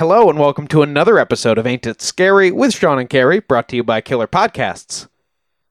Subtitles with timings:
[0.00, 3.68] Hello and welcome to another episode of Ain't It Scary with Sean and Carrie, brought
[3.68, 5.08] to you by Killer Podcasts,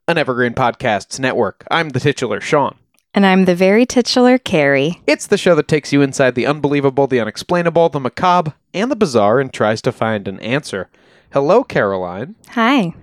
[0.08, 1.66] an Evergreen Podcasts network.
[1.72, 2.78] I'm the titular Sean.
[3.12, 5.02] And I'm the very titular Carrie.
[5.08, 8.96] It's the show that takes you inside the unbelievable, the unexplainable, the macabre, and the
[8.96, 10.92] bizarre and tries to find an answer.
[11.34, 12.36] Hello, Caroline.
[12.50, 12.94] Hi.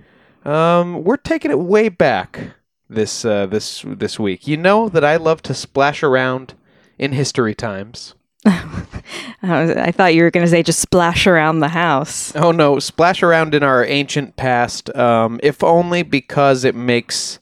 [0.45, 2.51] Um, we're taking it way back
[2.89, 4.47] this uh, this this week.
[4.47, 6.53] You know that I love to splash around
[6.97, 8.13] in history times.
[9.43, 12.35] I thought you were going to say just splash around the house.
[12.35, 17.39] Oh no, splash around in our ancient past, um, if only because it makes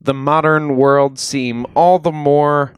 [0.00, 2.74] the modern world seem all the more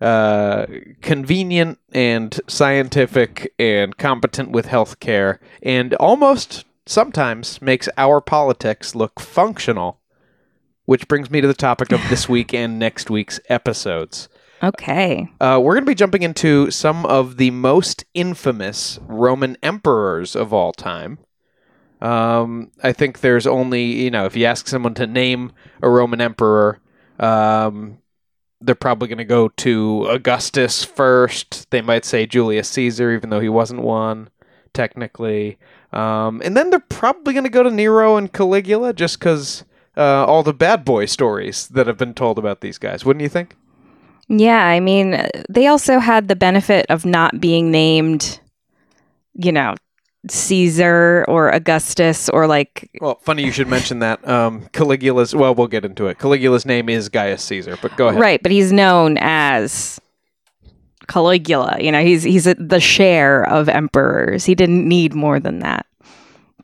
[0.00, 0.66] uh,
[1.00, 9.98] convenient and scientific and competent with healthcare, and almost sometimes makes our politics look functional.
[10.86, 14.28] Which brings me to the topic of this week and next week's episodes.
[14.62, 15.28] Okay.
[15.40, 20.52] Uh, we're going to be jumping into some of the most infamous Roman emperors of
[20.52, 21.18] all time.
[22.00, 25.52] Um, I think there's only, you know, if you ask someone to name
[25.82, 26.80] a Roman emperor,
[27.18, 27.98] um,
[28.60, 31.70] they're probably going to go to Augustus first.
[31.70, 34.28] They might say Julius Caesar, even though he wasn't one,
[34.74, 35.58] technically.
[35.92, 39.64] Um, and then they're probably going to go to Nero and Caligula just because
[39.96, 43.04] uh, all the bad boy stories that have been told about these guys.
[43.04, 43.56] Wouldn't you think?
[44.30, 48.38] Yeah, I mean, they also had the benefit of not being named,
[49.34, 49.74] you know,
[50.28, 52.88] Caesar or Augustus or like.
[53.00, 54.26] Well, funny you should mention that.
[54.28, 56.18] Um, Caligula's, well, we'll get into it.
[56.18, 58.20] Caligula's name is Gaius Caesar, but go ahead.
[58.20, 60.00] Right, but he's known as
[61.08, 61.78] Caligula.
[61.80, 64.44] You know, he's he's a, the Cher of emperors.
[64.44, 65.86] He didn't need more than that.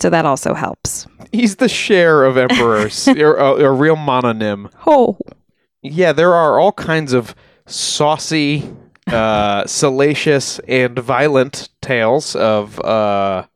[0.01, 1.09] So that also helps.
[1.33, 4.71] He's the Cher of emperors, a, a real mononym.
[4.87, 5.19] Oh.
[5.83, 7.35] Yeah, there are all kinds of
[7.67, 8.75] saucy,
[9.07, 13.47] uh, salacious, and violent tales of uh,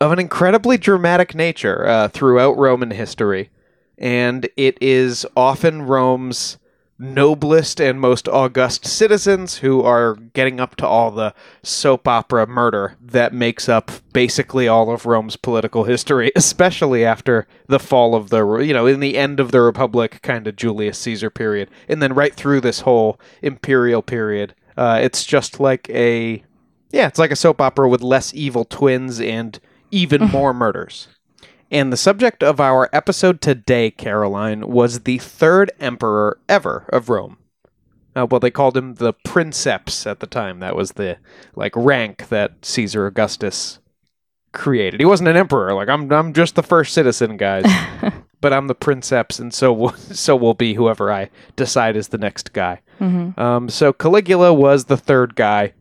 [0.00, 3.50] of an incredibly dramatic nature uh, throughout Roman history,
[3.98, 6.58] and it is often Rome's
[7.02, 12.96] noblest and most august citizens who are getting up to all the soap opera murder
[13.00, 18.58] that makes up basically all of Rome's political history, especially after the fall of the,
[18.58, 22.14] you know, in the end of the Republic, kind of Julius Caesar period, and then
[22.14, 24.54] right through this whole imperial period.
[24.76, 26.42] Uh, it's just like a,
[26.90, 29.58] yeah, it's like a soap opera with less evil twins and
[29.90, 31.08] even more murders.
[31.72, 37.38] And the subject of our episode today, Caroline, was the third emperor ever of Rome.
[38.14, 40.60] Uh, well, they called him the princeps at the time.
[40.60, 41.16] That was the
[41.56, 43.78] like rank that Caesar Augustus
[44.52, 45.00] created.
[45.00, 45.72] He wasn't an emperor.
[45.72, 47.64] Like I'm, I'm just the first citizen, guys.
[48.42, 52.18] but I'm the princeps, and so will, so will be whoever I decide is the
[52.18, 52.82] next guy.
[53.00, 53.40] Mm-hmm.
[53.40, 55.72] Um, so Caligula was the third guy,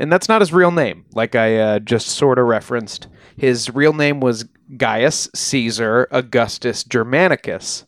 [0.00, 1.04] and that's not his real name.
[1.14, 3.06] Like I uh, just sort of referenced,
[3.36, 4.46] his real name was
[4.76, 7.86] Gaius Caesar Augustus Germanicus.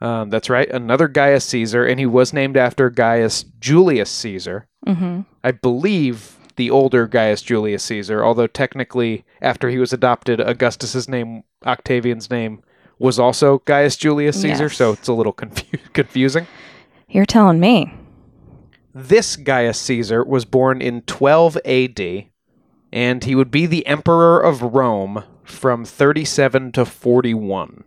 [0.00, 4.66] Um, that's right, another Gaius Caesar, and he was named after Gaius Julius Caesar.
[4.86, 5.20] Mm-hmm.
[5.44, 11.42] I believe the older Gaius Julius Caesar, although technically after he was adopted, Augustus's name,
[11.66, 12.62] Octavian's name,
[12.98, 14.76] was also Gaius Julius Caesar, Yes.
[14.76, 16.46] so it's a little confu- confusing.
[17.08, 17.92] You're telling me.
[18.94, 22.24] This Gaius Caesar was born in 12 AD,
[22.92, 27.84] and he would be the emperor of Rome from 37 to 41.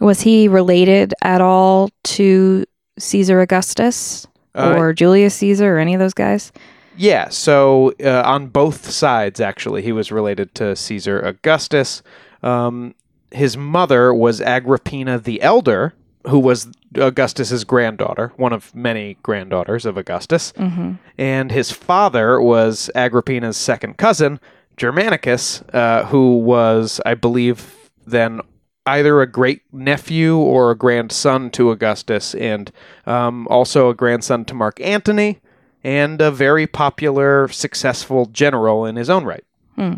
[0.00, 2.64] Was he related at all to
[2.98, 6.52] Caesar Augustus Uh, or Julius Caesar or any of those guys?
[6.96, 12.02] Yeah, so uh, on both sides, actually, he was related to Caesar Augustus.
[12.42, 12.94] Um,
[13.30, 15.94] his mother was Agrippina the Elder,
[16.28, 20.52] who was Augustus's granddaughter, one of many granddaughters of Augustus.
[20.58, 20.92] Mm-hmm.
[21.16, 24.38] And his father was Agrippina's second cousin,
[24.76, 28.40] Germanicus, uh, who was, I believe, then
[28.86, 32.72] either a great nephew or a grandson to Augustus, and
[33.06, 35.40] um, also a grandson to Mark Antony,
[35.84, 39.44] and a very popular, successful general in his own right.
[39.76, 39.94] Hmm.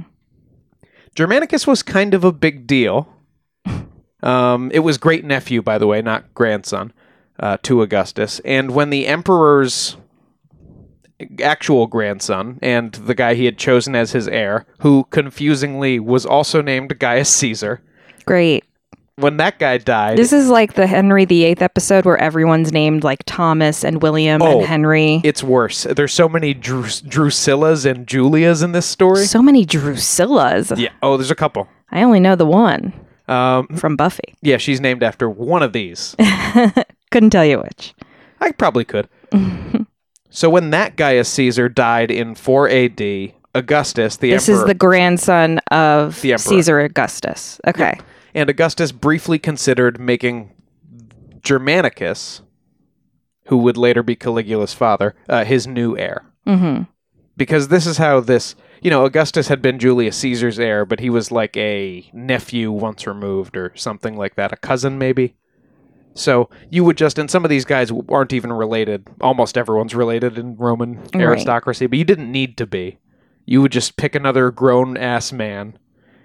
[1.15, 3.09] Germanicus was kind of a big deal.
[4.23, 6.94] Um, it was great nephew, by the way, not grandson,
[7.38, 8.41] uh, to Augustus.
[8.43, 9.99] And when the emperor's
[11.43, 16.61] actual grandson and the guy he had chosen as his heir, who confusingly was also
[16.63, 17.81] named Gaius Caesar,
[18.27, 18.65] Great.
[19.17, 23.21] when that guy died, This is like the Henry VIII episode where everyone's named like
[23.27, 24.59] Thomas and William Oh.
[24.59, 25.21] and Henry.
[25.25, 25.85] it's worse.
[25.85, 29.25] There's so many Drus- Drusillas and Julias in this story.
[29.27, 30.77] So many Drusillas.
[30.79, 30.91] yeah.
[31.03, 31.69] Oh, there's a couple.
[31.93, 32.93] I only know the one
[33.29, 34.35] Um, from Buffy.
[34.43, 36.17] yeah, she's named after one of these.
[37.13, 37.95] Couldn't tell you which.
[38.41, 39.09] I probably could.
[40.35, 43.01] so when that Gaius Caesar died in 4 AD,
[43.55, 46.49] Augustus, the this emperor, This is the grandson of The emperor.
[46.51, 47.61] Caesar Augustus.
[47.69, 47.99] Okay.
[48.35, 50.51] and Augustus briefly considered making
[51.43, 52.43] Germanicus,
[53.47, 56.25] who would later be Caligula's father, uh, his new heir.
[56.47, 56.83] Mm-hmm.
[57.37, 61.11] Because this is how this, you know, Augustus had been Julius Caesar's heir, but he
[61.11, 65.37] was like a nephew once removed or something like that, a cousin maybe.
[66.15, 69.07] So you would just, and some of these guys aren't even related.
[69.21, 71.17] Almost everyone's related in Roman Right.
[71.23, 72.99] aristocracy, but you didn't need to be.
[73.47, 75.77] You would just pick another grown ass man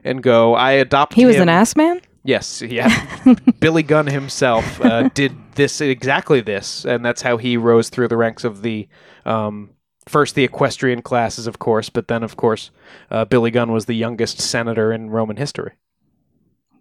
[0.04, 1.44] and go, I adopt He was him.
[1.44, 2.02] an ass man?
[2.24, 3.08] Yes, yeah.
[3.60, 8.18] Billy Gunn himself uh, did this exactly this, and that's how he rose through the
[8.18, 8.88] ranks of the
[9.26, 9.72] um,
[10.08, 12.72] first the equestrian classes, of course, but then, of course,
[13.10, 15.72] uh, Billy Gunn was the youngest senator in Roman history.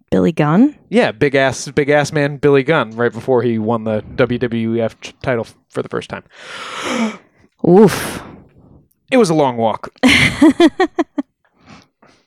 [0.09, 0.77] Billy Gunn?
[0.89, 5.47] Yeah, big ass, big ass man, Billy Gunn, right before he won the WWF title
[5.69, 6.23] for the first time.
[7.67, 8.23] Oof.
[9.11, 9.89] It was a long walk.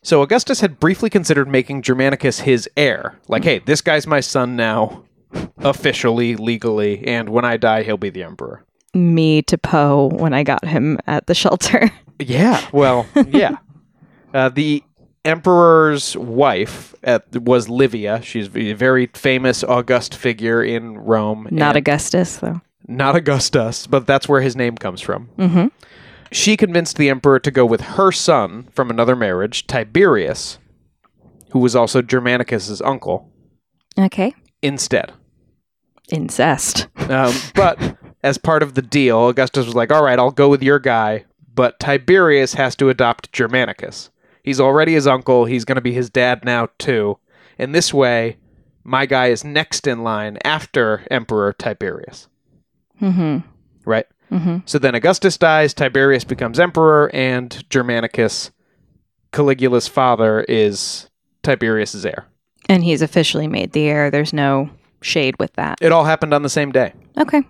[0.02, 3.18] so Augustus had briefly considered making Germanicus his heir.
[3.28, 5.04] Like, hey, this guy's my son now,
[5.58, 8.64] officially, legally, and when I die, he'll be the emperor.
[8.94, 11.90] Me to Poe when I got him at the shelter.
[12.18, 13.56] Yeah, well, yeah.
[14.34, 14.82] Uh, the
[15.24, 18.20] emperor's wife uh, was Livia.
[18.22, 21.48] She's a very famous, august figure in Rome.
[21.50, 22.60] Not Augustus, though.
[22.88, 25.28] not Augustus, but that's where his name comes from.
[25.38, 25.66] Mm-hmm.
[26.32, 30.58] She convinced the emperor to go with her son from another marriage, Tiberius,
[31.50, 33.28] who was also Germanicus's uncle,
[33.98, 34.34] Okay.
[34.62, 35.12] instead.
[36.10, 36.88] Incest.
[37.10, 40.62] Um, but as part of the deal, Augustus was like, "All right, I'll go with
[40.62, 41.24] your guy,
[41.54, 44.10] but Tiberius has to adopt Germanicus.
[44.42, 45.44] He's already his uncle.
[45.44, 47.18] He's going to be his dad now too.
[47.58, 48.38] And this way,
[48.84, 52.28] my guy is next in line after Emperor Tiberius,
[53.00, 53.38] Mm-hmm.
[53.84, 54.58] right?" Mm-hmm.
[54.64, 58.50] So then Augustus dies, Tiberius becomes emperor, and Germanicus,
[59.30, 61.10] Caligula's father, is
[61.42, 62.26] Tiberius's heir.
[62.68, 64.10] And he's officially made the heir.
[64.10, 64.70] There's no
[65.02, 65.78] shade with that.
[65.82, 66.94] It all happened on the same day.
[67.18, 67.42] Okay.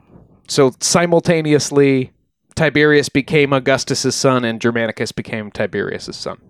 [0.48, 2.10] So simultaneously,
[2.56, 6.40] Tiberius became Augustus's son, and Germanicus became Tiberius's son.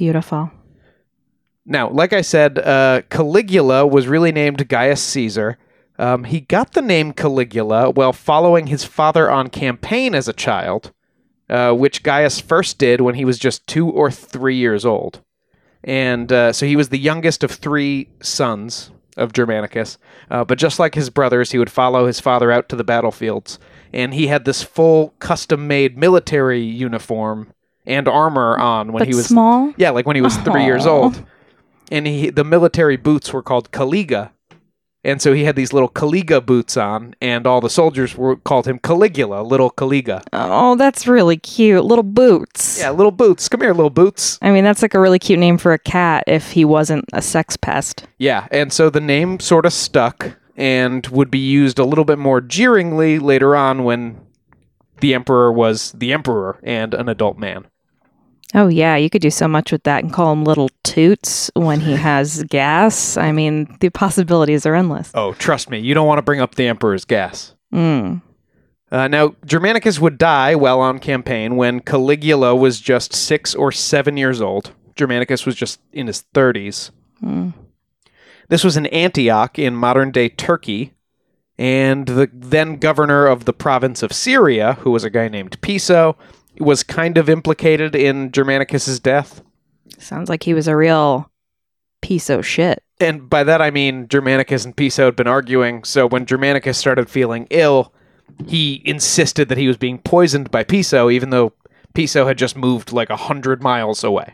[0.00, 0.50] Beautiful.
[1.66, 5.58] Now, like I said, uh, Caligula was really named Gaius Caesar.
[5.98, 10.94] Um, he got the name Caligula while following his father on campaign as a child,
[11.50, 15.22] uh, which Gaius first did when he was just two or three years old.
[15.84, 19.98] And uh, so he was the youngest of three sons of Germanicus.
[20.30, 23.58] Uh, but just like his brothers, he would follow his father out to the battlefields.
[23.92, 27.52] And he had this full custom made military uniform
[27.86, 29.72] and armor on when but he was small?
[29.76, 31.02] yeah, like when he was three years oh.
[31.04, 31.24] old.
[31.90, 34.30] And he the military boots were called Caliga.
[35.02, 38.66] And so he had these little Caliga boots on, and all the soldiers were called
[38.66, 40.22] him Caligula, little Caliga.
[40.34, 41.84] Oh, that's really cute.
[41.86, 42.78] Little boots.
[42.78, 43.48] Yeah, little boots.
[43.48, 44.38] Come here, little boots.
[44.42, 47.22] I mean, that's like a really cute name for a cat if he wasn't a
[47.22, 48.06] sex pest.
[48.18, 52.18] Yeah, and so the name sort of stuck and would be used a little bit
[52.18, 54.20] more jeeringly later on when
[55.00, 57.66] the emperor was the emperor and an adult man.
[58.54, 58.96] Oh, yeah.
[58.96, 62.42] You could do so much with that and call him Little Toots when he has
[62.44, 63.16] gas.
[63.16, 65.10] I mean, the possibilities are endless.
[65.14, 67.54] Oh, trust me, you don't want to bring up the emperor's gas.
[67.72, 68.22] Mm.
[68.90, 74.16] Uh, now, Germanicus would die while on campaign when Caligula was just six or seven
[74.16, 74.72] years old.
[74.96, 76.90] Germanicus was just in his 30s.
[77.22, 77.54] Mm.
[78.48, 80.94] This was in Antioch in modern day Turkey.
[81.60, 86.16] And the then governor of the province of Syria, who was a guy named Piso,
[86.58, 89.42] was kind of implicated in Germanicus's death.
[89.98, 91.30] Sounds like he was a real
[92.00, 92.82] piece of shit.
[92.98, 97.10] And by that I mean Germanicus and Piso had been arguing, so when Germanicus started
[97.10, 97.92] feeling ill,
[98.46, 101.52] he insisted that he was being poisoned by Piso, even though
[101.92, 104.32] Piso had just moved like a hundred miles away.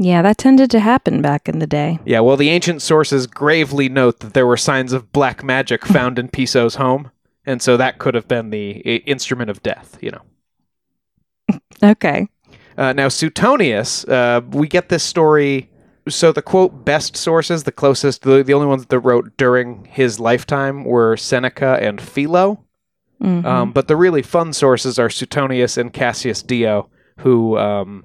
[0.00, 1.98] Yeah, that tended to happen back in the day.
[2.04, 6.18] Yeah, well, the ancient sources gravely note that there were signs of black magic found
[6.20, 7.10] in Piso's home,
[7.44, 10.22] and so that could have been the i- instrument of death, you know.
[11.82, 12.28] Okay.
[12.76, 15.68] Uh, now, Suetonius, uh, we get this story.
[16.08, 20.18] So the quote best sources, the closest, the, the only ones that wrote during his
[20.18, 22.64] lifetime were Seneca and Philo.
[23.22, 23.44] Mhm.
[23.44, 26.88] Um, but the really fun sources are Suetonius and Cassius Dio,
[27.18, 28.04] who, um,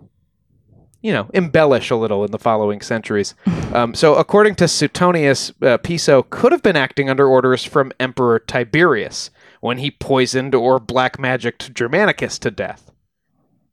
[1.03, 3.35] you know, embellish a little in the following centuries.
[3.73, 8.37] Um, so, according to Suetonius, uh, Piso could have been acting under orders from Emperor
[8.37, 9.31] Tiberius
[9.61, 12.91] when he poisoned or black magicked Germanicus to death.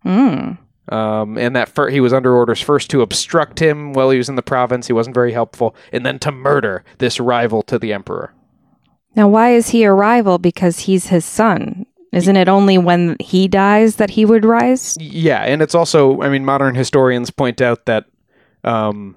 [0.02, 0.56] Mm.
[0.88, 4.30] Um, and that fir- he was under orders first to obstruct him while he was
[4.30, 4.86] in the province.
[4.86, 8.32] He wasn't very helpful, and then to murder this rival to the emperor.
[9.14, 10.38] Now, why is he a rival?
[10.38, 11.84] Because he's his son.
[12.12, 14.96] Isn't it only when he dies that he would rise?
[15.00, 18.06] Yeah, and it's also, I mean, modern historians point out that
[18.64, 19.16] um,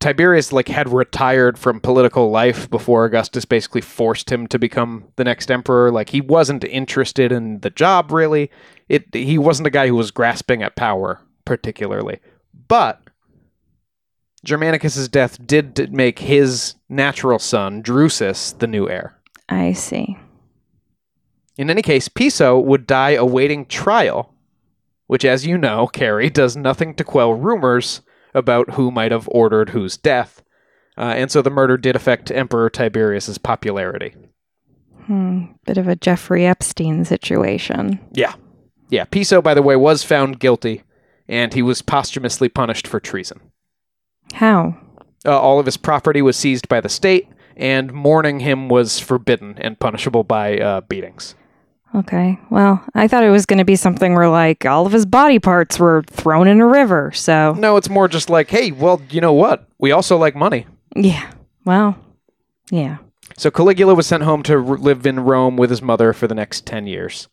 [0.00, 5.24] Tiberius like had retired from political life before Augustus basically forced him to become the
[5.24, 5.90] next emperor.
[5.90, 8.50] Like he wasn't interested in the job really.
[8.88, 12.20] It he wasn't a guy who was grasping at power particularly.
[12.68, 13.00] But
[14.44, 19.18] Germanicus's death did d- make his natural son Drusus the new heir.
[19.48, 20.16] I see.
[21.58, 24.32] In any case, Piso would die awaiting trial,
[25.08, 28.00] which, as you know, Carrie, does nothing to quell rumors
[28.32, 30.42] about who might have ordered whose death.
[30.96, 34.14] Uh, and so the murder did affect Emperor Tiberius's popularity.
[35.06, 35.46] Hmm.
[35.66, 37.98] Bit of a Jeffrey Epstein situation.
[38.12, 38.34] Yeah.
[38.88, 39.04] Yeah.
[39.04, 40.84] Piso, by the way, was found guilty,
[41.26, 43.40] and he was posthumously punished for treason.
[44.34, 44.76] How?
[45.24, 49.56] Uh, all of his property was seized by the state, and mourning him was forbidden
[49.58, 51.34] and punishable by uh, beatings.
[51.94, 52.38] Okay.
[52.50, 55.38] Well, I thought it was going to be something where, like, all of his body
[55.38, 57.10] parts were thrown in a river.
[57.12, 59.66] So, No, it's more just like, hey, well, you know what?
[59.78, 60.66] We also like money.
[60.94, 61.32] yeah.
[61.64, 61.98] Well,
[62.70, 62.98] yeah.
[63.36, 66.34] So Caligula was sent home to r- live in Rome with his mother for the
[66.34, 67.28] next 10 years.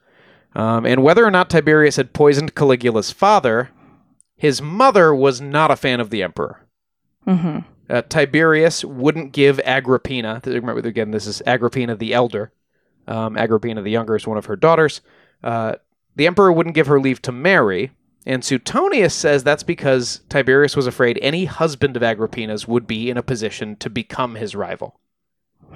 [0.53, 3.69] Um, and whether or not Tiberius had poisoned Caligula's father,
[4.35, 6.65] his mother was not a fan of the emperor.
[7.27, 7.59] Mm-hmm.
[7.89, 12.51] Uh, Tiberius wouldn't give Agrippina, th- remember again, this is Agrippina the elder.
[13.07, 15.01] Um, Agrippina the younger is one of her daughters.
[15.43, 15.75] Uh,
[16.15, 17.91] the emperor wouldn't give her leave to marry.
[18.25, 23.17] And Suetonius says that's because Tiberius was afraid any husband of Agrippina's would be in
[23.17, 24.99] a position to become his rival.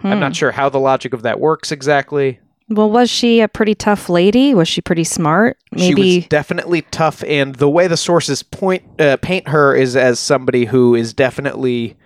[0.03, 2.39] I'm not sure how the logic of that works exactly.
[2.69, 4.53] Well, was she a pretty tough lady?
[4.53, 5.57] Was she pretty smart?
[5.75, 6.17] She Maybe.
[6.17, 10.65] was definitely tough, and the way the sources point uh, paint her is as somebody
[10.65, 11.98] who is definitely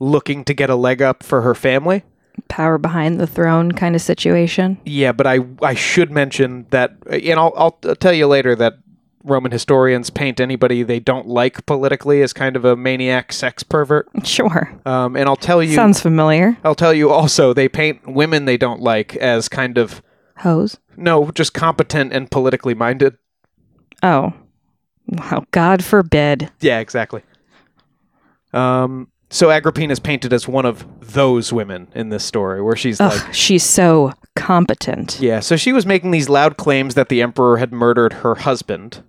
[0.00, 2.04] looking to get a leg up for her family.
[2.48, 4.78] Power behind the throne kind of situation.
[4.84, 8.74] Yeah, but I I should mention that, and I'll I'll tell you later that
[9.24, 14.08] Roman historians paint anybody they don't like politically as kind of a maniac sex pervert.
[14.24, 14.72] Sure.
[14.86, 16.56] Um, and I'll tell you, Sounds familiar.
[16.64, 20.02] I'll tell you also they paint women they don't like as kind of
[20.38, 20.78] Hoes.
[20.96, 23.16] no, just competent and politically minded.
[24.02, 24.32] Oh.
[25.08, 25.44] Wow.
[25.50, 26.50] God forbid.
[26.60, 27.22] Yeah, exactly.
[28.52, 33.00] Um, so Agrippina is painted as one of those women in this story, where she's
[33.00, 35.18] Ugh, like, she's so competent.
[35.20, 35.40] yeah.
[35.40, 39.02] So she was making these loud claims that the emperor had murdered her husband.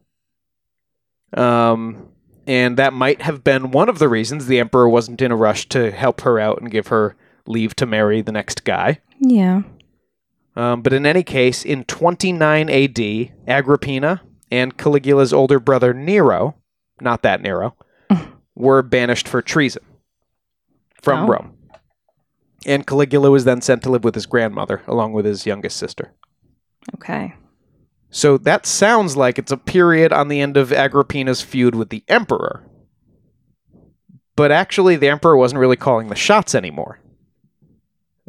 [1.33, 2.07] Um,
[2.47, 5.69] and that might have been one of the reasons the emperor wasn't in a rush
[5.69, 8.99] to help her out and give her leave to marry the next guy.
[9.19, 9.61] Yeah.
[10.55, 14.21] Um, but in any case, in 29 AD, Agrippina
[14.51, 16.55] and Caligula's older brother Nero,
[16.99, 17.75] not that Nero,
[18.55, 19.83] were banished for treason
[21.01, 21.27] from Oh.
[21.27, 21.53] Rome.
[22.65, 26.13] And Caligula was then sent to live with his grandmother, along with his youngest sister.
[26.95, 27.33] Okay.
[28.09, 32.03] So that sounds like it's a period on the end of Agrippina's feud with the
[32.07, 32.65] emperor.
[34.35, 36.99] But actually, the emperor wasn't really calling the shots anymore.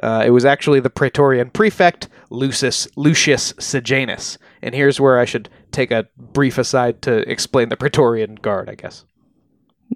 [0.02, 4.38] Uh, it was actually the Praetorian prefect, Lucius, Lucius Sejanus.
[4.62, 8.74] And here's where I should take a brief aside to explain the Praetorian Guard, I
[8.76, 9.04] guess.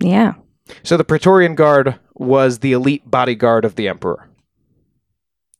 [0.00, 0.34] Yeah.
[0.82, 4.28] So the Praetorian Guard was the elite bodyguard of the emperor.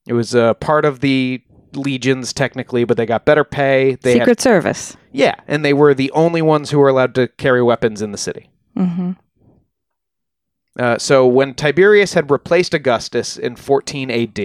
[0.06, 1.42] It was a part of the
[1.74, 3.96] legions technically, but they got better pay.
[3.96, 4.96] They had Secret Service.
[5.12, 8.18] yeah, and they were the only ones who were allowed to carry weapons in the
[8.18, 8.50] city.
[8.76, 9.12] Mm-hmm.
[10.78, 14.38] Uh, so when Tiberius had replaced Augustus in 14 AD,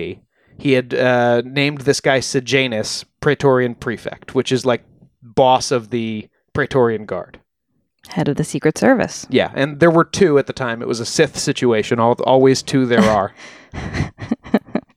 [0.57, 4.83] he had uh, named this guy Sejanus Praetorian Prefect, which is like
[5.21, 7.39] boss of the Praetorian Guard.
[8.07, 9.27] Head of the Secret Service.
[9.29, 10.81] Yeah, and there were two at the time.
[10.81, 11.99] It was a Sith situation.
[11.99, 13.33] Al always two there are.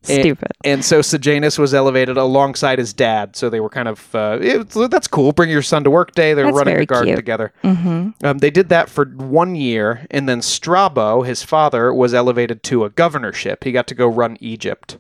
[0.05, 0.51] Stupid.
[0.65, 3.37] And so Sejanus was elevated alongside his dad.
[3.37, 5.31] So they were kind of, uh, it- that's cool.
[5.33, 6.35] Bring your son to work day.
[6.35, 7.17] They're That's running the guard cute.
[7.17, 7.53] together.
[7.63, 8.11] Mm-hmm.
[8.27, 12.85] Um, they did that for one year, and then Strabo, his father, was elevated to
[12.85, 13.63] a governorship.
[13.63, 14.99] He got to go run Egypt.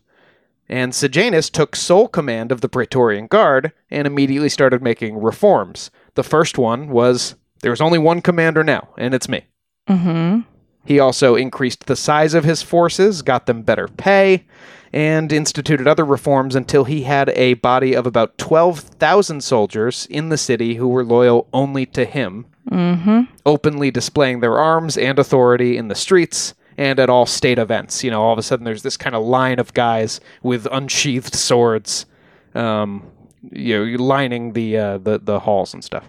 [0.69, 5.91] And Sejanus took sole command of the Praetorian Guard and immediately started making reforms.
[6.15, 9.45] The first one was there's only one commander now, and it's me.
[9.88, 10.40] Mm-hmm.
[10.85, 14.45] He also increased the size of his forces, got them better pay,
[14.92, 20.37] and instituted other reforms until he had a body of about 12,000 soldiers in the
[20.37, 23.23] city who were loyal only to him Mm-hmm.
[23.45, 28.04] openly displaying their arms and authority in the streets and at all state events.
[28.04, 31.35] You know, all of a sudden there's this kind of line of guys with unsheathed
[31.35, 32.07] swords,
[32.54, 33.04] um,
[33.50, 36.09] you know, lining the, uh, the the halls and stuff.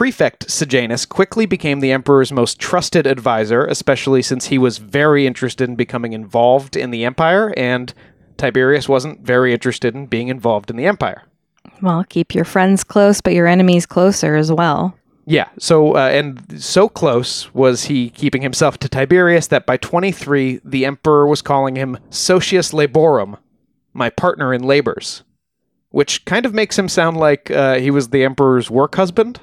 [0.00, 5.68] Prefect Sejanus quickly became the emperor's most trusted advisor, especially since he was very interested
[5.68, 7.92] in becoming involved in the empire, and
[8.38, 11.24] Tiberius wasn't very interested in being involved in the empire.
[11.82, 14.96] Well, keep your friends close, but your enemies closer as well.
[15.26, 15.48] Yeah.
[15.58, 20.86] So, uh, and so close was he keeping himself to Tiberius that by 23, the
[20.86, 23.36] emperor was calling him Socius Laborum,
[23.92, 25.24] my partner in labors,
[25.90, 29.40] which kind of makes him sound like uh, he was the emperor's work husband.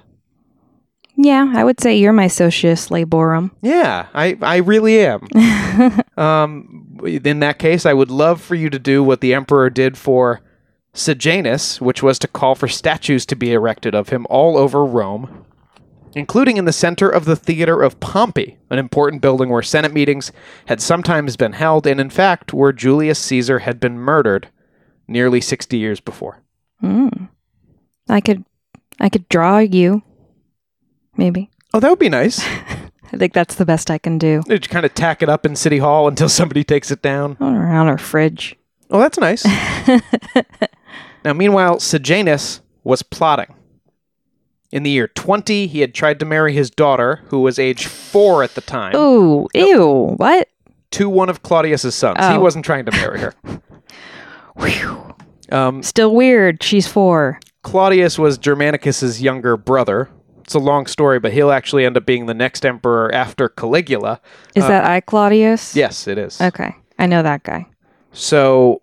[1.20, 3.50] Yeah, I would say you're my socius laborum.
[3.64, 5.28] Yeah, I, I really am.
[6.18, 9.98] um, in that case, I would love for you to do what the emperor did
[9.98, 10.42] for
[10.94, 15.44] Sejanus, which was to call for statues to be erected of him all over Rome,
[16.14, 20.32] including in the center of the Theater of Pompey, an important building where Senate meetings
[20.68, 24.50] had sometimes been held, and in fact, where Julius Caesar had been murdered
[25.08, 26.44] nearly 60 years before.
[26.84, 27.30] Mm.
[28.08, 28.46] I could,
[29.00, 30.04] I could draw you.
[31.18, 31.50] Maybe.
[31.74, 32.40] Oh, that would be nice.
[33.14, 34.42] I think that's the best I can do.
[34.48, 37.38] Did you kind of tack it up in City Hall until somebody takes it down?
[37.40, 38.56] On around our fridge.
[38.90, 39.46] Oh, that's nice.
[41.26, 43.54] now, meanwhile, Sejanus was plotting.
[44.72, 48.44] In the year 20, he had tried to marry his daughter, who was age four
[48.44, 50.14] at the time, Ooh, ew.
[50.18, 50.50] What?
[50.92, 52.18] to one of Claudius's sons.
[52.20, 52.40] He Oh.
[52.40, 53.34] wasn't trying to marry her.
[54.58, 55.16] Whew.
[55.52, 56.64] Um, Still weird.
[56.64, 57.40] She's four.
[57.64, 60.10] Claudius was Germanicus's younger brother.
[60.48, 64.22] It's a long story, but he'll actually end up being the next emperor after Caligula.
[64.56, 65.76] Is Uh, that I Claudius?
[65.76, 66.40] Yes, it is.
[66.40, 66.74] Okay.
[66.98, 67.68] I know that guy.
[68.14, 68.82] So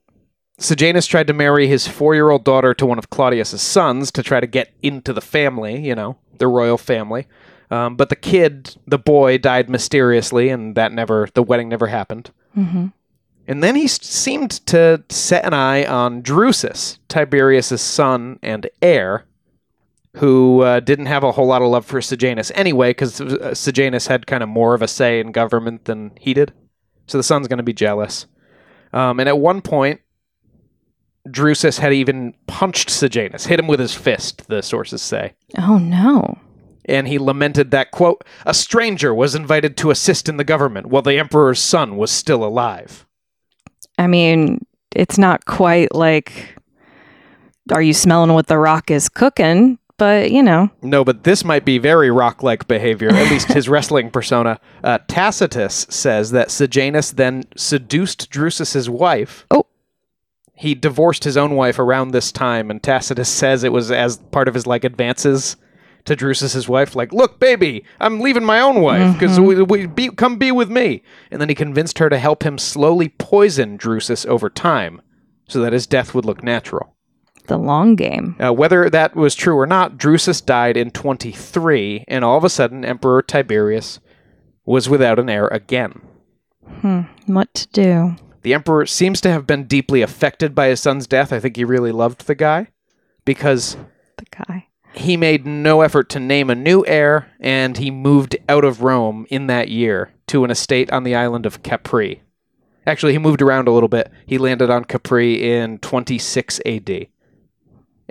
[0.59, 4.23] Sejanus tried to marry his four year old daughter to one of Claudius's sons to
[4.23, 7.26] try to get into the family, you know, the royal family.
[7.71, 12.30] Um, but the kid, the boy, died mysteriously, and that never, the wedding never happened.
[12.52, 12.88] hmm
[13.49, 19.25] And then he seemed to set an eye on Drusus, Tiberius's son and heir,
[20.16, 24.06] who uh, didn't have a whole lot of love for Sejanus anyway, because uh, Sejanus
[24.06, 26.52] had kind of more of a say in government than he did.
[27.06, 28.26] So the son's going to be jealous.
[28.93, 30.00] Um, and at one point,
[31.28, 35.32] Drusus had even punched Sejanus, hit him with his fist, the sources say.
[35.58, 36.39] Oh, no.
[36.84, 41.02] And he lamented that, quote, a stranger was invited to assist in the government while
[41.02, 43.06] the emperor's son was still alive.
[43.99, 46.56] I mean, it's not quite like,
[47.73, 49.78] are you smelling what the rock is cooking?
[49.97, 53.69] But, you know, No, but this might be very rock like behavior, at least his
[53.71, 54.59] wrestling persona.
[54.83, 59.47] Uh, Tacitus says that Sejanus then seduced Drusus's wife.
[59.50, 59.67] Oh.
[60.57, 64.49] He divorced his own wife around this time, and Tacitus says it was as part
[64.49, 65.57] of his like advances
[66.04, 70.11] to Drusus's wife, like, "Look, baby, I'm leaving my own wife because we, we be,
[70.11, 74.26] come be with me." And then he convinced her to help him slowly poison Drusus
[74.26, 75.00] over time,
[75.49, 76.94] so that his death would look natural.
[77.47, 78.37] The long game.
[78.43, 82.49] Uh, whether that was true or not, Drusus died in 23, and all of a
[82.50, 84.00] sudden, Emperor Tiberius
[84.65, 86.00] was without an heir again.
[86.80, 87.02] Hmm.
[87.26, 88.17] What to do?
[88.43, 91.33] The emperor seems to have been deeply affected by his son's death.
[91.33, 92.69] I think he really loved the guy
[93.25, 93.76] because
[94.19, 94.67] The guy.
[94.95, 99.26] he made no effort to name a new heir, and he moved out of Rome
[99.30, 102.23] in that year to an estate on the island of Capri.
[102.87, 104.11] Actually, he moved around a little bit.
[104.26, 107.07] He landed on Capri in 26 AD.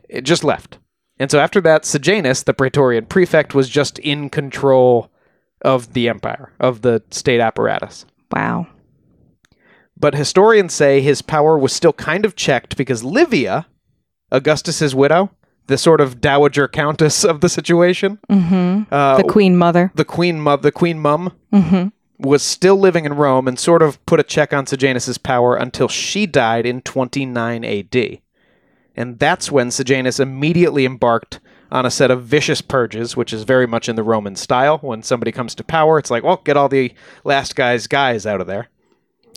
[0.10, 0.78] It just left.
[1.20, 5.12] And so after that, Sejanus, the Praetorian prefect, was just in control
[5.62, 8.06] of the empire, of the state apparatus.
[8.32, 8.68] Wow.
[9.98, 13.68] But historians say his power was still kind of checked because Livia,
[14.32, 15.30] Augustus's widow,
[15.68, 18.94] the sort of dowager countess of the situation, Mm-hmm.
[18.94, 19.92] uh, the queen mother.
[19.96, 21.88] the queen, mo- the queen mum, Mm-hmm.
[22.28, 25.88] was still living in Rome and sort of put a check on Sejanus's power until
[25.88, 28.20] she died in 29 AD.
[28.96, 31.40] And that's when Sejanus immediately embarked
[31.72, 34.78] on a set of vicious purges, which is very much in the Roman style.
[34.80, 38.42] When somebody comes to power, it's like, well, get all the last guy's guys out
[38.42, 38.70] of there.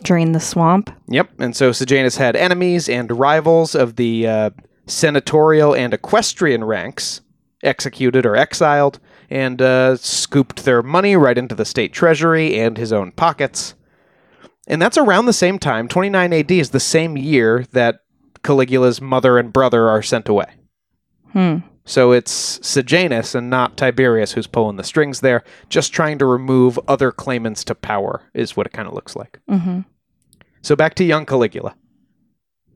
[0.03, 0.91] Drain the swamp.
[1.07, 1.31] Yep.
[1.39, 4.49] And so Sejanus had enemies and rivals of the uh,
[4.85, 7.21] senatorial and equestrian ranks
[7.63, 12.93] executed or exiled and uh, scooped their money right into the state treasury and his
[12.93, 13.73] own pockets.
[14.67, 15.87] And that's around the same time.
[15.87, 18.01] 29 AD is the same year that
[18.43, 20.47] Caligula's mother and brother are sent away.
[21.33, 21.57] Hmm.
[21.87, 26.77] So it's Sejanus and not Tiberius who's pulling the strings there, just trying to remove
[26.85, 29.39] other claimants to power, is what it kind of looks like.
[29.49, 29.81] Mm-hmm.
[30.61, 31.75] So back to young Caligula.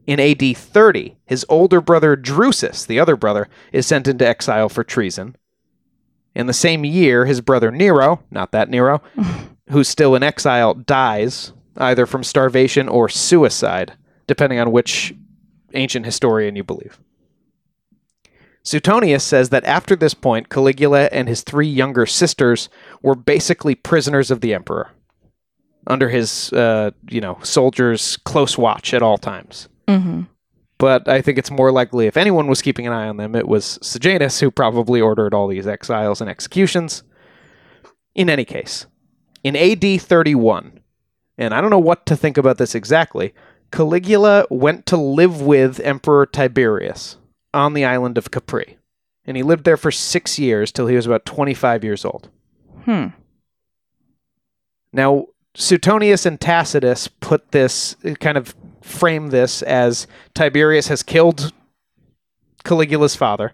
[0.07, 4.83] In AD 30, his older brother Drusus, the other brother, is sent into exile for
[4.83, 5.35] treason.
[6.33, 9.01] In the same year, his brother Nero, not that Nero,
[9.69, 13.93] who's still in exile, dies, either from starvation or suicide,
[14.25, 15.13] depending on which
[15.73, 16.99] ancient historian you believe.
[18.63, 22.69] Suetonius says that after this point, Caligula and his three younger sisters
[23.01, 24.91] were basically prisoners of the emperor
[25.87, 30.21] under his uh, you know soldiers close watch at all times Mm-hmm.
[30.77, 33.47] but I think it's more likely if anyone was keeping an eye on them, it
[33.47, 37.03] was Sejanus who probably ordered all these exiles and executions.
[38.15, 38.85] In any case,
[39.43, 40.79] in AD 31,
[41.37, 43.33] and I don't know what to think about this exactly,
[43.71, 47.17] Caligula went to live with Emperor Tiberius
[47.53, 48.77] on the island of Capri.
[49.25, 52.29] And he lived there for six years till he was about 25 years old.
[52.85, 53.07] Hmm.
[54.91, 61.53] Now, Suetonius and Tacitus put this, kind of frame this as Tiberius has killed
[62.63, 63.53] Caligula's father.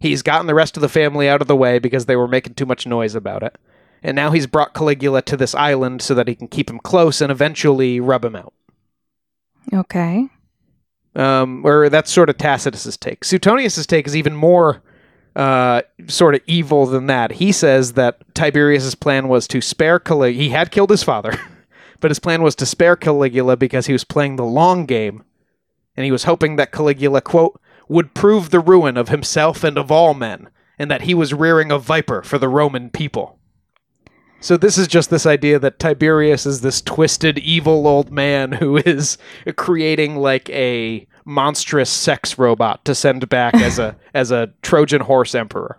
[0.00, 2.54] He's gotten the rest of the family out of the way because they were making
[2.54, 3.56] too much noise about it.
[4.02, 7.20] And now he's brought Caligula to this island so that he can keep him close
[7.20, 8.52] and eventually rub him out.
[9.72, 10.28] Okay.
[11.14, 13.24] Um, or that's sort of Tacitus's take.
[13.24, 14.82] Suetonius's take is even more
[15.34, 17.32] uh, sort of evil than that.
[17.32, 20.42] He says that Tiberius's plan was to spare Caligula.
[20.42, 21.38] He had killed his father,
[22.00, 25.22] but his plan was to spare Caligula because he was playing the long game,
[25.96, 29.90] and he was hoping that Caligula quote would prove the ruin of himself and of
[29.90, 33.37] all men, and that he was rearing a viper for the Roman people.
[34.40, 38.76] So this is just this idea that Tiberius is this twisted, evil old man who
[38.76, 39.18] is
[39.56, 45.34] creating like a monstrous sex robot to send back as a as a Trojan horse
[45.34, 45.78] emperor.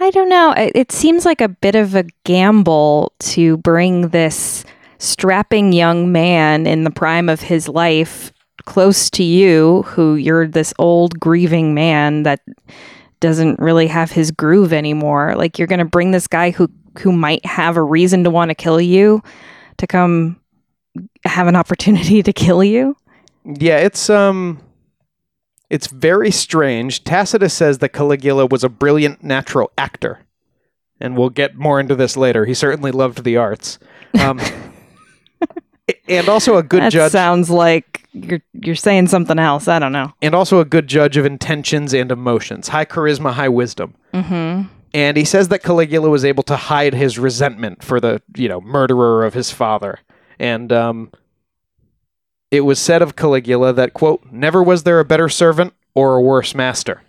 [0.00, 0.52] I don't know.
[0.52, 4.64] It, it seems like a bit of a gamble to bring this
[4.98, 8.32] strapping young man in the prime of his life
[8.64, 12.40] close to you, who you're this old grieving man that
[13.20, 15.34] doesn't really have his groove anymore.
[15.36, 18.50] Like you're going to bring this guy who who might have a reason to want
[18.50, 19.22] to kill you
[19.78, 20.40] to come
[21.24, 22.96] have an opportunity to kill you.
[23.44, 24.60] Yeah, it's um
[25.70, 27.04] it's very strange.
[27.04, 30.20] Tacitus says that Caligula was a brilliant natural actor.
[31.00, 32.44] And we'll get more into this later.
[32.44, 33.78] He certainly loved the arts.
[34.20, 34.40] Um,
[36.08, 39.68] and also a good that judge sounds like you're you're saying something else.
[39.68, 40.12] I don't know.
[40.20, 42.68] and also a good judge of intentions and emotions.
[42.68, 43.94] High charisma, high wisdom.
[44.12, 44.68] Mm-hmm.
[44.94, 48.60] And he says that Caligula was able to hide his resentment for the, you know,
[48.60, 49.98] murderer of his father.
[50.38, 51.12] And um,
[52.50, 56.22] it was said of Caligula that, quote, never was there a better servant or a
[56.22, 57.02] worse master.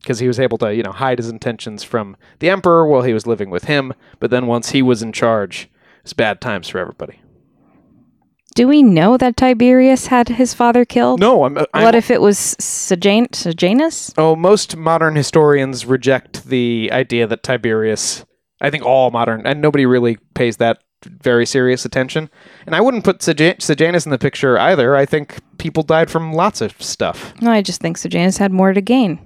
[0.00, 3.12] Because he was able to, you know, hide his intentions from the emperor while he
[3.12, 3.92] was living with him.
[4.18, 5.70] But then once he was in charge,
[6.02, 7.21] it's bad times for everybody.
[8.54, 11.20] Do we know that Tiberius had his father killed?
[11.20, 11.58] No, I'm.
[11.72, 14.12] I'm What if it was Sejan- Sejanus?
[14.18, 18.24] Oh, most modern historians reject the idea that Tiberius.
[18.60, 22.30] I think all modern, and nobody really pays that very serious attention.
[22.66, 24.94] And I wouldn't put Sejan- Sejanus in the picture either.
[24.94, 27.34] I think people died from lots of stuff.
[27.40, 29.18] No, I just think Sejanus had more to gain.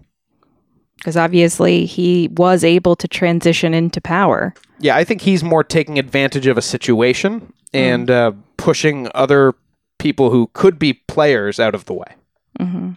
[0.97, 4.55] Because obviously he was able to transition into power.
[4.79, 9.55] Yeah, I think he's more taking advantage of a situation and uh, pushing other
[9.99, 12.14] people who could be players out of the way.
[12.59, 12.92] hmm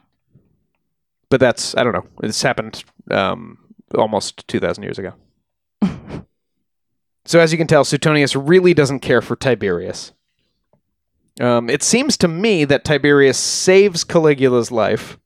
[1.30, 2.06] But that's I don't know.
[2.22, 3.58] This happened um,
[3.95, 5.13] almost two thousand years ago.
[7.26, 10.13] so as you can tell, Suetonius really doesn't care for Tiberius.
[11.39, 15.17] Um, it seems to me that Tiberius saves Caligula's life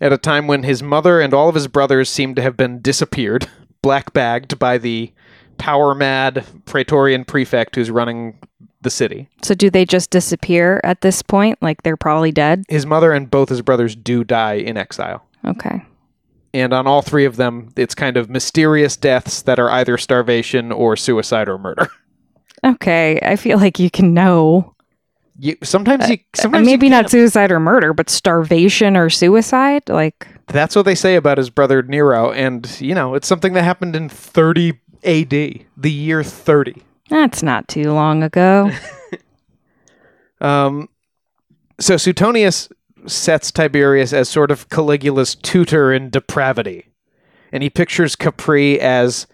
[0.00, 2.80] at a time when his mother and all of his brothers seem to have been
[2.80, 3.46] disappeared,
[3.82, 5.12] black bagged by the
[5.58, 8.38] power mad Praetorian prefect who's running
[8.82, 9.28] the city.
[9.42, 11.58] So do they just disappear at this point?
[11.62, 12.64] Like they're probably dead?
[12.68, 15.24] His mother and both his brothers do die in exile.
[15.44, 15.82] Okay.
[16.54, 20.70] and on all three of them, it's kind of mysterious deaths that are either starvation
[20.70, 21.88] or suicide or murder.
[22.64, 23.18] Okay.
[23.22, 24.74] I feel like you can know.
[25.38, 27.10] You, sometimes you, Uh, Maybe you can't.
[27.10, 29.88] suicide or murder, but starvation or suicide?
[29.88, 33.64] Like, That's what they say about his brother Nero, and you know it's something that
[33.64, 36.82] happened in 30 A.D., the year 30.
[37.08, 38.70] That's not too long ago.
[40.42, 40.88] Um,
[41.80, 42.68] so Suetonius
[43.06, 46.88] sets Tiberius as sort of Caligula's tutor in depravity,
[47.52, 49.26] and he pictures Capri as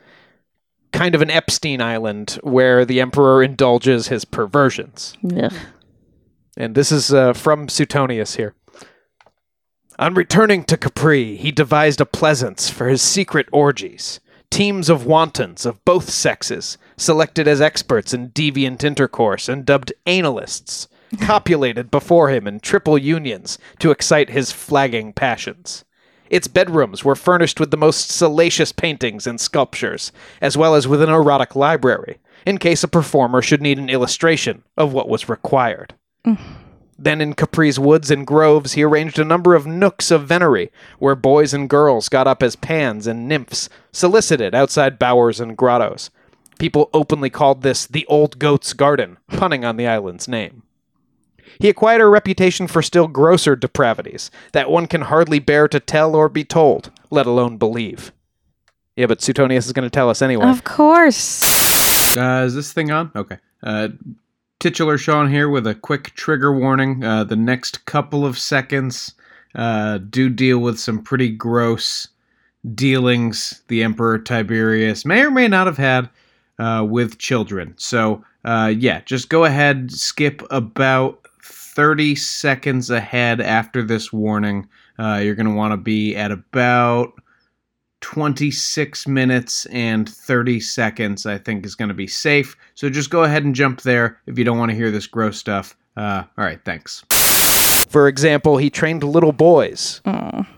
[0.93, 5.17] kind of an Epstein Island where the emperor indulges his perversions.
[5.35, 5.53] Ugh.
[6.57, 8.55] And this is uh, from Suetonius here.
[9.99, 14.21] On returning to Capri, he devised a pleasance for his secret orgies.
[14.51, 20.89] Teams of wantons of both sexes, selected as experts in deviant intercourse and dubbed analists,
[21.21, 25.85] copulated before him in triple unions to excite his flagging passions.
[26.29, 31.01] Its bedrooms were furnished with the most salacious paintings and sculptures, as well as with
[31.01, 35.95] an erotic library, in case a performer should need an illustration of what was required.
[36.27, 36.39] Mm.
[36.99, 41.15] Then in Capri's woods and groves, he arranged a number of nooks of venery, where
[41.15, 46.11] boys and girls got up as pans and nymphs, solicited outside bowers and grottos.
[46.59, 50.63] People openly called this the Old Goat's Garden, punning on the island's name.
[51.61, 56.15] He acquired a reputation for still grosser depravities that one can hardly bear to tell
[56.15, 58.13] or be told, let alone believe.
[58.97, 60.47] Yeah, but Suetonius is going to tell us anyway.
[60.47, 62.17] Of course.
[62.17, 63.13] Uh, is this thing on?
[63.15, 63.39] Okay.
[63.63, 63.89] Uh,
[64.59, 67.05] titular Sean here with a quick trigger warning.
[67.05, 69.15] Uh, the next couple of seconds
[69.55, 72.09] uh, do deal with some pretty gross
[72.75, 76.11] dealings the Emperor Tiberius may or may not have had
[76.59, 77.75] uh, with children.
[77.77, 84.69] So, uh, yeah, just go ahead, skip about 30 seconds ahead after this warning.
[84.99, 87.13] Uh, you're going to want to be at about
[88.01, 92.57] 26 minutes and 30 seconds, I think, is going to be safe.
[92.75, 95.37] So just go ahead and jump there if you don't want to hear this gross
[95.39, 95.77] stuff.
[95.97, 97.05] Uh, all right, thanks.
[97.89, 100.01] For example, he trained little boys,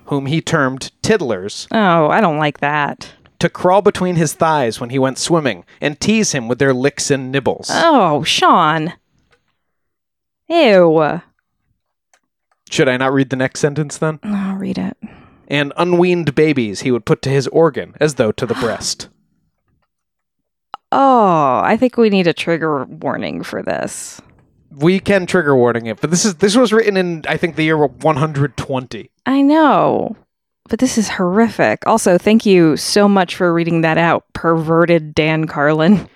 [0.07, 3.11] whom he termed tiddlers, Oh, I don't like that.
[3.41, 7.11] To crawl between his thighs when he went swimming and tease him with their licks
[7.11, 7.71] and nibbles.
[7.73, 8.95] Oh, Sean.
[10.49, 11.21] Ew.
[12.71, 14.21] Should I not read the next sentence then?
[14.23, 14.97] I'll read it.
[15.49, 19.09] And unweaned babies he would put to his organ as though to the breast.
[20.93, 24.21] Oh, I think we need a trigger warning for this.
[24.73, 27.65] We can trigger warning it, but this is this was written in I think the
[27.65, 29.11] year 120.
[29.27, 30.17] I know,
[30.71, 31.87] but this is horrific.
[31.87, 36.09] Also, thank you so much for reading that out, perverted Dan Carlin.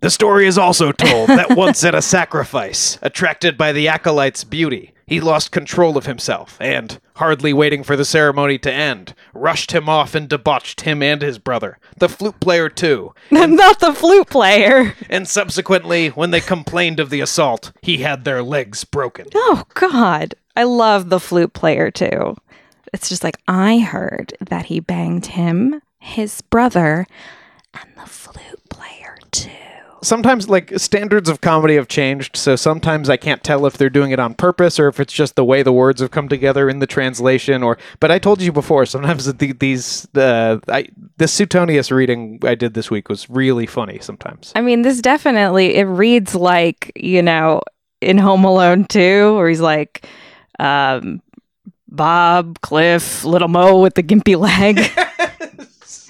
[0.00, 4.92] The story is also told that once at a sacrifice, attracted by the acolyte's beauty,
[5.08, 9.88] he lost control of himself and, hardly waiting for the ceremony to end, rushed him
[9.88, 13.14] off and debauched him and his brother, the flute player too.
[13.30, 14.94] Not the flute player.
[15.08, 19.28] And subsequently, when they complained of the assault, he had their legs broken.
[19.34, 20.34] Oh, God.
[20.54, 22.36] I love the flute player too.
[22.92, 27.06] It's just like, I heard that he banged him, his brother,
[27.74, 29.50] and the flute player too.
[30.00, 34.12] Sometimes, like, standards of comedy have changed, so sometimes I can't tell if they're doing
[34.12, 36.78] it on purpose or if it's just the way the words have come together in
[36.78, 37.64] the translation.
[37.64, 42.54] Or, but I told you before, sometimes the, these, uh, I, this Suetonius reading I
[42.54, 43.98] did this week was really funny.
[43.98, 47.60] Sometimes, I mean, this definitely it reads like you know
[48.00, 50.06] in Home Alone 2, where he's like,
[50.58, 51.20] um,
[51.88, 54.78] Bob, Cliff, Little Mo with the gimpy leg.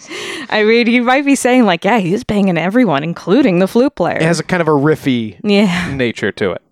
[0.51, 4.17] I mean, you might be saying like, yeah, he's banging everyone, including the flute player.
[4.17, 5.95] it has a kind of a riffy yeah.
[5.95, 6.63] nature to it.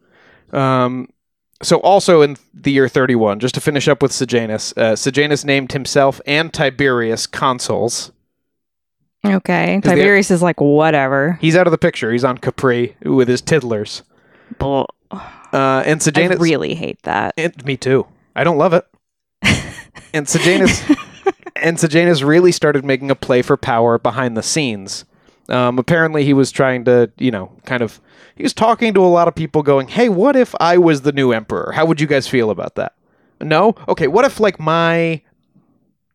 [0.55, 1.09] Um,
[1.63, 5.73] so also in the year 31, just to finish up with Sejanus, uh, Sejanus named
[5.73, 8.13] himself and Tiberius consuls.
[9.25, 9.81] Okay.
[9.81, 11.39] the- Tiberius is like, whatever.
[11.41, 12.13] He's out of the picture.
[12.13, 14.03] He's on Capri with his tiddlers.
[14.59, 14.89] Bull.
[15.11, 17.35] Uh, and I Sejanus, really hate that.
[17.37, 18.07] and me too.
[18.35, 18.87] I don't love it.
[20.17, 20.83] And Sejanus,
[21.57, 25.05] and Sejanus really started making a play for power behind the scenes.
[25.49, 28.01] Um, apparently, he was trying to, you know, kind of.
[28.35, 31.13] He was talking to a lot of people, going, "Hey, what if I was the
[31.13, 31.73] new emperor?
[31.73, 32.95] How would you guys feel about that?"
[33.41, 34.09] No, okay.
[34.09, 35.23] What if like my,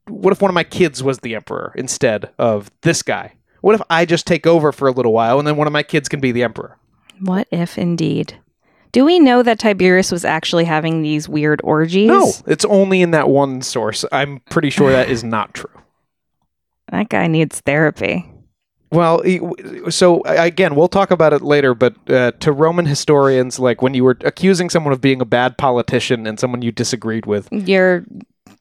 [0.07, 3.33] what if one of my kids was the emperor instead of this guy?
[3.61, 5.83] What if I just take over for a little while and then one of my
[5.83, 6.77] kids can be the emperor?
[7.19, 8.39] What if indeed?
[8.91, 12.07] Do we know that Tiberius was actually having these weird orgies?
[12.07, 14.03] No, it's only in that one source.
[14.11, 15.69] I'm pretty sure that is not true.
[16.91, 18.29] That guy needs therapy.
[18.91, 19.23] Well,
[19.89, 21.73] so again, we'll talk about it later.
[21.73, 25.57] But uh, to Roman historians, like when you were accusing someone of being a bad
[25.57, 28.03] politician and someone you disagreed with, You're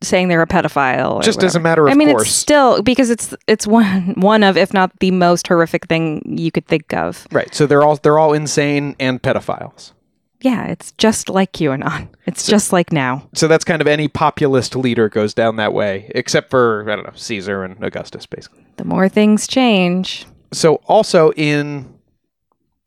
[0.03, 1.16] saying they're a pedophile.
[1.16, 4.14] or just as a matter of I mean, course, it's still because it's it's one
[4.19, 7.27] one of, if not the most horrific thing you could think of.
[7.33, 7.53] right?
[7.53, 9.93] So they're all they're all insane and pedophiles.
[10.42, 12.09] Yeah, it's just like QAnon.
[12.26, 13.29] It's just like now.
[13.35, 17.05] So that's kind of any populist leader goes down that way, except for I don't
[17.05, 18.64] know Caesar and Augustus, basically.
[18.76, 21.92] The more things change, So also in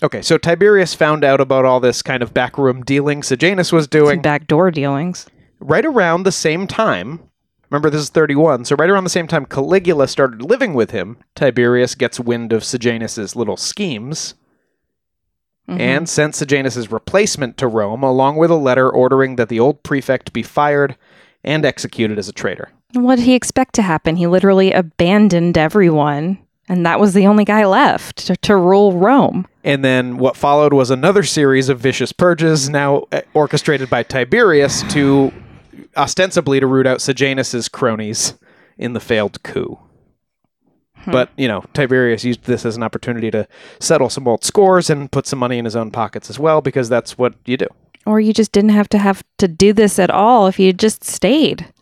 [0.01, 3.89] okay, so Tiberius found out about all this kind of backroom dealing Sejanus was some
[3.89, 4.21] doing.
[4.21, 5.27] backdoor dealings.
[5.59, 7.19] right around the same time,
[7.69, 11.17] remember this is 31, so right around the same time Caligula started living with him,
[11.35, 14.35] Tiberius gets wind of Sejanus's little schemes
[15.69, 15.80] Mhm.
[15.80, 20.34] and sent Sejanus's replacement to Rome along with a letter ordering that the old prefect
[20.34, 20.95] be fired
[21.43, 22.69] and executed as a traitor.
[22.95, 24.17] what did he expect to happen?
[24.17, 26.38] He literally abandoned everyone,
[26.69, 29.47] and that was the only guy left to, to rule Rome.
[29.63, 34.84] And then what followed was another series of vicious purges, now uh, orchestrated by Tiberius
[34.93, 35.32] to
[35.97, 38.34] ostensibly to root out Sejanus's cronies
[38.78, 39.80] in the failed coup.
[41.11, 43.47] But, you know, Tiberius used this as an opportunity to
[43.79, 46.89] settle some old scores and put some money in his own pockets as well, because
[46.89, 47.67] that's what you do.
[48.05, 51.03] Or you just didn't have to have to do this at all if you just
[51.03, 51.73] stayed.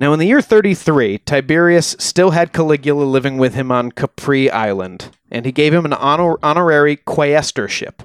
[0.00, 5.10] Now, in the year 33, Tiberius still had Caligula living with him on Capri Island,
[5.30, 8.04] and he gave him an honor- honorary quaestorship.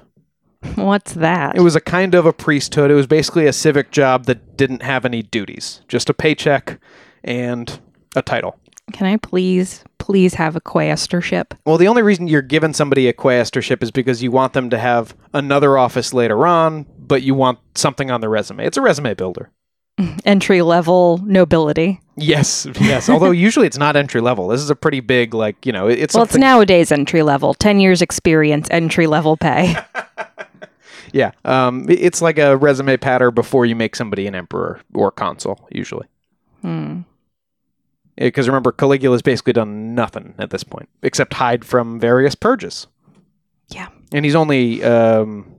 [0.74, 1.56] What's that?
[1.56, 2.90] It was a kind of a priesthood.
[2.90, 6.80] It was basically a civic job that didn't have any duties, just a paycheck
[7.22, 7.78] and
[8.16, 8.58] a title.
[8.92, 11.54] Can I please, please have a quaestorship?
[11.64, 14.78] Well, the only reason you're giving somebody a quaestorship is because you want them to
[14.78, 18.64] have another office later on, but you want something on their resume.
[18.66, 19.50] It's a resume builder.
[20.24, 22.00] Entry level nobility.
[22.16, 23.08] Yes, yes.
[23.08, 24.48] Although usually it's not entry level.
[24.48, 27.54] This is a pretty big, like you know, it's Well, it's nowadays entry level.
[27.54, 29.76] 10 years experience, entry level pay.
[31.12, 35.66] yeah, um, it's like a resume patter before you make somebody an emperor or consul.
[35.72, 36.06] Usually,
[36.62, 37.00] Hmm.
[38.16, 42.86] Because remember, Caligula's basically done nothing at this point except hide from various purges.
[43.68, 43.88] Yeah.
[44.12, 45.54] and he's only um,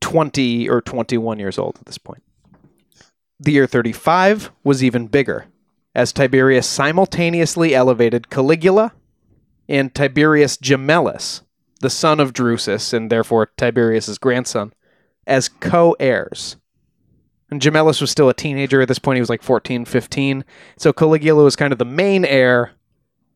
[0.00, 2.22] twenty or twenty-one years old at this point.
[3.40, 5.46] The year 35 was even bigger,
[5.94, 8.92] as Tiberius simultaneously elevated Caligula
[9.68, 11.42] and Tiberius Gemellus,
[11.80, 14.72] the son of Drusus and therefore Tiberius's grandson,
[15.26, 16.56] as co-heirs.
[17.50, 19.16] And Gemellus was still a teenager at this point.
[19.16, 20.44] He was like 14, 15.
[20.78, 22.72] So Caligula was kind of the main heir,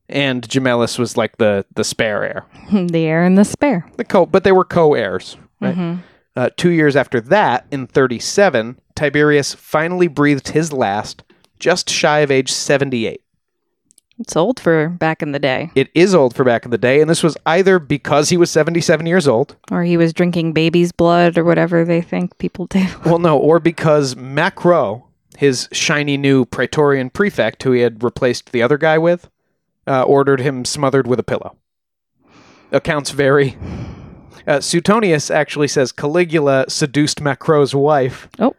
[0.08, 2.46] and Gemellus was like the, the spare heir.
[2.88, 3.88] the heir and the spare.
[3.96, 5.36] The co- but they were co-heirs.
[5.60, 5.76] Right?
[5.76, 5.98] Mhm.
[6.36, 11.24] Uh, two years after that, in 37, Tiberius finally breathed his last,
[11.58, 13.20] just shy of age 78.
[14.18, 15.70] It's old for back in the day.
[15.74, 18.50] It is old for back in the day, and this was either because he was
[18.50, 22.84] 77 years old, Or he was drinking baby's blood or whatever they think people do.
[23.04, 28.62] well, no, or because Macro, his shiny new Praetorian prefect, who he had replaced the
[28.62, 29.30] other guy with,
[29.86, 31.56] uh, ordered him smothered with a pillow.
[32.72, 33.56] Accounts vary.
[34.46, 38.28] Uh, Suetonius actually says Caligula seduced Macro's wife.
[38.38, 38.56] Oh.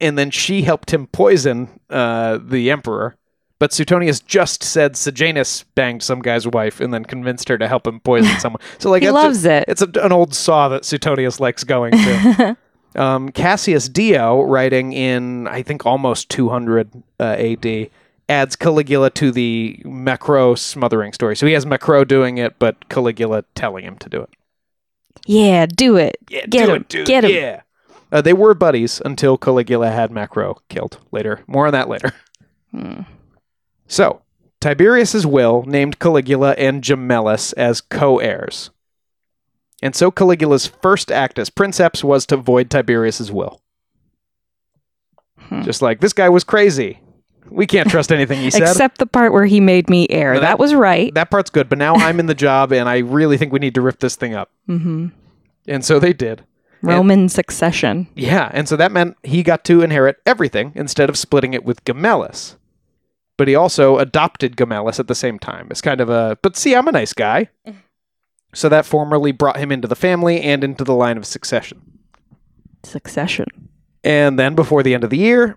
[0.00, 3.16] And then she helped him poison uh, the emperor.
[3.58, 7.86] But Suetonius just said Sejanus banged some guy's wife and then convinced her to help
[7.86, 8.60] him poison someone.
[8.78, 9.64] So like he loves it.
[9.68, 12.56] it's a, an old saw that Suetonius likes going to.
[12.96, 16.90] um, Cassius Dio, writing in I think almost 200
[17.20, 17.90] uh, AD,
[18.28, 21.36] adds Caligula to the Macro smothering story.
[21.36, 24.30] So he has Macro doing it, but Caligula telling him to do it.
[25.26, 26.16] Yeah, do it.
[26.28, 27.30] Yeah, Get do him, it, get him.
[27.30, 27.60] Yeah.
[28.12, 30.98] Uh, they were buddies until Caligula had Macro killed.
[31.10, 32.12] Later, more on that later.
[32.70, 33.02] Hmm.
[33.86, 34.22] So,
[34.60, 38.70] Tiberius's will named Caligula and Gemellus as co-heirs.
[39.82, 43.60] And so Caligula's first act as princeps was to void Tiberius's will.
[45.38, 45.62] Hmm.
[45.62, 47.00] Just like this guy was crazy.
[47.50, 48.62] We can't trust anything he said.
[48.62, 50.34] Except the part where he made me heir.
[50.34, 51.12] That, that- was right.
[51.14, 53.74] that part's good, but now I'm in the job and I really think we need
[53.74, 54.50] to rip this thing up.
[54.66, 55.08] hmm
[55.68, 56.44] And so they did.
[56.80, 58.08] Roman succession.
[58.14, 61.82] Yeah, and so that meant he got to inherit everything instead of splitting it with
[61.84, 62.56] Gemellus.
[63.36, 65.66] But he also adopted Gemellus at the same time.
[65.70, 67.48] It's kind of a, but see, I'm a nice guy.
[68.56, 71.82] So that formally brought him into the family and into the line of succession.
[72.84, 73.48] Succession.
[74.04, 75.56] And then before the end of the year,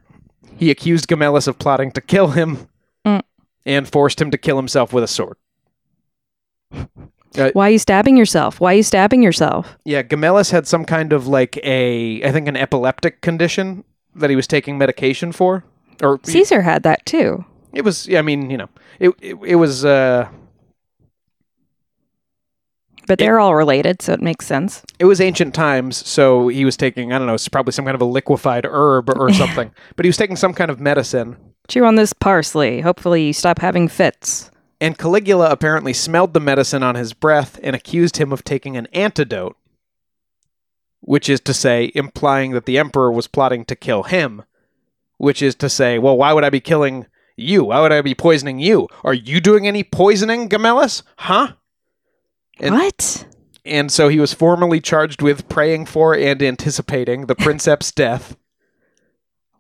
[0.56, 2.68] he accused Gemellus of plotting to kill him
[3.06, 3.22] Mm.
[3.68, 5.38] and forced him to kill himself with a sword.
[7.54, 8.60] Why are you stabbing yourself?
[8.60, 9.78] Why are you stabbing yourself?
[9.86, 13.84] Yeah, Gemellus had some kind of like a, I think, an epileptic condition
[14.16, 15.64] that he was taking medication for.
[16.02, 17.46] Or Caesar had that too.
[17.74, 18.08] It was.
[18.08, 18.20] yeah.
[18.20, 19.84] I mean, you know, it it, it was.
[19.86, 20.28] Uh,
[23.08, 24.84] But they're all related, so it makes sense.
[25.00, 27.14] it was ancient times, so he was taking.
[27.14, 27.36] I don't know.
[27.36, 29.72] It's probably some kind of a liquefied herb or something.
[29.96, 31.38] but he was taking some kind of medicine.
[31.70, 32.82] Chew on this parsley.
[32.82, 34.52] Hopefully, you stop having fits.
[34.82, 38.88] And Caligula apparently smelled the medicine on his breath and accused him of taking an
[38.94, 39.56] antidote,
[41.00, 44.44] which is to say, implying that the emperor was plotting to kill him.
[45.18, 47.64] Which is to say, well, why would I be killing you?
[47.66, 48.88] Why would I be poisoning you?
[49.04, 51.04] Are you doing any poisoning, Gemellus?
[51.18, 51.54] Huh?
[52.60, 53.26] And- what?
[53.66, 58.38] And so he was formally charged with praying for and anticipating the princeps' death.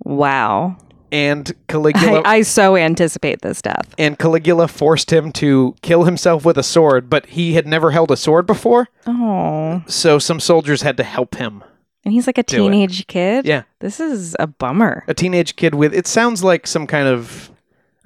[0.03, 0.77] Wow.
[1.11, 3.93] And Caligula I, I so anticipate this death.
[3.97, 8.11] and Caligula forced him to kill himself with a sword, but he had never held
[8.11, 9.83] a sword before, Oh.
[9.87, 11.63] so some soldiers had to help him.
[12.03, 12.59] And he's like a Do it.
[12.59, 13.45] teenage kid?
[13.45, 13.63] Yeah.
[13.79, 15.05] This is a bummer.
[15.07, 17.51] A teenage kid with it sounds like some kind of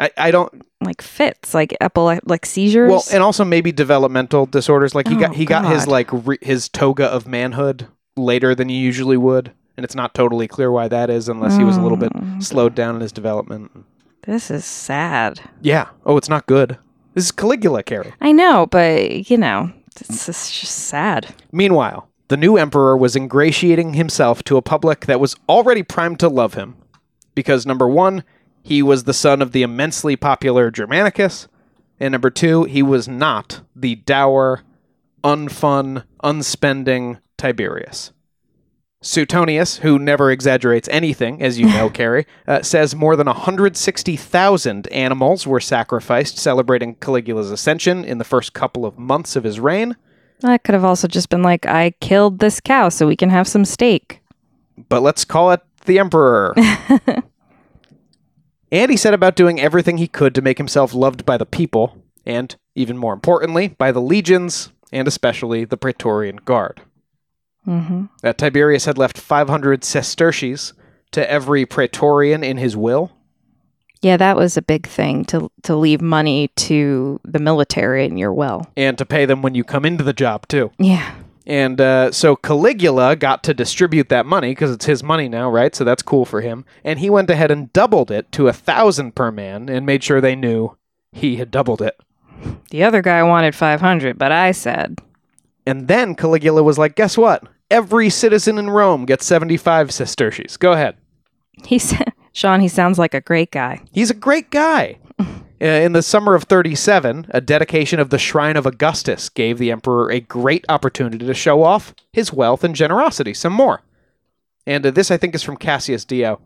[0.02, 2.90] I, I don't Like fits, like epile- like seizures.
[2.90, 4.96] well, and also maybe developmental disorders.
[4.96, 7.88] Like he got Oh, he got his like re- his toga of manhood
[8.18, 11.64] later than you usually would, and it's not totally clear why that is unless he
[11.64, 12.40] was a little bit Oh.
[12.40, 13.72] slowed down in his development.
[14.24, 15.40] this is sad.
[15.62, 15.90] Yeah.
[16.06, 16.78] Oh, it's not good.
[17.14, 18.14] This is Caligula, Carrie.
[18.22, 21.34] I know, but you know, it's, it's just sad.
[21.52, 26.30] Meanwhile, the new emperor was ingratiating himself to a public that was already primed to
[26.30, 26.76] love him.
[27.36, 28.24] Because number one,
[28.64, 31.48] he was the son of the immensely popular Germanicus,
[32.00, 34.62] and number two, he was not the dour,
[35.24, 38.12] unfun, unspending Tiberius.
[39.04, 45.48] Suetonius, who never exaggerates anything, as you know, Carrie, uh, says more than 160,000 animals
[45.48, 49.96] were sacrificed celebrating Caligula's ascension in the first couple of months of his reign.
[50.42, 53.48] That could have also just been like, I killed this cow so we can have
[53.48, 54.22] some steak.
[54.90, 56.56] But let's call it the Emperor.
[58.72, 61.98] and he set about doing everything he could to make himself loved by the people,
[62.26, 66.82] and, even more importantly, by the legions, and especially the Praetorian Guard.
[67.68, 68.06] Mm-hmm.
[68.24, 70.74] that Tiberius had left 500 sesterces
[71.12, 73.12] to every praetorian in his will.
[74.02, 78.34] Yeah, that was a big thing to to leave money to the military in your
[78.34, 78.66] will.
[78.76, 80.72] And to pay them when you come into the job, too.
[80.80, 81.14] Yeah.
[81.48, 85.76] And uh, so Caligula got to distribute that money because it's his money now, right?
[85.76, 86.66] So that's cool for him.
[86.84, 90.22] And he went ahead and doubled it to a thousand per man and made sure
[90.22, 90.78] they knew
[91.12, 92.00] he had doubled it.
[92.70, 95.00] The other guy wanted 500, but I said,
[95.66, 97.44] And then Caligula was like, guess what?
[97.70, 100.58] Every citizen in Rome gets 75 sesterces.
[100.58, 100.96] Go ahead.
[101.66, 103.82] he said, Sean, he sounds like a great guy.
[103.92, 105.00] He's a great guy.
[105.62, 109.70] Uh, in the summer of 37, a dedication of the Shrine of Augustus gave the
[109.70, 113.84] emperor a great opportunity to show off his wealth and generosity some more.
[114.66, 116.42] And uh, this, I think, is from Cassius Dio.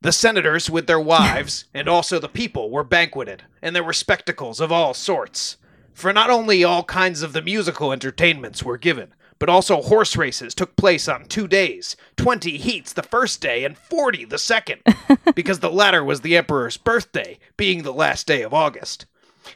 [0.00, 4.58] The senators, with their wives, and also the people, were banqueted, and there were spectacles
[4.58, 5.58] of all sorts.
[5.92, 10.54] For not only all kinds of the musical entertainments were given, but also horse races
[10.54, 14.80] took place on two days 20 heats the first day and 40 the second,
[15.34, 19.06] because the latter was the emperor's birthday, being the last day of August.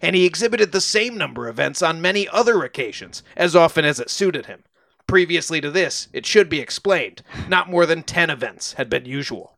[0.03, 3.99] And he exhibited the same number of events on many other occasions, as often as
[3.99, 4.65] it suited him.
[5.07, 9.57] Previously to this, it should be explained, not more than 10 events had been usual.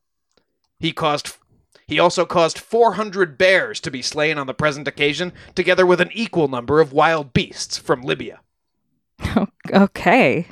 [0.79, 1.37] He caused
[1.91, 6.11] he also caused 400 bears to be slain on the present occasion, together with an
[6.13, 8.39] equal number of wild beasts from Libya.
[9.73, 10.47] Okay.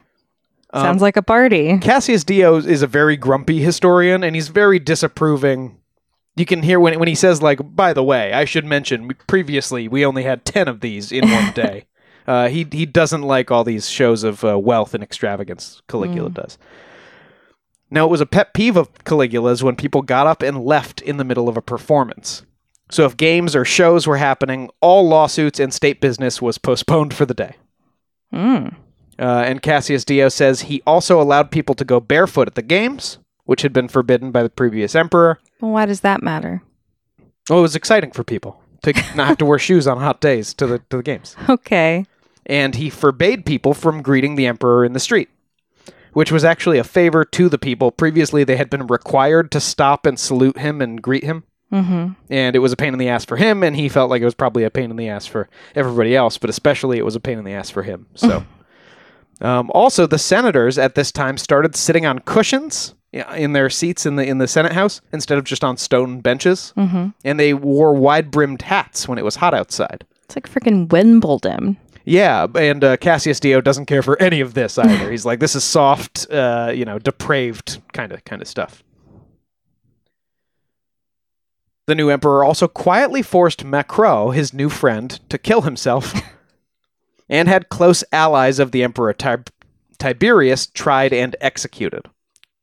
[0.73, 1.79] Um, Sounds like a party.
[1.79, 5.79] Cassius Dio is a very grumpy historian, and he's very disapproving.
[6.37, 9.89] You can hear when when he says like, "By the way, I should mention previously
[9.89, 11.87] we only had ten of these in one day."
[12.29, 15.81] uh, he he doesn't like all these shows of uh, wealth and extravagance.
[15.89, 16.59] Caligula does.
[17.91, 21.17] Now it was a pet peeve of Caligula's when people got up and left in
[21.17, 22.43] the middle of a performance.
[22.91, 27.25] So if games or shows were happening, all lawsuits and state business was postponed for
[27.25, 27.57] the day.
[28.33, 28.75] Mm.
[29.19, 33.19] Uh, and Cassius Dio says he also allowed people to go barefoot at the games,
[33.45, 35.39] which had been forbidden by the previous emperor.
[35.61, 36.63] Well, why does that matter?
[37.49, 40.55] Well, it was exciting for people to not have to wear shoes on hot days
[40.55, 41.37] to the to the games.
[41.49, 42.07] Okay.
[42.47, 45.29] And he forbade people from greeting the emperor in the street,
[46.13, 47.91] which was actually a favor to the people.
[47.91, 51.45] Previously, they had been required to stop and salute him and greet him.
[51.73, 52.13] Mm-hmm.
[52.31, 54.25] And it was a pain in the ass for him, and he felt like it
[54.25, 57.21] was probably a pain in the ass for everybody else, but especially it was a
[57.21, 58.07] pain in the ass for him.
[58.15, 58.45] So,
[59.41, 64.17] um, also the senators at this time started sitting on cushions in their seats in
[64.17, 67.09] the in the Senate House instead of just on stone benches, Mm-hmm.
[67.25, 70.05] and they wore wide brimmed hats when it was hot outside.
[70.25, 71.77] It's like freaking Wimbledon.
[72.05, 75.11] Yeah, and uh, Cassius Dio doesn't care for any of this either.
[75.11, 78.83] He's like, this is soft, uh, you know, depraved kind of kind of stuff.
[81.89, 86.13] The new emperor also quietly forced Macro, his new friend, to kill himself,
[87.31, 89.49] and had close allies of the emperor Tib-
[89.99, 92.03] Tiberius tried and executed.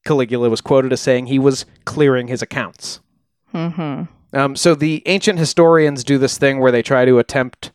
[0.05, 2.99] Caligula was quoted as saying he was clearing his accounts.
[3.51, 4.37] Mm-hmm.
[4.37, 7.71] Um, so the ancient historians do this thing where they try to attempt,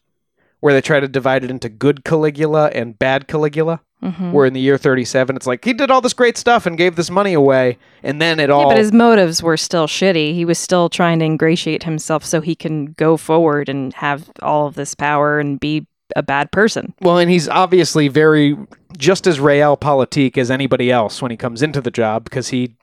[0.61, 3.81] where they try to divide it into good Caligula and bad Caligula.
[4.03, 4.33] Mm-hmm.
[4.33, 6.97] Where in the year 37, it's like he did all this great stuff and gave
[6.97, 8.63] this money away, and then it all.
[8.63, 10.33] Yeah, but his motives were still shitty.
[10.33, 14.67] He was still trying to ingratiate himself so he can go forward and have all
[14.67, 15.87] of this power and be
[16.17, 16.95] a bad person.
[17.03, 18.57] well, and he's obviously very
[18.97, 22.75] just as realpolitik as anybody else when he comes into the job because he,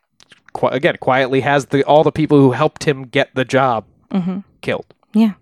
[0.63, 4.39] again, quietly has the all the people who helped him get the job Mm-hmm.
[4.61, 4.86] killed.
[5.13, 5.34] Yeah.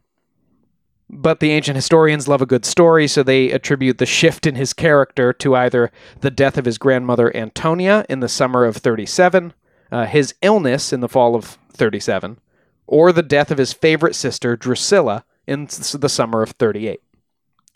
[1.09, 4.73] But the ancient historians love a good story, so they attribute the shift in his
[4.73, 5.91] character to either
[6.21, 9.53] the death of his grandmother Antonia in the summer of 37,
[9.91, 12.39] uh, his illness in the fall of 37,
[12.87, 17.01] or the death of his favorite sister Drusilla in the summer of 38.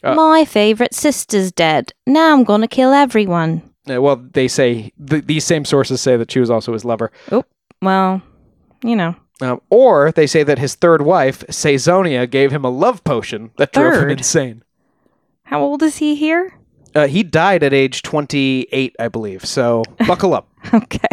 [0.03, 1.93] Uh, My favorite sister's dead.
[2.07, 3.61] Now I'm going to kill everyone.
[3.87, 7.11] Uh, well, they say th- these same sources say that she was also his lover,
[7.31, 7.43] Oh,
[7.81, 8.21] Well,
[8.83, 9.15] you know.
[9.41, 13.71] Um, or they say that his third wife Caesonia gave him a love potion that
[13.71, 14.11] drove him Third?
[14.11, 14.63] insane.
[15.43, 16.53] How old is he here?
[16.95, 19.45] Uh, he died at age 28, I believe.
[19.45, 20.49] So buckle up.
[20.73, 21.07] Okay.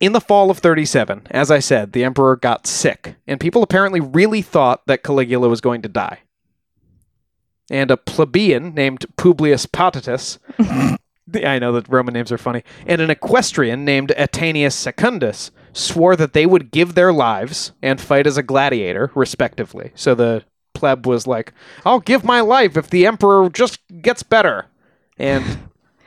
[0.00, 4.00] In the fall of 37, as I said, the emperor got sick, and people apparently
[4.00, 6.18] really thought that Caligula was going to die.
[7.70, 10.38] and a plebeian named Publius Potitus.
[11.34, 12.62] I know that Roman names are funny.
[12.86, 18.26] And an equestrian named Atanius Secundus swore that they would give their lives and fight
[18.26, 19.90] as a gladiator, respectively.
[19.94, 20.44] So the
[20.74, 21.52] pleb was like,
[21.84, 24.66] I'll give my life if the emperor just gets better.
[25.18, 25.44] And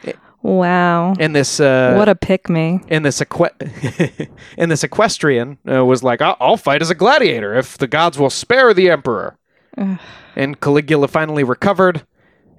[0.42, 1.14] Wow.
[1.20, 2.80] and this uh, what a pick me.
[2.90, 3.50] and this equi-
[4.60, 8.20] and this equestrian uh, was like, I'll, "I'll fight as a gladiator if the gods
[8.20, 9.40] will spare the emperor."
[9.76, 9.98] Ugh.
[10.36, 12.06] and Caligula finally recovered,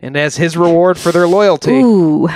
[0.02, 2.28] and as his reward for their loyalty, Ooh.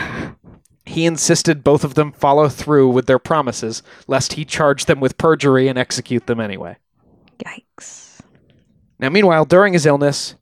[0.90, 5.18] He insisted both of them follow through with their promises, lest he charge them with
[5.18, 6.76] perjury and execute them anyway.
[7.38, 8.20] Yikes.
[8.98, 10.34] Now, meanwhile, during his illness,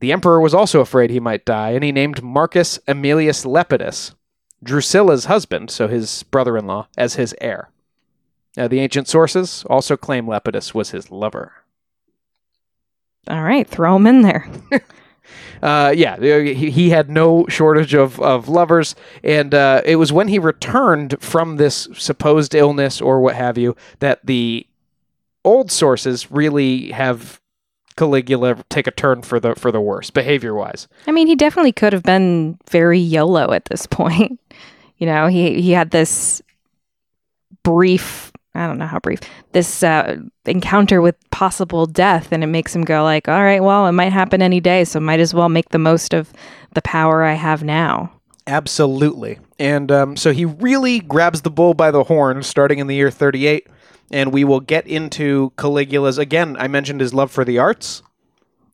[0.00, 4.14] the emperor was also afraid he might die, and he named Marcus Aemilius Lepidus,
[4.62, 7.70] Drusilla's husband, so his brother in law, as his heir.
[8.56, 11.52] Now, the ancient sources also claim Lepidus was his lover.
[13.28, 14.48] All right, throw him in there.
[15.62, 20.28] Uh, yeah, he, he had no shortage of, of lovers, and uh, it was when
[20.28, 24.66] he returned from this supposed illness or what have you that the
[25.44, 27.40] old sources really have
[27.96, 30.86] Caligula take a turn for the for the worse behavior wise.
[31.06, 34.38] I mean, he definitely could have been very YOLO at this point.
[34.98, 36.42] You know, he he had this
[37.62, 38.25] brief,
[38.56, 39.20] I don't know how brief,
[39.52, 43.86] this uh, encounter with possible death, and it makes him go like, "All right, well,
[43.86, 46.32] it might happen any day, so might as well make the most of
[46.74, 48.12] the power I have now."
[48.46, 49.38] Absolutely.
[49.58, 53.10] And um, so he really grabs the bull by the horn starting in the year
[53.10, 53.66] 38.
[54.12, 56.16] And we will get into Caligula's.
[56.16, 58.02] Again, I mentioned his love for the arts.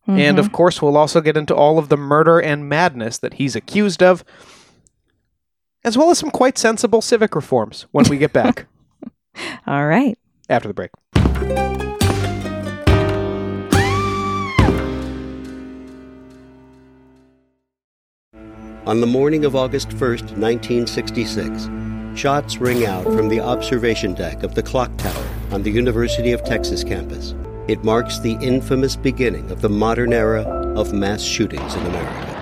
[0.07, 3.55] And of course, we'll also get into all of the murder and madness that he's
[3.55, 4.25] accused of,
[5.85, 8.67] as well as some quite sensible civic reforms when we get back
[9.67, 10.19] All right.
[10.49, 10.91] after the break.
[18.85, 21.69] On the morning of August 1st, 1966,
[22.19, 26.43] shots ring out from the observation deck of the clock tower on the University of
[26.43, 27.35] Texas campus.
[27.69, 30.43] It marks the infamous beginning of the modern era
[30.77, 32.42] of mass shootings in America.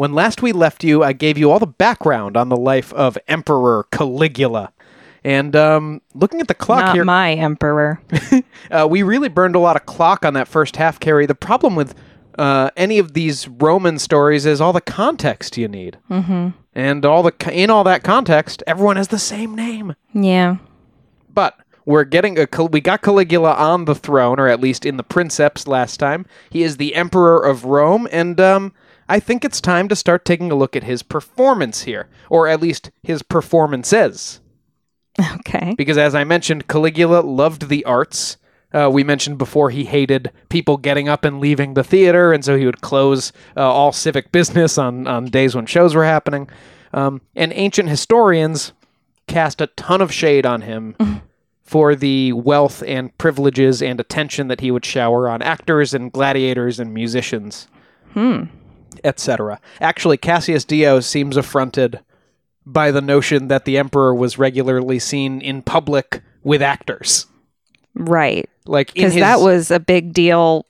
[0.00, 3.18] When last we left you, I gave you all the background on the life of
[3.28, 4.72] Emperor Caligula.
[5.22, 8.00] And um, looking at the clock Not here, my emperor.
[8.70, 11.26] uh, we really burned a lot of clock on that first half Carrie.
[11.26, 11.94] The problem with
[12.38, 16.56] uh, any of these Roman stories is all the context you need, mm-hmm.
[16.74, 19.94] and all the in all that context, everyone has the same name.
[20.14, 20.56] yeah.
[21.34, 25.02] But we're getting a we got Caligula on the throne, or at least in the
[25.02, 26.24] princeps last time.
[26.48, 28.72] He is the emperor of Rome, and um,
[29.10, 32.60] I think it's time to start taking a look at his performance here, or at
[32.60, 34.40] least his performances.
[35.40, 35.74] Okay.
[35.76, 38.36] Because as I mentioned, Caligula loved the arts.
[38.72, 42.56] Uh, we mentioned before he hated people getting up and leaving the theater, and so
[42.56, 46.48] he would close uh, all civic business on, on days when shows were happening.
[46.92, 48.72] Um, and ancient historians
[49.26, 50.94] cast a ton of shade on him
[51.62, 56.78] for the wealth and privileges and attention that he would shower on actors and gladiators
[56.78, 57.66] and musicians,
[59.04, 59.60] etc.
[59.80, 62.00] Actually, Cassius Dio seems affronted
[62.66, 67.26] by the notion that the emperor was regularly seen in public with actors.
[67.94, 68.48] Right.
[68.66, 70.66] Like Because his, that was a big deal,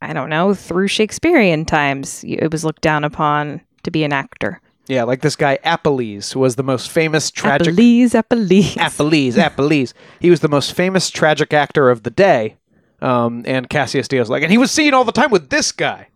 [0.00, 2.24] I don't know, through Shakespearean times.
[2.26, 4.60] It was looked down upon to be an actor.
[4.88, 8.76] yeah, like this guy Apelles was the most famous tragic Appelese, Appelese.
[8.76, 9.94] Apelles, Apelles.
[10.20, 12.56] He was the most famous tragic actor of the day.
[13.02, 16.08] Um, and Cassius Dio's like, and he was seen all the time with this guy.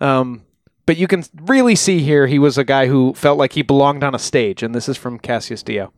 [0.00, 0.42] Um,
[0.92, 4.04] but you can really see here he was a guy who felt like he belonged
[4.04, 5.90] on a stage, and this is from Cassius Dio.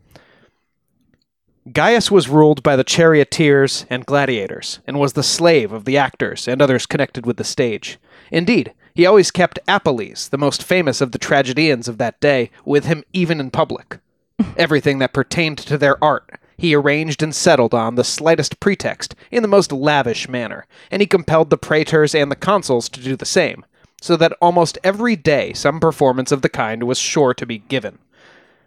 [1.72, 6.46] Gaius was ruled by the charioteers and gladiators, and was the slave of the actors
[6.46, 7.98] and others connected with the stage.
[8.30, 12.84] Indeed, he always kept Apelles, the most famous of the tragedians of that day, with
[12.84, 13.98] him even in public.
[14.56, 19.42] Everything that pertained to their art, he arranged and settled on the slightest pretext in
[19.42, 23.26] the most lavish manner, and he compelled the praetors and the consuls to do the
[23.26, 23.64] same,
[24.04, 27.98] so that almost every day some performance of the kind was sure to be given.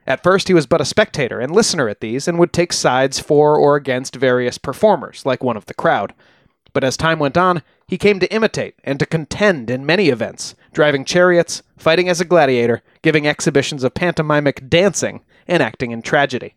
[0.07, 3.19] At first, he was but a spectator and listener at these, and would take sides
[3.19, 6.15] for or against various performers, like one of the crowd.
[6.73, 10.55] But as time went on, he came to imitate and to contend in many events,
[10.73, 16.55] driving chariots, fighting as a gladiator, giving exhibitions of pantomimic dancing, and acting in tragedy.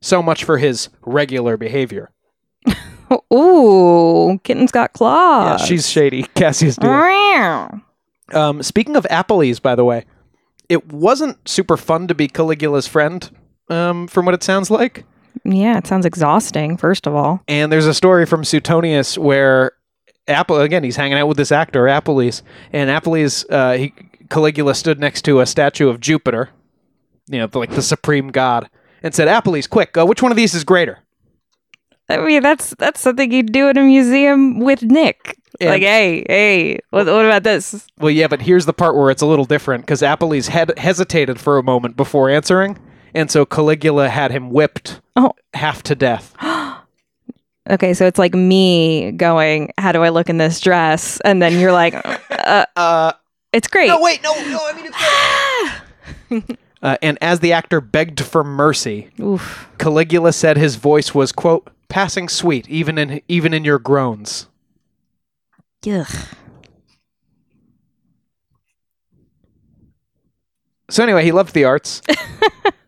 [0.00, 2.12] So much for his regular behavior.
[3.34, 5.62] Ooh, kitten's got claws.
[5.62, 6.90] Yeah, she's shady, Cassius Dio.
[8.34, 10.04] Um, speaking of Apples, by the way,
[10.68, 13.28] it wasn't super fun to be Caligula's friend,
[13.68, 15.04] um, from what it sounds like.
[15.44, 17.42] Yeah, it sounds exhausting, first of all.
[17.48, 19.72] And there's a story from Suetonius where
[20.28, 23.92] Apple again he's hanging out with this actor Apples, and Apples uh, he
[24.28, 26.50] Caligula stood next to a statue of Jupiter,
[27.28, 28.68] you know, like the supreme god,
[29.02, 30.98] and said, "Apples, quick, uh, which one of these is greater?"
[32.08, 35.36] I mean, that's that's something you'd do in a museum with Nick.
[35.60, 37.86] And- like, hey, hey, what, what about this?
[37.98, 41.38] Well, yeah, but here's the part where it's a little different because Apples had hesitated
[41.40, 42.78] for a moment before answering,
[43.14, 45.32] and so Caligula had him whipped Oh.
[45.54, 46.34] half to death.
[47.68, 51.56] Okay, so it's like me going, "How do I look in this dress?" And then
[51.60, 51.94] you're like,
[52.30, 53.12] uh, Uh,
[53.52, 54.86] "It's great." no, wait, no, no, I mean
[56.32, 56.56] it's.
[56.82, 59.68] uh, and as the actor begged for mercy, Oof.
[59.78, 64.48] Caligula said his voice was quote passing sweet even in even in your groans.
[65.86, 66.06] Ugh.
[70.90, 72.02] So anyway, he loved the arts.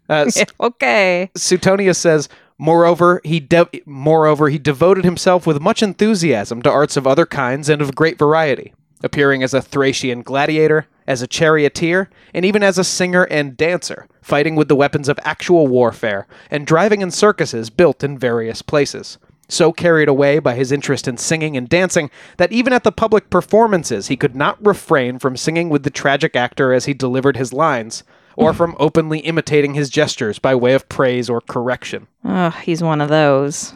[0.08, 0.30] Uh,
[0.60, 1.30] Okay.
[1.34, 2.28] Suetonius says,
[2.58, 7.70] moreover, he de- moreover he devoted himself with much enthusiasm to arts of other kinds
[7.70, 12.76] and of great variety, appearing as a Thracian gladiator, as a charioteer, and even as
[12.76, 17.70] a singer and dancer, fighting with the weapons of actual warfare, and driving in circuses
[17.70, 19.16] built in various places.
[19.48, 23.28] So carried away by his interest in singing and dancing that even at the public
[23.28, 27.52] performances he could not refrain from singing with the tragic actor as he delivered his
[27.52, 28.02] lines,
[28.36, 32.06] or from openly imitating his gestures by way of praise or correction.
[32.24, 33.74] Oh, he's one of those.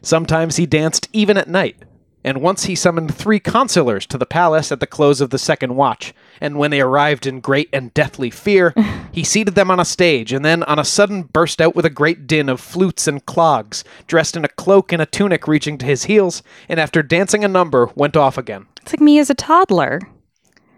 [0.00, 1.76] Sometimes he danced even at night,
[2.24, 5.76] and once he summoned three consulars to the palace at the close of the second
[5.76, 8.74] watch, and when they arrived in great and deathly fear,
[9.12, 11.90] he seated them on a stage, and then on a sudden burst out with a
[11.90, 15.86] great din of flutes and clogs, dressed in a cloak and a tunic reaching to
[15.86, 18.66] his heels, and after dancing a number, went off again.
[18.82, 20.00] It's like me as a toddler.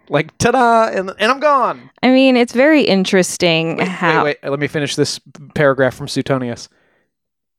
[0.09, 1.89] Like, ta da, and, and I'm gone.
[2.03, 4.25] I mean, it's very interesting Wait, how.
[4.25, 4.49] wait, wait.
[4.49, 5.21] Let me finish this
[5.55, 6.67] paragraph from Suetonius.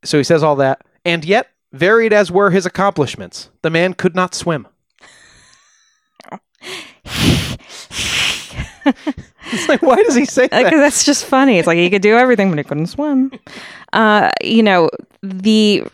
[0.05, 4.14] So he says all that, and yet, varied as were his accomplishments, the man could
[4.14, 4.68] not swim.
[8.84, 10.70] it's like, why does he say Like, that?
[10.70, 11.59] that's just funny.
[11.59, 13.32] It's like he could do everything, but he couldn't swim.
[13.92, 14.90] Uh, you know,
[15.22, 15.84] the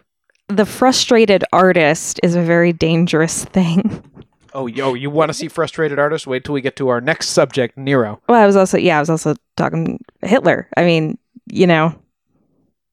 [0.49, 4.03] the frustrated artist is a very dangerous thing.
[4.55, 6.27] Oh, yo, you want to see frustrated artists?
[6.27, 8.21] Wait till we get to our next subject, Nero.
[8.29, 10.69] Well, I was also yeah, I was also talking Hitler.
[10.77, 11.95] I mean, you know,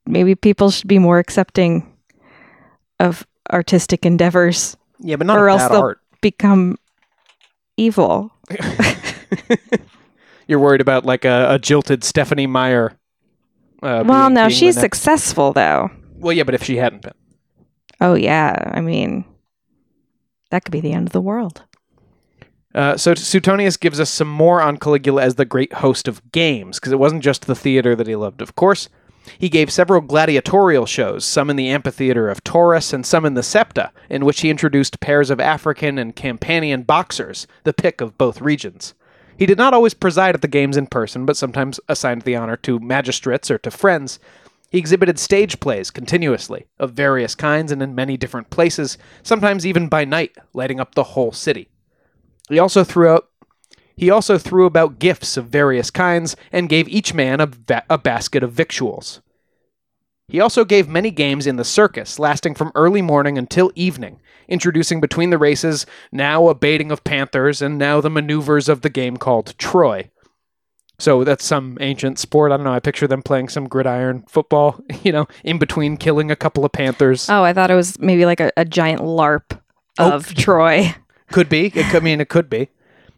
[0.05, 1.89] maybe people should be more accepting
[2.99, 5.99] of artistic endeavors, Yeah, but not or else they'll art.
[6.21, 6.77] become
[7.77, 8.31] evil.
[10.47, 12.97] You're worried about like a, a jilted Stephenie Meyer.
[13.81, 15.89] Uh, well, being- now being she's successful though.
[16.15, 17.13] Well, yeah, but if she hadn't been.
[18.01, 19.25] Oh yeah, I mean,
[20.51, 21.63] that could be the end of the world.
[22.73, 26.77] Uh, so Suetonius gives us some more on Caligula as the great host of games,
[26.77, 28.89] because it wasn't just the theater that he loved, of course.
[29.37, 33.41] He gave several gladiatorial shows, some in the amphitheater of Taurus and some in the
[33.41, 38.41] Saepta, in which he introduced pairs of African and Campanian boxers, the pick of both
[38.41, 38.93] regions.
[39.37, 42.57] He did not always preside at the games in person, but sometimes assigned the honor
[42.57, 44.19] to magistrates or to friends.
[44.69, 49.89] He exhibited stage plays continuously, of various kinds and in many different places, sometimes even
[49.89, 51.69] by night, lighting up the whole city.
[52.49, 53.29] He also threw out
[53.97, 57.97] he also threw about gifts of various kinds and gave each man a, ba- a
[57.97, 59.21] basket of victuals.
[60.27, 64.99] He also gave many games in the circus, lasting from early morning until evening, introducing
[64.99, 69.17] between the races now a baiting of panthers and now the maneuvers of the game
[69.17, 70.09] called Troy.
[70.97, 72.51] So that's some ancient sport.
[72.51, 72.73] I don't know.
[72.73, 76.71] I picture them playing some gridiron football, you know, in between killing a couple of
[76.71, 77.29] panthers.
[77.29, 79.59] Oh, I thought it was maybe like a, a giant LARP
[79.97, 80.11] Oh.
[80.11, 80.93] of Troy.
[81.31, 81.67] Could be.
[81.67, 82.69] It could I mean it could be.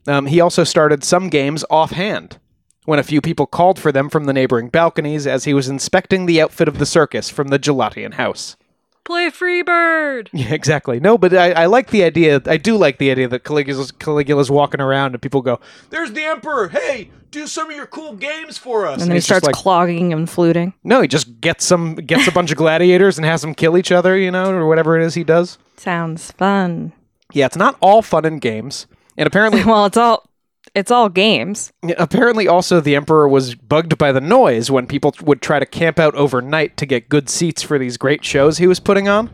[0.08, 2.40] Um, he also started some games offhand
[2.86, 6.26] when a few people called for them from the neighboring balconies as he was inspecting
[6.26, 8.56] the outfit of the circus from the Gelotian house.
[9.04, 10.30] play Freebird.
[10.34, 11.00] Yeah, exactly.
[11.00, 12.42] No, but I, I like the idea.
[12.46, 16.24] I do like the idea that Caligula's, Caligula's walking around and people go, "There's the
[16.24, 16.70] emperor!
[16.70, 20.12] Hey, do some of your cool games for us." And then he starts like, clogging
[20.14, 20.74] and fluting.
[20.84, 23.92] no, he just gets some gets a bunch of gladiators and has them kill each
[23.92, 25.58] other, you know, or whatever it is he does.
[25.78, 26.92] Sounds fun.
[27.34, 28.88] Yeah, it's not all fun and games,
[29.18, 30.30] and apparently, well, it's all
[30.76, 31.72] it's all games.
[31.98, 35.98] apparently, also the emperor was bugged by the noise when people would try to camp
[35.98, 39.30] out overnight to get good seats for these great shows he was putting on.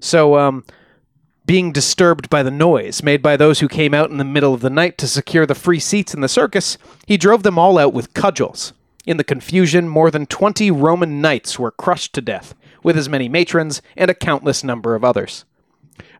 [0.00, 0.64] So, um,
[1.46, 4.60] being disturbed by the noise made by those who came out in the middle of
[4.60, 7.92] the night to secure the free seats in the circus, he drove them all out
[7.92, 8.72] with cudgels.
[9.06, 13.28] In the confusion, more than 20 Roman knights were crushed to death, with as many
[13.28, 15.44] matrons and a countless number of others.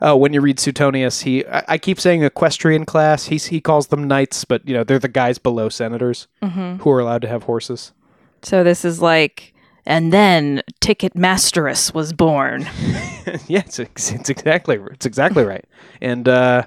[0.00, 3.26] Uh, when you read Suetonius, he I, I keep saying equestrian class.
[3.26, 7.00] He he calls them knights, but you know they're the guys below senators who are
[7.00, 7.92] allowed to have horses.
[8.42, 9.54] So this is like,
[9.86, 12.66] and then Ticketmasterus was born.
[13.46, 15.64] yeah, it's, it's it's exactly it's exactly right.
[16.00, 16.64] And uh,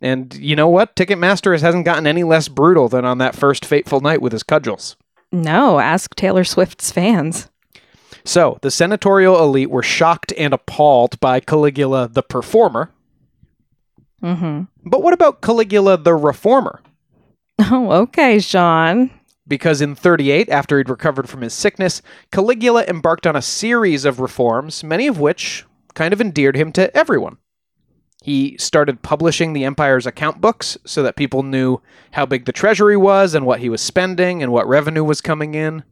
[0.00, 0.96] and you know what?
[0.96, 4.96] Ticketmaster hasn't gotten any less brutal than on that first fateful night with his cudgels.
[5.32, 7.48] No, ask Taylor Swift's fans.
[8.24, 12.90] So the senatorial elite were shocked and appalled by Caligula the performer.
[14.22, 14.62] Mm-hmm.
[14.88, 16.82] But what about Caligula the reformer?
[17.62, 19.10] Oh, okay, Sean.
[19.46, 22.00] because in 38, after he'd recovered from his sickness,
[22.32, 26.96] Caligula embarked on a series of reforms, many of which kind of endeared him to
[26.96, 27.36] everyone.
[28.22, 32.96] He started publishing the empire's account books so that people knew how big the treasury
[32.96, 35.82] was and what he was spending and what revenue was coming in.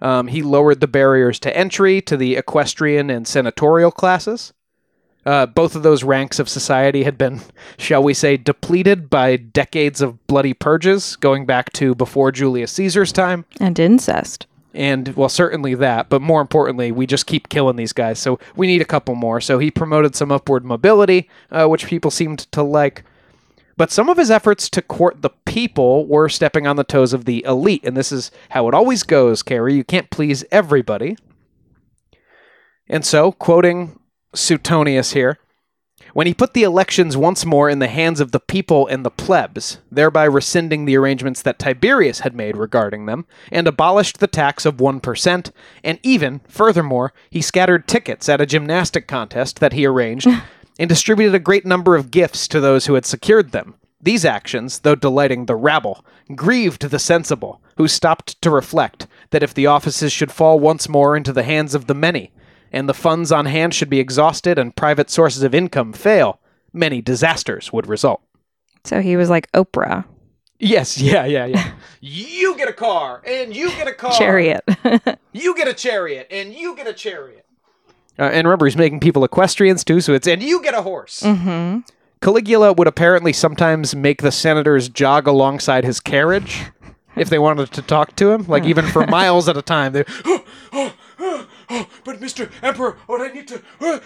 [0.00, 4.52] Um, he lowered the barriers to entry to the equestrian and senatorial classes.
[5.24, 7.40] Uh, both of those ranks of society had been,
[7.78, 13.12] shall we say, depleted by decades of bloody purges, going back to before Julius Caesar's
[13.12, 13.44] time.
[13.58, 14.46] And incest.
[14.72, 18.66] And, well, certainly that, but more importantly, we just keep killing these guys, so we
[18.66, 19.40] need a couple more.
[19.40, 23.02] So he promoted some upward mobility, uh, which people seemed to like.
[23.76, 27.26] But some of his efforts to court the people were stepping on the toes of
[27.26, 29.74] the elite, and this is how it always goes, Carrie.
[29.74, 31.16] You can't please everybody.
[32.88, 33.98] And so, quoting
[34.34, 35.38] Suetonius here,
[36.12, 39.10] when he put the elections once more in the hands of the people and the
[39.10, 44.64] plebs, thereby rescinding the arrangements that Tiberius had made regarding them, and abolished the tax
[44.64, 45.50] of 1%,
[45.84, 50.28] and even, furthermore, he scattered tickets at a gymnastic contest that he arranged,
[50.78, 53.74] and distributed a great number of gifts to those who had secured them.
[54.00, 56.04] These actions, though delighting the rabble,
[56.34, 61.16] grieved the sensible, who stopped to reflect that if the offices should fall once more
[61.16, 62.32] into the hands of the many,
[62.70, 66.40] and the funds on hand should be exhausted and private sources of income fail,
[66.72, 68.20] many disasters would result.
[68.84, 70.04] So he was like Oprah.
[70.58, 71.72] Yes, yeah, yeah, yeah.
[72.00, 74.12] you get a car, and you get a car.
[74.12, 74.64] Chariot.
[75.32, 77.44] You get a chariot, and you get a chariot.
[78.18, 81.22] Uh, and remember, he's making people equestrians too, so it's, and you get a horse.
[81.22, 81.80] mm-hmm.
[82.22, 86.64] Caligula would apparently sometimes make the senators jog alongside his carriage
[87.16, 89.92] if they wanted to talk to him, like even for miles at a time.
[89.92, 92.50] They, oh, oh, oh, oh, but Mr.
[92.62, 94.00] Emperor, what I need to, uh,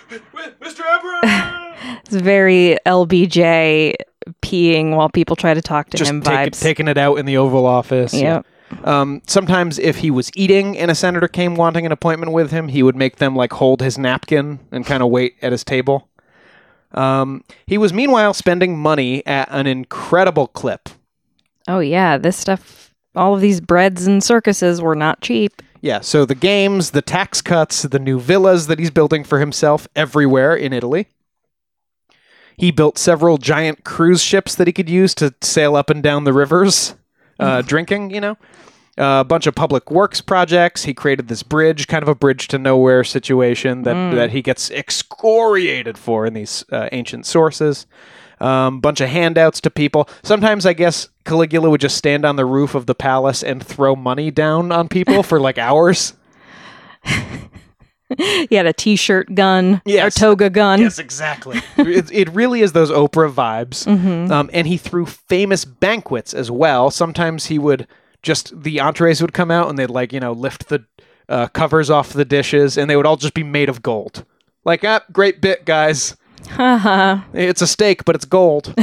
[0.61, 0.81] Mr.
[0.87, 3.95] Emperor, It's very LBJ
[4.43, 6.61] peeing while people try to talk to just him take, vibes.
[6.61, 8.13] taking it out in the Oval Office.
[8.13, 8.45] Yep.
[8.85, 12.69] Um, sometimes, if he was eating and a senator came wanting an appointment with him,
[12.69, 16.09] he would make them like hold his napkin and kind of wait at his table.
[16.93, 20.89] Um, he was meanwhile spending money at an incredible clip.
[21.69, 22.95] Oh yeah, this stuff.
[23.15, 25.63] All of these breads and circuses were not cheap.
[25.81, 29.89] Yeah, so the games, the tax cuts, the new villas that he's building for himself
[29.97, 31.07] everywhere in Italy.
[32.57, 36.25] He built several giant cruise ships that he could use to sail up and down
[36.25, 36.95] the rivers,
[37.41, 38.37] uh, drinking, you know.
[38.99, 40.85] Uh, a bunch of public works projects.
[40.85, 44.71] He created this bridge, kind of a bridge to nowhere situation that, that he gets
[44.71, 47.87] excoriated for in these uh, ancient sources.
[48.41, 50.09] Um, bunch of handouts to people.
[50.23, 53.95] Sometimes I guess Caligula would just stand on the roof of the palace and throw
[53.95, 56.15] money down on people for like hours.
[58.49, 60.17] He had a t-shirt gun Yes.
[60.17, 60.81] or toga gun.
[60.81, 61.61] Yes, exactly.
[61.77, 63.87] it, it really is those Oprah vibes.
[64.31, 66.91] Um, and he threw famous banquets as well.
[66.91, 67.87] Sometimes he would
[68.23, 70.85] just, the entrees would come out and they'd like, you know, lift the
[71.29, 74.25] uh, covers off the dishes and they would all just be made of gold.
[74.65, 76.17] Like, ah, great bit, guys.
[76.59, 78.75] It's a steak, but it's gold.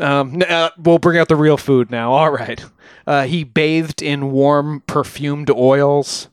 [0.00, 2.12] um, uh, we'll bring out the real food now.
[2.12, 2.64] All right.
[3.06, 6.28] Uh, he bathed in warm, perfumed oils.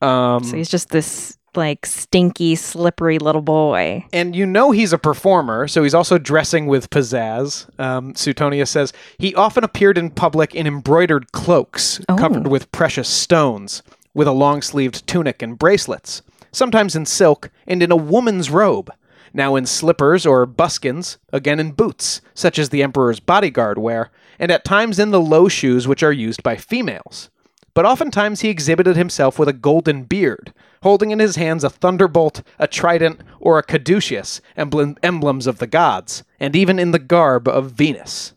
[0.00, 4.04] Um, so he's just this like stinky, slippery little boy.
[4.12, 7.66] and you know he's a performer, so he's also dressing with pizzazz.
[7.80, 12.16] Um, Suetonius says he often appeared in public in embroidered cloaks Oh.
[12.16, 13.82] covered with precious stones,
[14.14, 16.22] with a long sleeved tunic and bracelets.
[16.52, 18.90] sometimes in silk and in a woman's robe,
[19.34, 24.50] now in slippers or buskins, again in boots, such as the emperor's bodyguard wear, and
[24.50, 27.30] at times in the low shoes which are used by females.
[27.78, 30.52] But oftentimes he exhibited himself with a golden beard,
[30.82, 35.68] holding in his hands a thunderbolt, a trident, or a caduceus, emblem- emblems of the
[35.68, 38.34] gods, and even in the garb of Venus.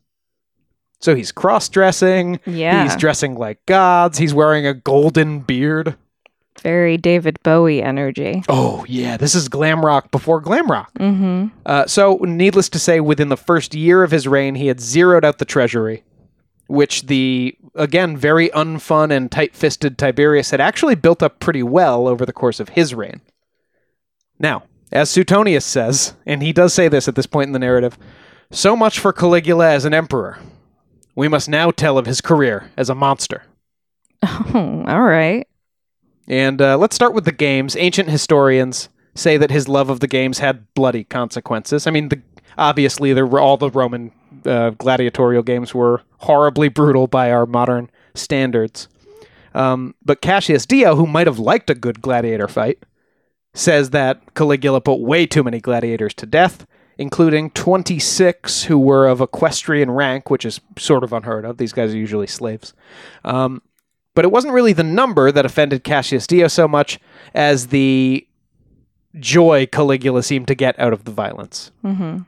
[1.00, 2.84] So he's cross dressing, Yeah.
[2.84, 5.96] he's dressing like gods, he's wearing a golden beard.
[6.62, 8.44] Very David Bowie energy.
[8.48, 10.94] Oh, yeah, this is glam rock before glam rock.
[11.00, 11.48] Mm-hmm.
[11.66, 15.26] Uh, so, needless to say, within the first year of his reign, he had zeroed
[15.26, 16.04] out the treasury,
[16.68, 22.07] which the, again, very unfun and tight fisted Tiberius had actually built up pretty well
[22.07, 23.22] over the course of his reign.
[24.39, 27.97] Now, as Suetonius says, and he does say this at this point in the narrative,
[28.49, 30.39] so much for Caligula as an emperor.
[31.15, 33.43] We must now tell of his career as a monster.
[34.53, 35.47] Oh, all right.
[36.28, 37.76] And uh, let's start with the games.
[37.76, 41.88] Ancient historians say that his love of the games had bloody consequences.
[41.88, 42.22] I mean, the,
[42.57, 44.11] obviously, were all the Roman
[44.46, 48.88] uh, gladiatorial games were horribly brutal by our modern standards.
[49.54, 52.80] Um, but Cassius Dio, who might have liked a good gladiator fight,
[53.54, 56.66] says that Caligula put way too many gladiators to death,
[56.98, 61.58] including 26 who were of equestrian rank, which is sort of unheard of.
[61.58, 62.74] These guys are usually slaves.
[63.26, 63.62] Um,
[64.14, 67.00] but it wasn't really the number that offended Cassius Dio so much
[67.34, 68.28] as the
[69.20, 71.72] joy Caligula seemed to get out of the violence.
[71.84, 72.20] Mm-hmm.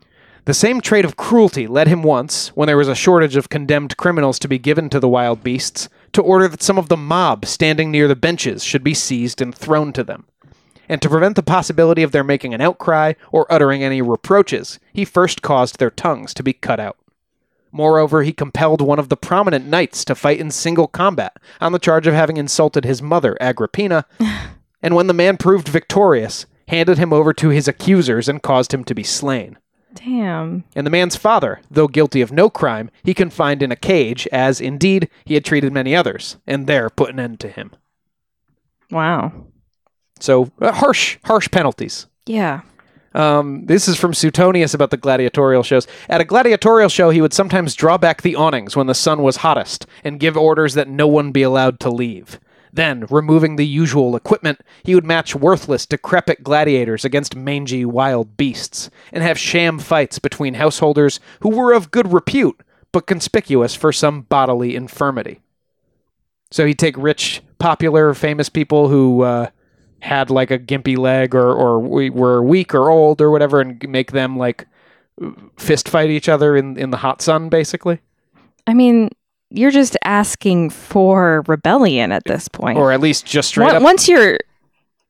[0.45, 3.95] The same trait of cruelty led him once, when there was a shortage of condemned
[3.95, 7.45] criminals to be given to the wild beasts, to order that some of the mob
[7.45, 10.25] standing near the benches should be seized and thrown to them.
[10.89, 15.05] And to prevent the possibility of their making an outcry or uttering any reproaches, he
[15.05, 16.97] first caused their tongues to be cut out.
[17.71, 21.79] Moreover, he compelled one of the prominent knights to fight in single combat on the
[21.79, 24.05] charge of having insulted his mother, Agrippina,
[24.83, 28.83] and when the man proved victorious, handed him over to his accusers and caused him
[28.83, 29.57] to be slain.
[29.93, 30.63] Damn.
[30.75, 34.59] And the man's father, though guilty of no crime, he confined in a cage, as
[34.59, 37.71] indeed he had treated many others, and there put an end to him.
[38.89, 39.31] Wow.
[40.19, 42.07] So uh, harsh, harsh penalties.
[42.25, 42.61] Yeah.
[43.13, 45.85] Um, this is from Suetonius about the gladiatorial shows.
[46.09, 49.37] At a gladiatorial show, he would sometimes draw back the awnings when the sun was
[49.37, 52.39] hottest and give orders that no one be allowed to leave.
[52.75, 58.89] Then, removing the usual equipment, he would match worthless, decrepit gladiators against mangy wild beasts,
[59.11, 62.59] and have sham fights between householders who were of good repute,
[62.91, 65.39] but conspicuous for some bodily infirmity.
[66.49, 69.49] So he'd take rich, popular, famous people who uh,
[69.99, 74.13] had like a gimpy leg or or were weak or old or whatever, and make
[74.13, 74.67] them like
[75.57, 77.99] fist fight each other in in the hot sun, basically,
[78.65, 79.09] I mean,
[79.55, 82.77] you're just asking for rebellion at this point.
[82.77, 83.83] or at least just straight Once- up.
[83.83, 84.39] once you're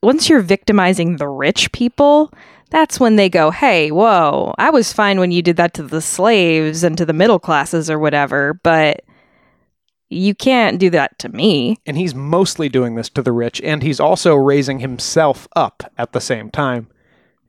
[0.03, 2.29] once you're victimizing the rich people,
[2.69, 6.01] that's when they go, "Hey, whoa, I was fine when you did that to the
[6.01, 9.01] slaves and to the middle classes or whatever, but
[10.09, 13.81] you can't do that to me." and he's mostly doing this to the rich, and
[13.81, 16.87] he's also raising himself up at the same time.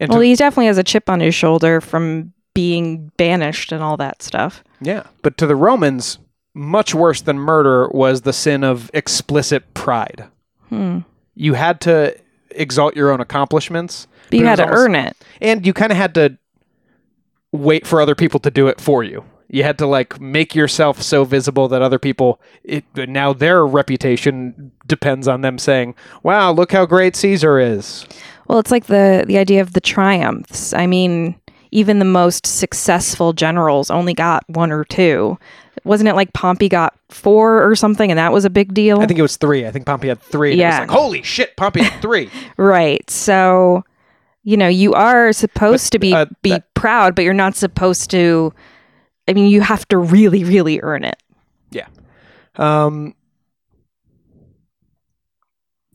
[0.01, 3.83] And Well, to- he definitely has a chip on his shoulder from being banished and
[3.83, 4.63] all that stuff.
[4.81, 6.19] yeah, but to the Romans,
[6.55, 10.25] much worse than murder was the sin of explicit pride.
[10.69, 11.01] Hmm.
[11.35, 12.17] You had to
[12.51, 15.17] exalt your own accomplishments, But you had to earn it.
[15.41, 16.39] and you kind of had to
[17.53, 19.25] wait for other people to do it for you.
[19.49, 24.73] You had to like make yourself so visible that other people it now their reputation
[24.87, 28.07] depends on them saying, "Wow, look how great Caesar is."
[28.49, 30.73] Well, it's like the the idea of the triumphs.
[30.73, 31.37] I mean,
[31.71, 35.39] even the most successful generals only got one or two.
[35.85, 39.01] Wasn't it like Pompey got four or something, and that was a big deal?
[39.01, 39.66] I think it was 3.
[39.66, 40.53] I think Pompey had 3.
[40.53, 40.79] and Yeah.
[40.79, 43.09] It was like, "Holy shit, Pompey had 3." right.
[43.11, 43.85] So,
[44.45, 48.11] you know, you are supposed to be uh, be that- proud, but you're not supposed
[48.11, 48.53] to.
[49.27, 51.16] I mean, you have to really, really earn it.
[51.70, 51.87] Yeah.
[52.57, 53.14] Um,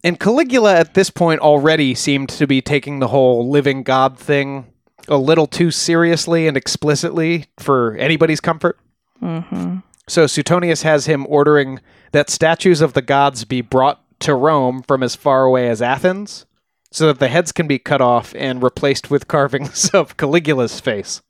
[0.04, 4.66] and Caligula at this point already seemed to be taking the whole living God thing
[5.08, 8.80] a little too seriously and explicitly for anybody's comfort.
[9.20, 11.80] Hmm So Suetonius has him ordering
[12.12, 16.46] that statues of the gods be brought to Rome from as far away as Athens,
[16.92, 21.22] so that the heads can be cut off and replaced with carvings of Caligula's face.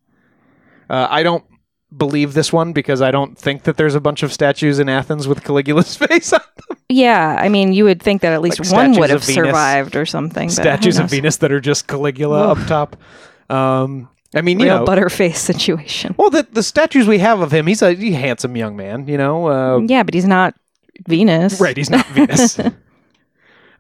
[0.90, 1.44] Uh, I don't
[1.96, 5.28] believe this one because I don't think that there's a bunch of statues in Athens
[5.28, 6.78] with Caligula's face on them.
[6.88, 9.36] Yeah, I mean, you would think that at least Like one would have Venus.
[9.36, 10.50] survived or something.
[10.50, 11.10] Statues of?
[11.10, 12.96] Venus that are just Caligula up top.
[13.52, 16.16] Um, I mean, you know, butterface situation.
[16.18, 19.08] well, the the statues we have of him, he's a he's a handsome young man.
[19.08, 20.56] You know, uh, yeah, but he's not
[21.08, 21.60] Venus.
[21.60, 22.60] Right, he's not Venus.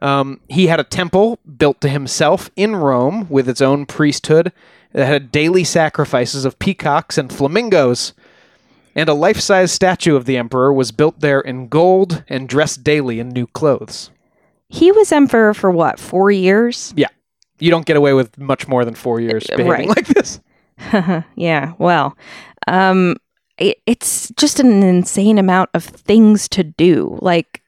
[0.02, 4.54] Um, he had a temple built to himself in Rome with its own priesthood
[4.93, 8.14] that had daily sacrifices of peacocks and flamingos.
[8.95, 12.84] And a life size statue of the emperor was built there in gold and dressed
[12.84, 14.10] daily in new clothes.
[14.68, 16.93] He was emperor for what, four years?
[16.95, 17.10] Yeah.
[17.60, 19.88] You don't get away with much more than four years Uh, behaving right.
[19.97, 20.39] like this.
[21.36, 22.16] yeah, well,
[22.68, 23.18] um,
[23.57, 27.18] it, it's just an insane amount of things to do.
[27.22, 27.62] Like,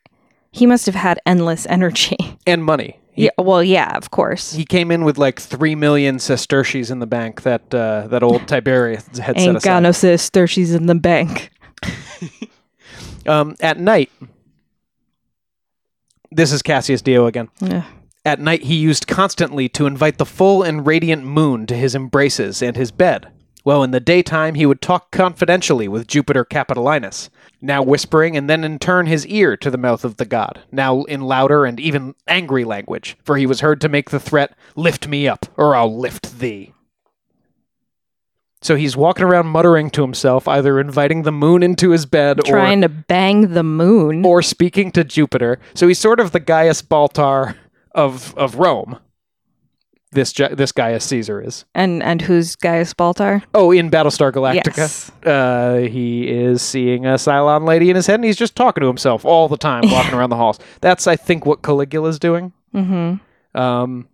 [0.52, 2.18] he must have had endless energy.
[2.48, 2.98] And money.
[3.14, 4.54] He, yeah, well, yeah, of course.
[4.54, 8.48] he came in with like three million sesterces in the bank that uh, that old
[8.48, 9.64] Tiberius had set aside.
[9.68, 10.48] got no sister.
[10.48, 11.52] She's in the bank.
[13.28, 14.10] Um, at night,
[16.32, 17.50] this is Cassius Dio again.
[17.62, 17.84] Ugh.
[18.24, 22.62] At night, he used constantly to invite the full and radiant moon to his embraces
[22.62, 23.32] and his bed.
[23.64, 27.30] Well, in the daytime, he would talk confidentially with Jupiter Capitolinus,
[27.62, 31.04] now whispering and then in turn his ear to the mouth of the god, now
[31.04, 35.08] in louder and even angry language, for he was heard to make the threat, Lift
[35.08, 36.74] me up, or I'll lift thee.
[38.64, 42.44] So he's walking around muttering to himself, either inviting the moon into his bed or
[42.44, 44.24] Trying to bang the moon.
[44.24, 45.60] or speaking to Jupiter.
[45.74, 47.56] So he's sort of the Gaius Baltar
[47.96, 48.98] of of Rome.
[50.14, 51.64] This this Gaius Caesar is.
[51.74, 53.44] and and who's Gaius Baltar?
[53.54, 55.12] Oh, in Battlestar Galactica, Yes.
[55.26, 58.88] uh, he is seeing a Cylon lady in his head, and he's just talking to
[58.88, 60.60] himself all the time, walking around the halls.
[60.82, 62.52] That's, I think, what Caligula's doing.
[62.76, 63.58] Mm-hmm.
[63.58, 64.10] Um,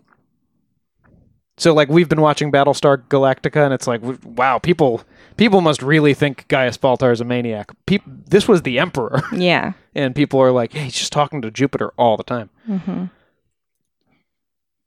[1.59, 5.01] so, like, we've been watching Battlestar Galactica, and it's like, wow, people
[5.36, 7.71] people must really think Gaius Baltar is a maniac.
[7.88, 9.23] Peop- this was the Emperor.
[9.34, 9.73] Yeah.
[9.95, 12.51] and people are like, hey, he's just talking to Jupiter all the time.
[12.69, 13.05] Mm-hmm.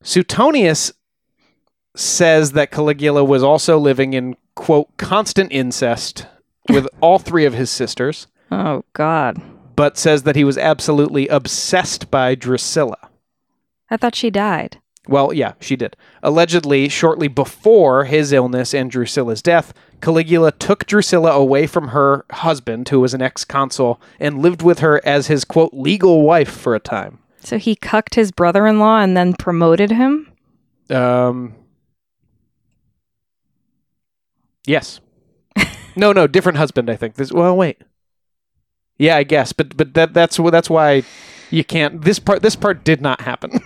[0.03, 0.93] Suetonius
[1.95, 6.27] says that Caligula was also living in, quote, constant incest
[6.69, 9.41] with all three of his sisters, Oh God.
[9.77, 12.97] but says that he was absolutely obsessed by Drusilla.
[13.91, 14.79] I thought she died.
[15.09, 15.97] Well, yeah, she did.
[16.23, 22.89] Allegedly, shortly before his illness and Drusilla's death, Caligula took Drusilla away from her husband,
[22.91, 26.75] who was an ex consul, and lived with her as his, quote, legal wife for
[26.75, 27.19] a time.
[27.43, 30.31] So he cucked his brother-in-law and then promoted him.
[30.91, 31.55] Um.
[34.67, 35.01] Yes.
[35.97, 36.91] no, no, different husband.
[36.91, 37.33] I think this.
[37.33, 37.79] Well, wait.
[38.99, 41.03] Yeah, I guess, but but that that's that's why
[41.51, 42.03] you can't.
[42.03, 43.59] This part this part did not happen.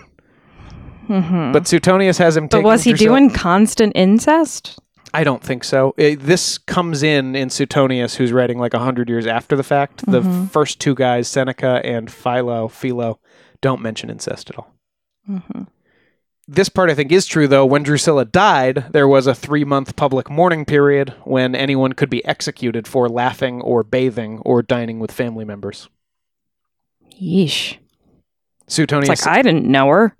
[1.09, 1.51] Mm-hmm.
[1.51, 2.47] But Suetonius has him.
[2.47, 4.79] But was he doing constant incest?
[5.13, 5.93] I don't think so.
[5.99, 10.03] Uh, this comes in in Suetonius, who's writing like a hundred years after the fact.
[10.07, 10.45] The Mm-hmm.
[10.47, 13.19] first two guys, Seneca and Philo, Philo,
[13.65, 14.71] don't mention incest at all.
[15.27, 15.63] Mm-hmm.
[16.47, 17.65] This part I think is true though.
[17.65, 22.23] When Drusilla died, there was a three month public mourning period when anyone could be
[22.25, 25.89] executed for laughing or bathing or dining with family members.
[27.19, 27.77] Yeesh.
[28.67, 30.15] Suetonius, It's like I didn't know her.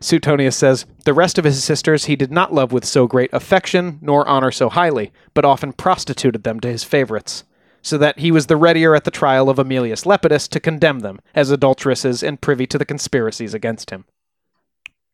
[0.00, 4.00] Suetonius says, The rest of his sisters he did not love with so great affection,
[4.02, 7.44] nor honor so highly, but often prostituted them to his favorites,
[7.88, 11.20] so that he was the readier at the trial of Aemilius Lepidus to condemn them
[11.34, 14.04] as adulteresses and privy to the conspiracies against him.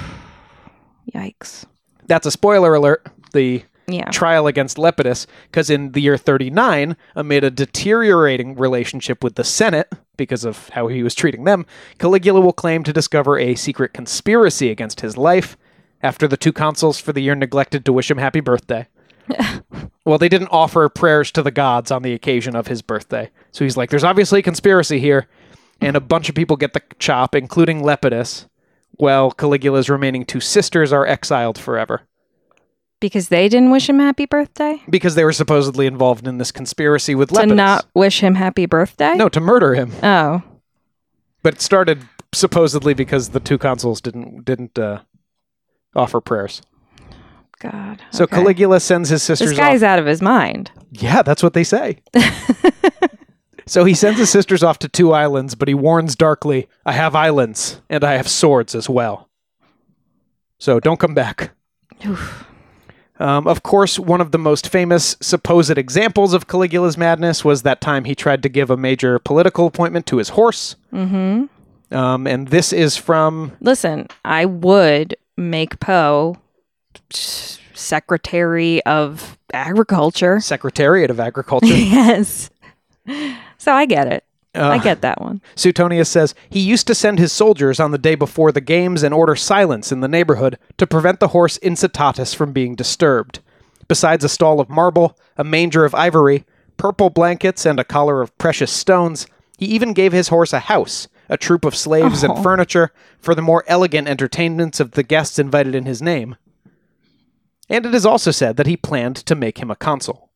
[1.15, 1.65] Yikes.
[2.07, 3.07] That's a spoiler alert.
[3.33, 4.11] The Yeah.
[4.11, 9.91] trial against Lepidus, because in the year 39, amid a deteriorating relationship with the Senate,
[10.17, 11.65] because of how he was treating them,
[11.99, 15.57] Caligula will claim to discover a secret conspiracy against his life
[16.03, 18.87] after the two consuls for the year neglected to wish him happy birthday.
[20.09, 23.31] well, they didn't offer prayers to the gods on the occasion of his birthday.
[23.53, 25.29] So he's like, there's obviously a conspiracy here.
[25.81, 28.47] And a bunch of people get the chop, including Lepidus,
[28.93, 32.03] while Caligula's remaining two sisters are exiled forever
[33.01, 34.83] Because they didn't wish him happy birthday?
[34.91, 37.49] because they were supposedly involved in this conspiracy with Lepidus.
[37.51, 39.15] To not wish him happy birthday?
[39.15, 39.93] no, to murder him.
[40.03, 40.43] Oh.
[41.43, 42.03] But it started
[42.33, 45.03] supposedly because the two consuls didn't didn't uh,
[45.95, 46.63] offer prayers.
[47.59, 48.03] God.
[48.11, 48.37] So okay.
[48.37, 49.89] Caligula sends his sisters This guy's off.
[49.89, 50.71] out of his mind.
[50.93, 51.99] Yeah, that's what they say.
[53.67, 57.15] so he sends his sisters off to two islands, but he warns darkly, "I have
[57.15, 59.29] islands and I have swords as well.
[60.59, 61.51] So don't come back."
[63.21, 67.81] Um, of course, one of the most famous supposed examples of Caligula's madness was that
[67.81, 70.77] time he tried to give a major political appointment to his horse.
[70.93, 71.95] Mm-hmm.
[71.95, 76.37] Um, and this is from Listen, I would make Poe
[77.74, 80.40] Secretary of Agriculture.
[80.40, 81.66] Secretariat of Agriculture.
[81.74, 82.51] yes.
[83.59, 84.24] So I get it.
[84.55, 85.40] I Uh, get that one.
[85.55, 89.14] Suetonius says he used to send his soldiers on the day before the games and
[89.14, 93.40] order silence in the neighborhood to prevent the horse Incitatus from being disturbed.
[93.86, 96.44] Besides a stall of marble, a manger of ivory,
[96.76, 99.26] purple blankets, and a collar of precious stones,
[99.59, 102.32] he even gave his horse a house, a troop of slaves Oh.
[102.34, 102.90] and furniture
[103.20, 106.36] for the more elegant entertainments of the guests invited in his name.
[107.69, 110.29] And it is also said that he planned to make him a consul.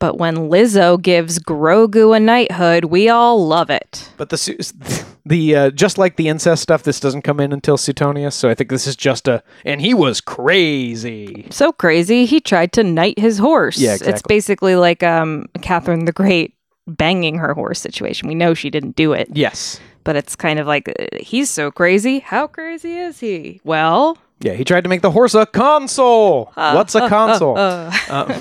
[0.00, 4.10] But when Lizzo gives Grogu a knighthood, we all love it.
[4.16, 8.36] But the the uh, just like the incest stuff, this doesn't come in until Suetonius.
[8.36, 11.48] So I think this is just a and he was crazy.
[11.50, 13.78] So crazy, he tried to knight his horse.
[13.78, 14.12] Yeah, exactly.
[14.12, 16.54] It's basically like um, Catherine the Great
[16.86, 18.28] banging her horse situation.
[18.28, 21.72] We know she didn't do it, Yes, but it's kind of like uh, he's so
[21.72, 22.20] crazy.
[22.20, 23.60] How crazy is he?
[23.64, 26.52] Well, yeah, he tried to make the horse a consul.
[26.54, 27.56] What's a consul?
[27.58, 28.38] uh, Uh,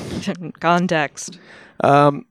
[0.59, 1.39] context.
[1.83, 2.25] Um,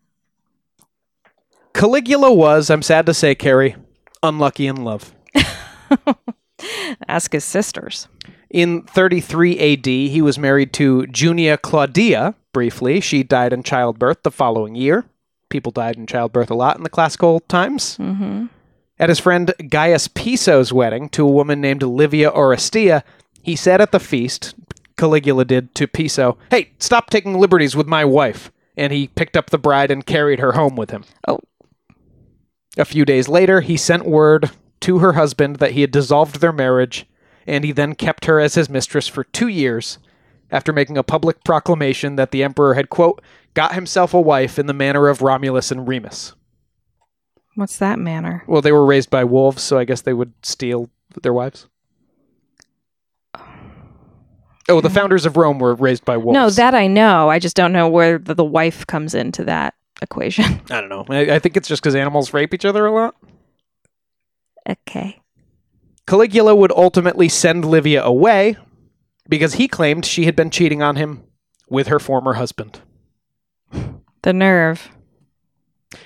[1.75, 3.77] Caligula was, I'm sad to say, Carrie,
[4.23, 5.13] unlucky in love.
[7.09, 8.09] Ask his sisters.
[8.49, 13.01] In 33 AD, he was married to Junia Claudia briefly.
[13.01, 15.05] She died in childbirth the following year.
[15.51, 17.99] People died in childbirth a lot in the classical times.
[17.99, 18.47] Mm-hmm.
[18.99, 23.03] At his friend Gaius Piso's wedding to a woman named Livia Orestia,
[23.47, 24.57] he said at the feast,
[24.97, 28.51] Caligula did to Piso, Hey, stop taking liberties with my wife.
[28.77, 31.05] And he picked up the bride and carried her home with him.
[31.29, 31.39] Oh.
[32.77, 36.53] A few days later, he sent word to her husband that he had dissolved their
[36.53, 37.07] marriage,
[37.47, 39.99] and he then kept her as his mistress for two years
[40.51, 43.23] after making a public proclamation that the emperor had, quote,
[43.55, 46.35] got himself a wife in the manner of Romulus and Remus.
[47.55, 48.43] What's that manner?
[48.49, 50.91] Well, they were raised by wolves, so I guess they would steal
[51.23, 51.69] their wives.
[54.69, 54.95] Oh, the mm.
[54.95, 56.35] founders of Rome were raised by wolves.
[56.35, 57.29] No, that I know.
[57.29, 60.45] I just don't know where the, the wife comes into that equation.
[60.71, 61.05] I don't know.
[61.09, 63.15] I, I think it's just because animals rape each other a lot.
[64.69, 65.21] okay.
[66.07, 68.57] Caligula would ultimately send Livia away
[69.29, 71.25] because he claimed she had been cheating on him
[71.69, 72.81] with her former husband.
[74.23, 74.91] The nerve.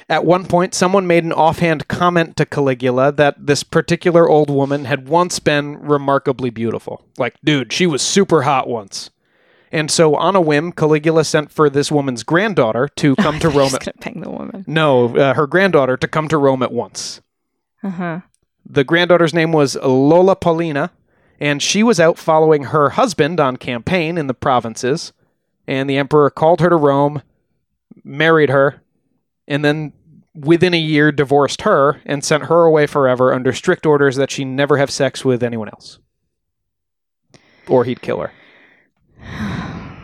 [0.08, 4.84] At one point, someone made an offhand comment to Caligula that this particular old woman
[4.84, 7.04] had once been remarkably beautiful.
[7.18, 9.10] Like, dude, she was super hot once.
[9.72, 13.74] And so, on a whim, Caligula sent for this woman's granddaughter to come to Rome.
[13.74, 14.64] At, bang the woman.
[14.66, 17.20] no, uh, her granddaughter to come to Rome at once.
[17.82, 18.20] Uh huh.
[18.66, 20.90] The granddaughter's name was Lollia Paulina,
[21.38, 25.12] and she was out following her husband on campaign in the provinces.
[25.66, 27.22] And the emperor called her to Rome,
[28.02, 28.82] married her,
[29.50, 29.92] and then
[30.34, 34.44] within a year divorced her and sent her away forever under strict orders that she
[34.44, 35.98] never have sex with anyone else.
[37.68, 38.32] Or he'd kill her.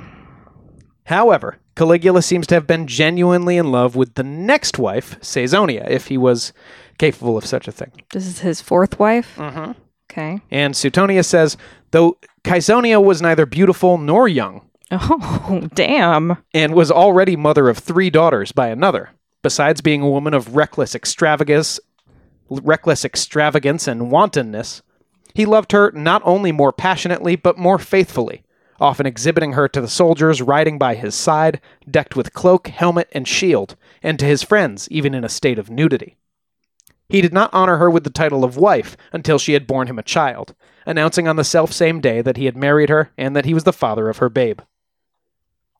[1.04, 6.08] However, Caligula seems to have been genuinely in love with the next wife, Caesonia, if
[6.08, 6.52] he was
[6.98, 7.92] capable of such a thing.
[8.12, 9.36] This is his fourth wife.
[9.36, 9.72] Mm-hmm.
[10.10, 10.40] Okay.
[10.50, 11.56] And Suetonius says,
[11.90, 16.38] though Caesonia was neither beautiful nor young, Oh, damn.
[16.54, 19.10] and was already mother of three daughters by another,
[19.46, 21.78] besides being a woman of reckless extravagance,
[22.50, 24.82] reckless extravagance and wantonness,
[25.34, 28.42] he loved her not only more passionately but more faithfully,
[28.80, 33.28] often exhibiting her to the soldiers riding by his side, decked with cloak, helmet, and
[33.28, 36.16] shield, and to his friends even in a state of nudity.
[37.08, 39.96] He did not honor her with the title of wife until she had borne him
[40.00, 43.54] a child, announcing on the self-same day that he had married her and that he
[43.54, 44.58] was the father of her babe.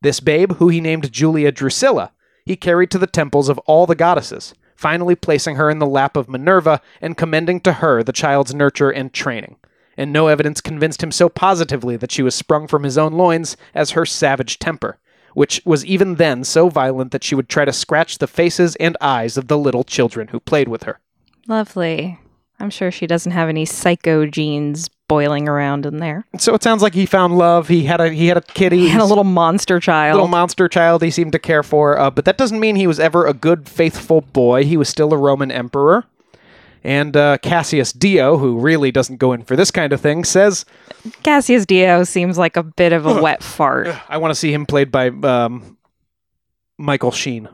[0.03, 2.13] This babe, who he named Julia Drusilla,
[2.47, 6.17] he carried to the temples of all the goddesses, finally placing her in the lap
[6.17, 9.57] of Minerva and commending to her the child's nurture and training.
[9.97, 13.57] And no evidence convinced him so positively that she was sprung from his own loins
[13.75, 14.99] as her savage temper,
[15.35, 18.97] which was even then so violent that she would try to scratch the faces and
[19.01, 21.01] eyes of the little children who played with her.
[21.49, 22.21] Lovely.
[22.59, 26.27] I'm sure she doesn't have any psycho genes boiling around in there.
[26.39, 27.69] So it sounds like he found love.
[27.69, 28.79] He had a he had a kitty.
[28.79, 30.15] He had a little monster child.
[30.15, 32.99] little monster child he seemed to care for, uh, but that doesn't mean he was
[32.99, 34.65] ever a good, faithful boy.
[34.65, 36.05] He was still a Roman emperor.
[36.83, 40.65] And uh, Cassius Dio, who really doesn't go in for this kind of thing, says,
[41.25, 43.89] Cassius Dio seems like a bit of a wet fart.
[44.09, 45.77] I want to see him played by um,
[46.79, 47.49] Michael Sheen.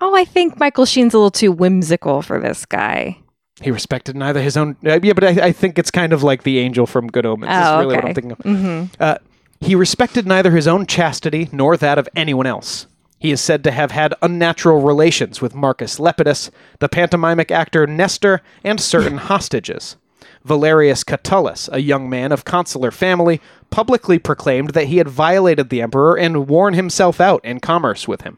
[0.00, 3.18] Oh, I think Michael Sheen's a little too whimsical for this guy.
[3.62, 4.76] He respected neither his own.
[4.84, 7.50] Uh, yeah, but I, I think it's kind of like the angel from Good Omens.
[7.50, 8.08] is Oh, really what okay.
[8.08, 8.38] I'm thinking of.
[8.38, 9.16] hmm Uh,
[9.60, 12.86] he respected neither his own chastity nor that of anyone else.
[13.18, 16.50] He is said to have had unnatural relations with Marcus Lepidus,
[16.80, 19.96] the pantomimic actor Nestor, and certain hostages.
[20.44, 25.80] Valerius Catullus, a young man of consular family, publicly proclaimed that he had violated the
[25.80, 28.36] emperor and worn himself out in commerce with him.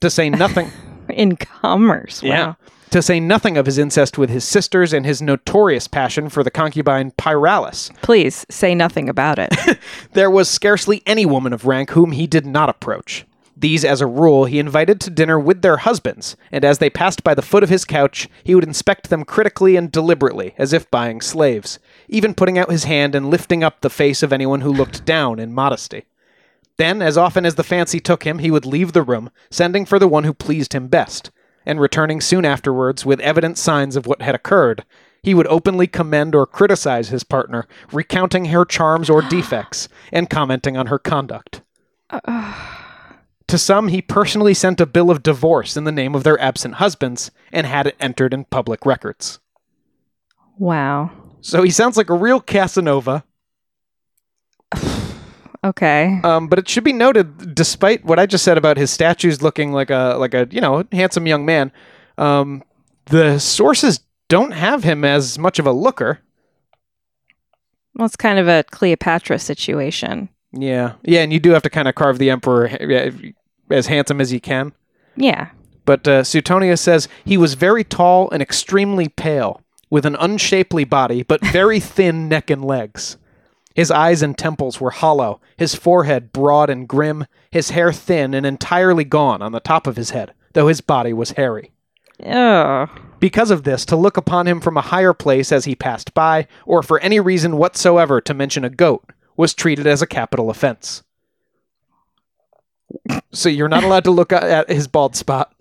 [0.00, 0.70] To say nothing.
[1.10, 2.22] In commerce.
[2.22, 2.28] Wow.
[2.28, 2.54] Yeah.
[2.90, 6.50] To say nothing of his incest with his sisters and his notorious passion for the
[6.50, 7.90] concubine Pyralis.
[8.00, 9.54] Please say nothing about it.
[10.12, 13.26] There was scarcely any woman of rank whom he did not approach.
[13.56, 17.24] These, as a rule, he invited to dinner with their husbands, and as they passed
[17.24, 20.90] by the foot of his couch, he would inspect them critically and deliberately, as if
[20.90, 21.78] buying slaves,
[22.08, 25.38] even putting out his hand and lifting up the face of anyone who looked down
[25.38, 26.04] in modesty.
[26.76, 29.98] Then, as often as the fancy took him, he would leave the room, sending for
[29.98, 31.32] the one who pleased him best,
[31.68, 34.84] and returning soon afterwards with evident signs of what had occurred.
[35.22, 40.76] He would openly commend or criticize his partner, recounting her charms or defects, and commenting
[40.76, 41.60] on her conduct.
[43.48, 46.76] To some, he personally sent a bill of divorce in the name of their absent
[46.76, 49.38] husbands and had it entered in public records.
[50.56, 51.10] Wow.
[51.42, 53.24] So he sounds like a real Casanova.
[55.64, 56.20] Okay.
[56.22, 59.72] Um, but it should be noted, despite what I just said about his statues looking
[59.72, 61.72] like a like a you know handsome young man,
[62.16, 62.62] um,
[63.06, 66.20] the sources don't have him as much of a looker.
[67.94, 70.28] Well, it's kind of a Cleopatra situation.
[70.52, 73.10] Yeah, yeah, and you do have to kind of carve the emperor uh,
[73.70, 74.72] as handsome as you can.
[75.16, 75.50] Yeah.
[75.84, 81.22] But uh, Suetonius says he was very tall and extremely pale, with an unshapely body,
[81.22, 83.16] but very thin neck and legs.
[83.78, 88.44] His eyes and temples were hollow, his forehead broad and grim, his hair thin and
[88.44, 91.70] entirely gone on the top of his head, though his body was hairy.
[92.26, 92.90] Ugh.
[93.20, 96.48] Because of this, to look upon him from a higher place as he passed by,
[96.66, 101.04] or for any reason whatsoever to mention a goat, was treated as a capital offense.
[103.30, 105.54] So you're not allowed to look at his bald spot.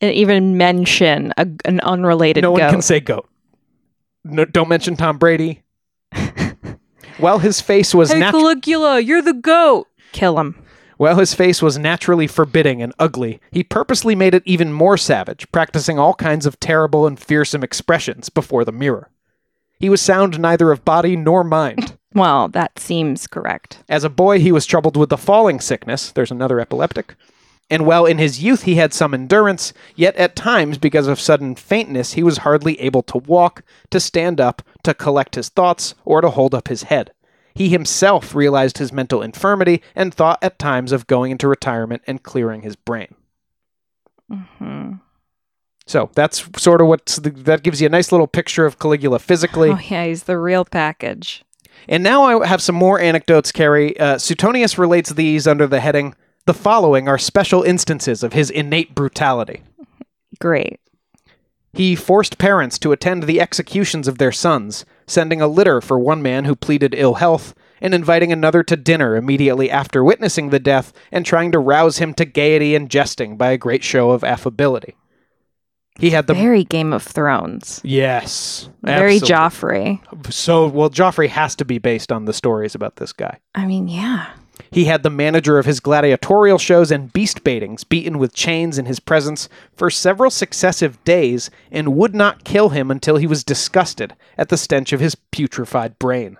[0.00, 2.70] And even mention a, an unrelated no one goat.
[2.70, 3.28] can say goat.
[4.24, 5.60] No, don't mention Tom Brady.
[7.18, 9.88] While his face was hey, nat- Caligula, you're the goat.
[10.12, 10.56] Kill him.
[10.96, 15.50] while his face was naturally forbidding and ugly, he purposely made it even more savage,
[15.52, 19.10] practicing all kinds of terrible and fearsome expressions before the mirror.
[19.80, 21.96] He was sound neither of body nor mind.
[22.16, 23.82] Well, that seems correct.
[23.88, 26.12] As a boy, he was troubled with the falling sickness.
[26.12, 27.16] There's another epileptic.
[27.70, 31.54] And while in his youth he had some endurance, yet at times, because of sudden
[31.54, 36.20] faintness, he was hardly able to walk, to stand up, to collect his thoughts, or
[36.20, 37.12] to hold up his head.
[37.54, 42.22] He himself realized his mental infirmity and thought at times of going into retirement and
[42.22, 43.14] clearing his brain.
[44.30, 44.92] hmm
[45.86, 49.18] So that's sort of what's the, that gives you a nice little picture of Caligula
[49.18, 49.70] physically.
[49.70, 51.44] Oh, yeah, he's the real package.
[51.88, 53.98] And now I have some more anecdotes, Carrie.
[53.98, 56.14] Uh, Suetonius relates these under the heading
[56.46, 59.62] The following are special instances of his innate brutality.
[60.40, 60.78] Great.
[61.72, 66.22] He forced parents to attend the executions of their sons, sending a litter for one
[66.22, 70.92] man who pleaded ill health, and inviting another to dinner immediately after witnessing the death
[71.10, 74.96] and trying to rouse him to gaiety and jesting by a great show of affability.
[75.98, 76.34] He had the.
[76.34, 77.80] Very Game of Thrones.
[77.84, 78.68] yes.
[78.82, 79.34] Very absolutely.
[79.34, 80.32] Joffrey.
[80.32, 83.38] So, well, Joffrey has to be based on the stories about this guy.
[83.54, 84.30] I mean, yeah.
[84.70, 88.86] He had the manager of his gladiatorial shows and beast baitings beaten with chains in
[88.86, 94.14] his presence for several successive days and would not kill him until he was disgusted
[94.38, 96.38] at the stench of his putrefied brain.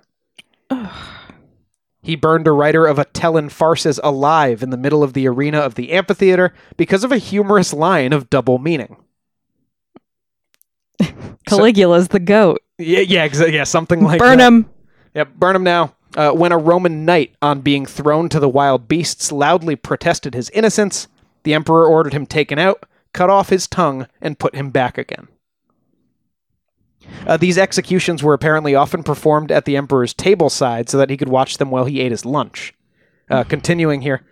[2.02, 5.74] He burned a writer of Atellan farces alive in the middle of the arena of
[5.74, 8.96] the amphitheater because of a humorous line of double meaning.
[11.48, 12.60] Caligula's the goat.
[12.78, 14.46] Yeah, yeah, exa- yeah, something like Burn that.
[14.46, 14.70] him.
[15.14, 15.94] Yep, burn him now.
[16.16, 20.50] Uh, when a Roman knight, on being thrown to the wild beasts, loudly protested his
[20.50, 21.08] innocence,
[21.42, 25.28] the emperor ordered him taken out, cut off his tongue, and put him back again.
[27.26, 31.16] Uh, these executions were apparently often performed at the emperor's table side so that he
[31.16, 32.74] could watch them while he ate his lunch.
[33.28, 34.22] Uh, continuing here.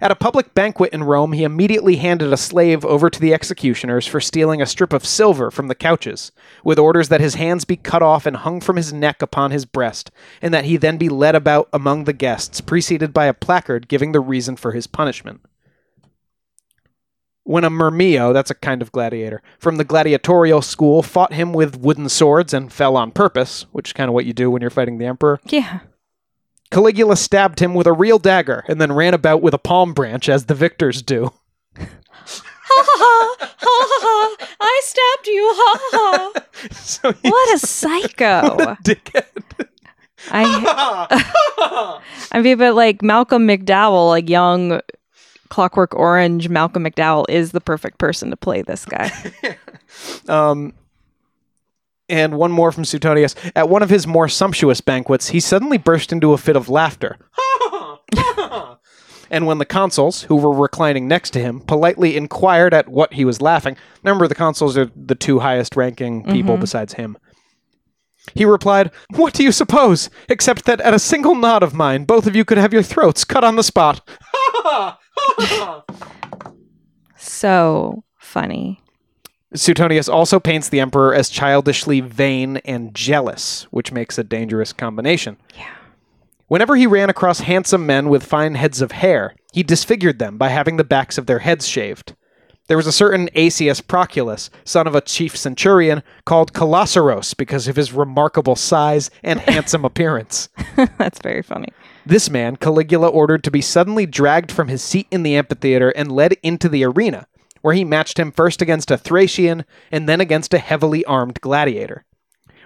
[0.00, 4.06] At a public banquet in Rome, he immediately handed a slave over to the executioners
[4.06, 6.30] for stealing a strip of silver from the couches,
[6.62, 9.64] with orders that his hands be cut off and hung from his neck upon his
[9.64, 10.10] breast,
[10.40, 14.12] and that he then be led about among the guests, preceded by a placard giving
[14.12, 15.40] the reason for his punishment.
[17.42, 21.80] When a murmillo, that's a kind of gladiator, from the gladiatorial school fought him with
[21.80, 24.70] wooden swords and fell on purpose, which is kind of what you do when you're
[24.70, 25.80] fighting the emperor, Yeah.
[26.70, 30.28] Caligula stabbed him with a real dagger and then ran about with a palm branch
[30.28, 31.32] as the victors do.
[31.78, 31.86] Ha
[32.70, 34.46] ha ha ha ha!
[34.60, 35.50] I stabbed you!
[35.54, 36.32] Ha ha!
[36.72, 38.76] So What a psycho!
[38.84, 39.68] dickhead.
[40.30, 42.00] I
[42.32, 44.80] I mean, but like Malcolm McDowell, like young
[45.48, 49.10] Clockwork Orange Malcolm McDowell, is the perfect person to play this guy.
[50.28, 50.74] Um,
[52.08, 53.34] and one more from Suetonius.
[53.54, 57.16] At one of his more sumptuous banquets, he suddenly burst into a fit of laughter.
[59.30, 63.24] and when the consuls, who were reclining next to him, politely inquired at what he
[63.24, 66.62] was laughing, remember the consuls are the two highest ranking people mm-hmm.
[66.62, 67.16] besides him.
[68.34, 70.10] He replied, What do you suppose?
[70.28, 73.24] Except that at a single nod of mine, both of you could have your throats
[73.24, 74.06] cut on the spot.
[77.18, 78.80] So funny.
[79.54, 85.38] Suetonius also paints the emperor as childishly vain and jealous, which makes a dangerous combination.
[85.56, 85.74] Yeah.
[86.48, 90.48] Whenever he ran across handsome men with fine heads of hair, he disfigured them by
[90.48, 92.14] having the backs of their heads shaved.
[92.68, 97.76] There was a certain Aesius Proculus, son of a chief centurion, called Colosseros because of
[97.76, 100.50] his remarkable size and handsome appearance.
[100.98, 101.68] That's very funny.
[102.04, 106.12] This man, Caligula ordered to be suddenly dragged from his seat in the amphitheater and
[106.12, 107.26] led into the arena,
[107.62, 112.04] where he matched him first against a Thracian and then against a heavily armed gladiator.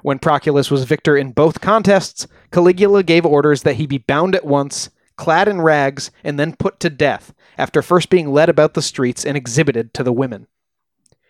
[0.03, 4.45] When Proculus was victor in both contests, Caligula gave orders that he be bound at
[4.45, 8.83] once, clad in rags, and then put to death, after first being led about the
[8.83, 10.49] streets and exhibited to the women.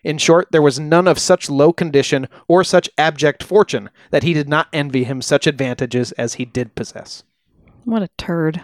[0.02, 4.32] In short, there was none of such low condition or such abject fortune that he
[4.32, 7.22] did not envy him such advantages as he did possess.
[7.84, 8.62] What a turd.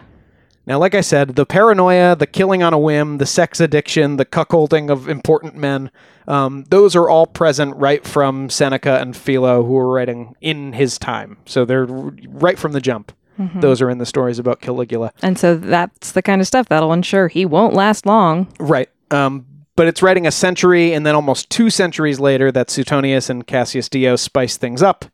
[0.69, 4.27] Now, like I said, the paranoia, the killing on a whim, the sex addiction, the
[4.27, 5.91] cuckolding of important men,
[6.27, 10.99] um, those are all present right from Seneca and Philo, who were writing in his
[10.99, 11.39] time.
[11.47, 13.13] So they're right from the jump.
[13.61, 15.13] Those are in the stories about Caligula.
[15.23, 18.49] And so that's the kind of stuff that'll ensure he won't last long.
[18.59, 18.91] Right.
[19.13, 19.47] Um,
[19.77, 23.89] but it's writing a century and then almost two centuries later that Suetonius and Cassius
[23.89, 25.05] Dio spice things up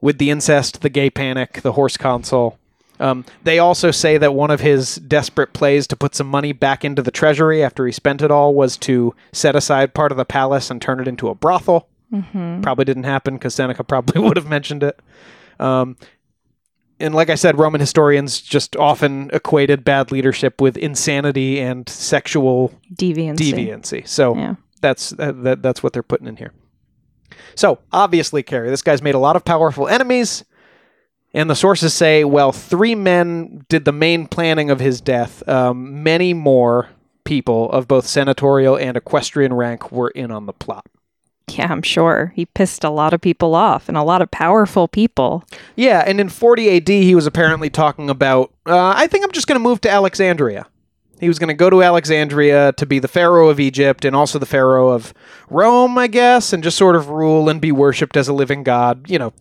[0.00, 2.58] with the incest, the gay panic, the horse consul.
[3.00, 6.84] Um, they also say that one of his desperate plays to put some money back
[6.84, 10.24] into the treasury after he spent it all was to set aside part of the
[10.26, 11.88] palace and turn it into a brothel.
[12.62, 15.00] Probably didn't happen because Seneca probably would have mentioned it.
[15.58, 15.96] Um,
[16.98, 22.74] and like I said, Roman historians just often equated bad leadership with insanity and sexual
[22.92, 23.52] Deviancy.
[23.54, 24.06] deviancy.
[24.08, 24.54] So Yeah.
[24.82, 26.52] that's that, that's what they're putting in here.
[27.54, 30.44] So obviously, Carrie, this guy's made a lot of powerful enemies,
[31.32, 35.46] and the sources say, well, three men did the main planning of his death.
[35.48, 36.88] Um, many more
[37.24, 40.86] people of both senatorial and equestrian rank were in on the plot.
[41.48, 42.32] Yeah, I'm sure.
[42.36, 45.44] He pissed a lot of people off and a lot of powerful people.
[45.76, 49.46] Yeah, and in 40 AD, he was apparently talking about, uh, I think I'm just
[49.46, 50.66] going to move to Alexandria.
[51.18, 54.38] He was going to go to Alexandria to be the pharaoh of Egypt and also
[54.38, 55.12] the pharaoh of
[55.50, 59.10] Rome, I guess, and just sort of rule and be worshipped as a living god.
[59.10, 59.32] You know,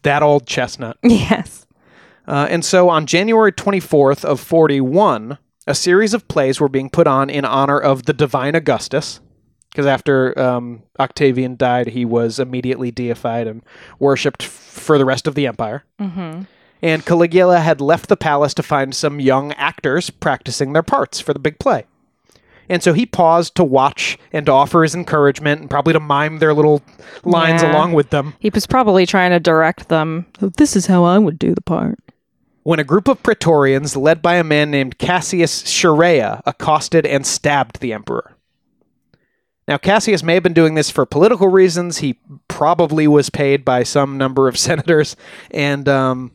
[0.00, 0.98] that old chestnut.
[1.02, 1.66] Yes.
[2.26, 7.06] Uh, and so on January 24th of 41, a series of plays were being put
[7.08, 9.20] on in honor of the divine Augustus.
[9.70, 13.62] Because after um, Octavian died, he was immediately deified and
[13.98, 15.84] worshipped f- for the rest of the empire.
[16.00, 16.42] Mm-hmm.
[16.82, 21.32] And Caligula had left the palace to find some young actors practicing their parts for
[21.32, 21.84] the big play.
[22.70, 26.38] And so he paused to watch and to offer his encouragement and probably to mime
[26.38, 26.82] their little
[27.24, 27.72] lines Yeah.
[27.72, 28.34] along with them.
[28.38, 30.26] He was probably trying to direct them.
[30.40, 31.98] This is how I would do the part.
[32.62, 37.80] when a group of Praetorians, led by a man named Cassius Chaerea, accosted and stabbed
[37.80, 38.36] the emperor.
[39.66, 41.98] Now, Cassius may have been doing this for political reasons.
[41.98, 42.18] He
[42.48, 45.16] probably was paid by some number of senators.
[45.50, 46.32] And um,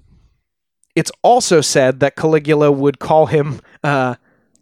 [0.96, 3.62] it's also said that Caligula would call him.
[3.84, 4.16] Uh,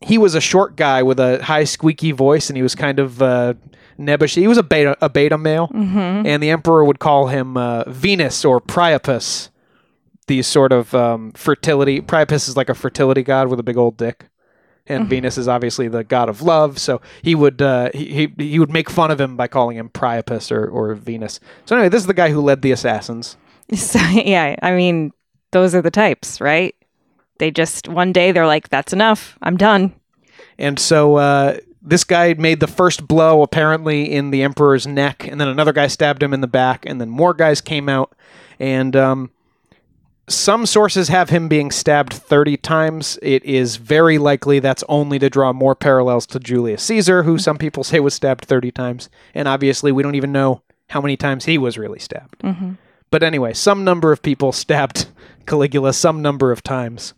[0.03, 3.21] he was a short guy with a high, squeaky voice, and he was kind of
[3.21, 3.53] uh,
[3.97, 4.35] nebbish.
[4.35, 5.69] He was a beta, a beta male.
[6.25, 9.49] And the emperor would call him uh, Venus or Priapus
[10.27, 12.01] these sort of um, fertility.
[12.01, 14.29] Priapus is like a fertility god with a big old dick,
[14.87, 16.79] and Venus is obviously the god of love.
[16.79, 19.89] So he would uh, he, he he would make fun of him by calling him
[19.89, 21.39] Priapus or or Venus.
[21.65, 23.37] So anyway, this is the guy who led the assassins.
[23.75, 25.13] So, yeah, I mean,
[25.51, 26.75] those are the types, right?
[27.43, 29.37] They just, one day they're like, that's enough.
[29.41, 29.93] I'm done.
[30.57, 35.41] And so uh, this guy made the first blow apparently in the emperor's neck, and
[35.41, 38.15] then another guy stabbed him in the back, and then more guys came out,
[38.59, 39.29] and um,
[40.29, 43.19] some sources have him being stabbed 30 times.
[43.21, 47.57] It is very likely that's only to draw more parallels to Julius Caesar, who some
[47.57, 51.43] people say was stabbed 30 times, and obviously we don't even know how many times
[51.43, 52.41] he was really stabbed.
[53.11, 55.07] But anyway, some number of people stabbed
[55.45, 57.13] Caligula some number of times.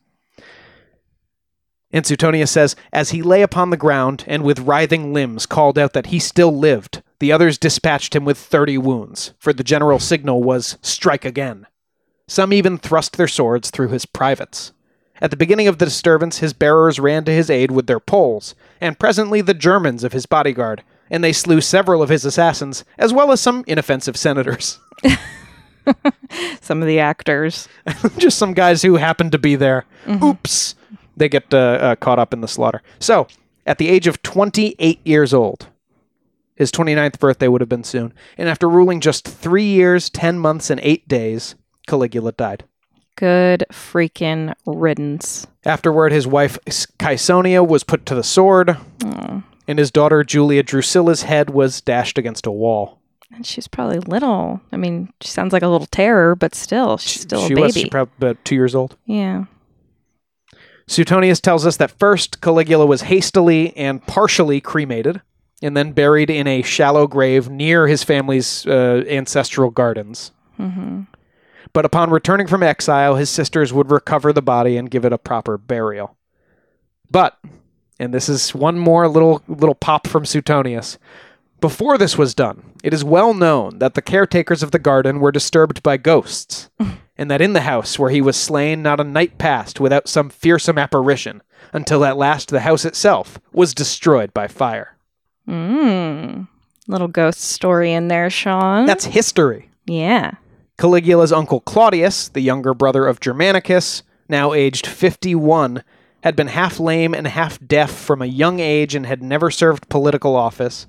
[1.95, 5.93] And Suetonius says, As he lay upon the ground and with writhing limbs called out
[5.93, 10.43] that he still lived, the others dispatched him with thirty wounds, for the general signal
[10.43, 11.67] was, Strike again.
[12.27, 14.73] Some even thrust their swords through his privates.
[15.21, 18.55] At the beginning of the disturbance, his bearers ran to his aid with their poles,
[18.81, 23.13] and presently the Germans of his bodyguard, and they slew several of his assassins, as
[23.13, 24.79] well as some inoffensive senators.
[26.61, 27.67] Some of the actors.
[28.17, 29.85] just some guys who happened to be there.
[30.05, 30.23] Mm-hmm.
[30.23, 30.75] Oops.
[31.17, 32.81] They get uh, uh, caught up in the slaughter.
[32.99, 33.27] So,
[33.65, 35.67] at the age of 28 years old,
[36.55, 40.69] his 29th birthday would have been soon, and after ruling just three years, 10 months,
[40.69, 41.55] and eight days,
[41.87, 42.63] Caligula died.
[43.17, 45.47] Good freaking riddance.
[45.63, 49.43] Afterward, his wife Caesonia was put to the sword, Aw.
[49.67, 52.99] and his daughter Julia Drusilla's head was dashed against a wall.
[53.33, 54.61] And she's probably little.
[54.71, 57.73] I mean, she sounds like a little terror, but still, she's still she a was
[57.73, 57.89] baby.
[57.89, 58.97] probably about two years old.
[59.05, 59.45] yeah.
[60.87, 65.21] Suetonius tells us that first Caligula was hastily and partially cremated,
[65.61, 70.31] and then buried in a shallow grave near his family's uh, ancestral gardens.
[70.57, 71.01] hmm
[71.73, 75.17] But upon returning from exile, his sisters would recover the body and give it a
[75.17, 76.17] proper burial.
[77.09, 77.37] But,
[77.99, 80.97] and this is one more little little pop from Suetonius.
[81.61, 85.31] Before this was done, it is well known that the caretakers of the garden were
[85.31, 86.69] disturbed by ghosts,
[87.17, 90.29] and that in the house where he was slain not a night passed without some
[90.29, 91.41] fearsome apparition,
[91.73, 94.95] until at last the house itself was destroyed by fire.
[95.47, 96.47] Mm.
[96.87, 98.85] Little ghost story in there, Sean.
[98.85, 99.69] That's history.
[99.85, 100.31] yeah.
[100.77, 105.81] Caligula's uncle Claudius, the younger brother of Germanicus, now aged 51,
[106.21, 109.87] had been half lame and half deaf from a young age and had never served
[109.87, 110.85] political office.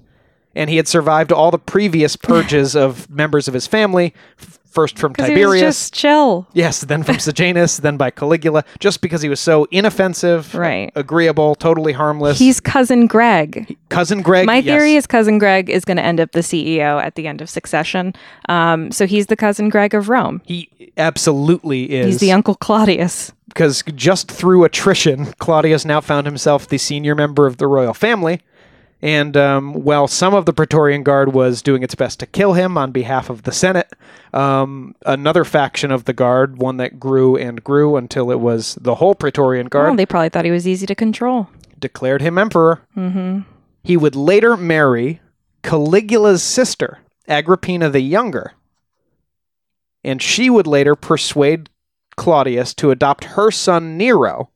[0.56, 4.98] And he had survived all the previous purges of members of his family, f- first
[4.98, 5.60] from Because he was Tiberius.
[5.62, 6.46] just chill.
[6.52, 10.92] Yes, then from Sejanus, then by Caligula, just because he was so inoffensive, Right.
[10.94, 12.38] agreeable, totally harmless.
[12.38, 13.74] He's cousin Greg.
[13.88, 14.44] cousin Greg.
[14.44, 14.64] My yes.
[14.66, 17.48] theory is cousin Greg is going to end up the CEO at the end of
[17.48, 18.14] Succession.
[18.50, 20.42] Um, so he's the cousin Greg of Rome.
[20.44, 22.06] he absolutely is.
[22.06, 23.32] He's the uncle Claudius.
[23.48, 28.40] because just through attrition, Claudius now found himself the senior member of the royal family.
[29.02, 32.78] And um, while some of the Praetorian Guard was doing its best to kill him
[32.78, 33.92] on behalf of the Senate,
[34.32, 38.94] um, another faction of the Guard, one that grew and grew until it was the
[38.96, 41.48] whole Praetorian Guard, Oh, they probably thought he was easy to control.
[41.78, 42.80] declared him emperor.
[42.96, 43.40] Mm-hmm.
[43.84, 45.20] He would later marry
[45.62, 48.54] Caligula's sister, Agrippina the Younger.
[50.02, 51.68] And she would later persuade
[52.16, 54.50] Claudius to adopt her son Nero,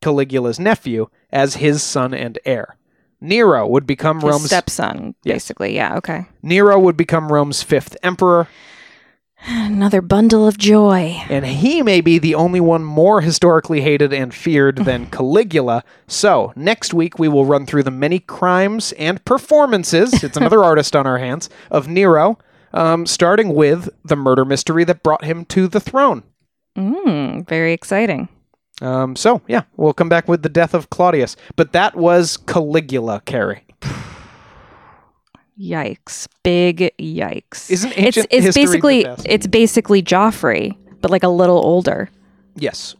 [0.00, 2.76] Caligula's nephew, as his son and heir.
[3.20, 5.34] Nero would become His Rome's stepson, Yes.
[5.34, 5.74] basically.
[5.74, 6.26] Yeah, okay.
[6.42, 8.48] Nero would become Rome's fifth emperor,
[9.48, 11.22] Another bundle of joy.
[11.28, 15.84] and he may be the only one more historically hated and feared than Caligula.
[16.06, 20.96] So, next week we will run through the many crimes and performances, it's another artist
[20.96, 22.38] on our hands, of Nero,
[22.72, 26.22] um, starting with the murder mystery that brought him to the throne.
[26.76, 28.28] Mm, very exciting.
[28.82, 31.36] Um, so, yeah, we'll come back with the death of Claudius.
[31.56, 33.64] But that was Caligula, Carrie.
[35.58, 36.28] Yikes.
[36.42, 37.70] Big yikes.
[37.70, 42.10] Isn't it's ancient it's history the basically it's basically Joffrey, but like a little older.
[42.56, 42.94] Yes.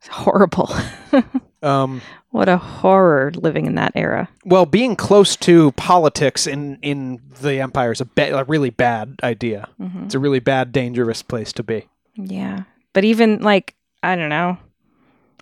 [0.00, 0.68] It's horrible.
[1.64, 4.28] Um, what a horror living in that era.
[4.44, 9.14] well, being close to politics in, in the empire is a, ba- a really bad
[9.22, 9.68] idea.
[9.80, 10.06] Mhm.
[10.06, 11.86] It's a really bad, dangerous place to be.
[12.16, 12.64] Yeah.
[12.94, 14.58] But even like, I don't know.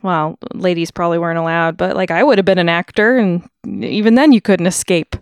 [0.03, 4.15] Well, ladies probably weren't allowed, but like I would have been an actor and even
[4.15, 5.17] then you couldn't escape.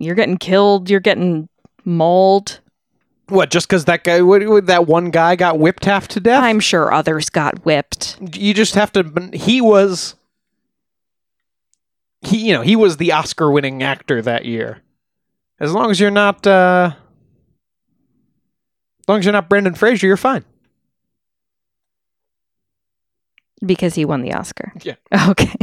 [0.00, 1.48] You're getting killed, you're getting
[1.84, 2.60] mauled.
[3.28, 3.50] What?
[3.50, 6.42] Just because that guy, what, what, that one guy got whipped half to death?
[6.42, 8.18] I'm sure others got whipped.
[8.36, 9.30] you just have to.
[9.32, 10.14] He was.
[12.20, 14.82] He, you know, he was the Oscar-winning actor that year.
[15.60, 16.92] As long as you're not, uh,
[19.00, 20.44] as long as you're not Brendan Fraser, you're fine.
[23.64, 24.72] Because he won the Oscar.
[24.82, 24.94] Yeah.
[25.28, 25.54] Okay.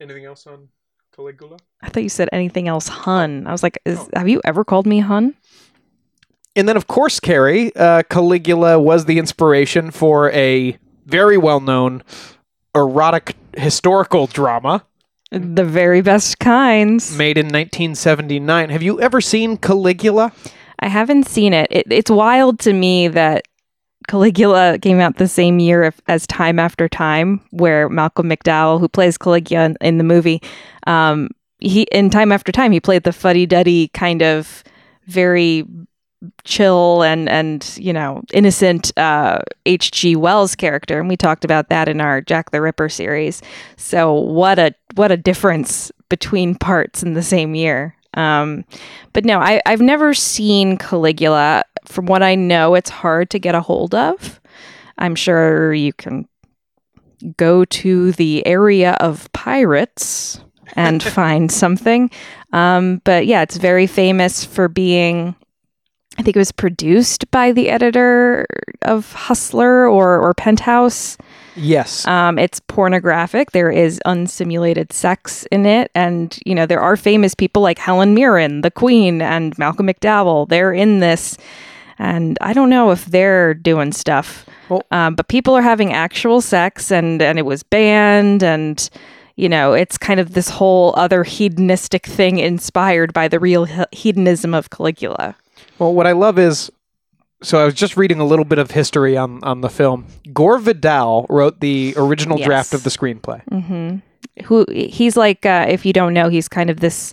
[0.00, 0.68] Anything else on
[1.14, 1.56] Caligula?
[1.82, 3.46] I thought you said anything else, hun.
[3.46, 5.34] I was like, is, have you ever called me hun?
[6.54, 10.76] And then, of course, Carrie, uh, Caligula was the inspiration for a
[11.06, 12.02] very well-known
[12.74, 14.84] erotic historical drama
[15.30, 17.16] The very best kinds.
[17.16, 18.70] made in 1979.
[18.70, 20.32] Have you ever seen Caligula?
[20.78, 21.66] I haven't seen it.
[21.72, 21.86] it.
[21.90, 23.47] It's wild to me that
[24.08, 28.88] Caligula came out the same year of- as Time After Time, where Malcolm McDowell, who
[28.88, 30.42] plays Caligula in, in the movie,
[30.86, 31.28] um,
[31.60, 34.64] he in Time After Time he played the fuddy-duddy kind of
[35.06, 35.64] very
[36.44, 40.16] chill and and you know innocent uh H.G.
[40.16, 43.40] Wells character and we talked about that in our Jack the Ripper series
[43.76, 48.64] so what a what a difference between parts in the same year um
[49.12, 53.54] but no I I've never seen Caligula from what I know it's hard to get
[53.54, 54.40] a hold of
[54.98, 56.28] I'm sure you can
[57.36, 60.40] go to the area of pirates
[60.76, 62.10] and find something
[62.52, 65.34] um but yeah it's very famous for being
[66.18, 68.44] I think it was produced by the editor
[68.82, 71.16] of Hustler or or Penthouse.
[71.54, 72.06] Yes.
[72.06, 73.52] Um, it's pornographic.
[73.52, 78.14] There is unsimulated sex in it, and you know there are famous people like Helen
[78.14, 80.48] Mirren, the Queen, and Malcolm McDowell.
[80.48, 81.38] They're in this,
[81.98, 86.40] and I don't know if they're doing stuff, Well- um, but people are having actual
[86.40, 88.88] sex, and and it was banned, and
[89.36, 94.54] you know it's kind of this whole other hedonistic thing inspired by the real hedonism
[94.54, 95.34] of Caligula.
[95.78, 96.70] Well, what I love is
[97.40, 100.06] so I was just reading a little bit of history on on the film.
[100.32, 102.46] Gore Vidal wrote the original Yes.
[102.46, 103.42] draft of the screenplay.
[103.48, 103.98] hmm
[104.46, 107.12] Who he's like, uh, if you don't know, he's kind of this.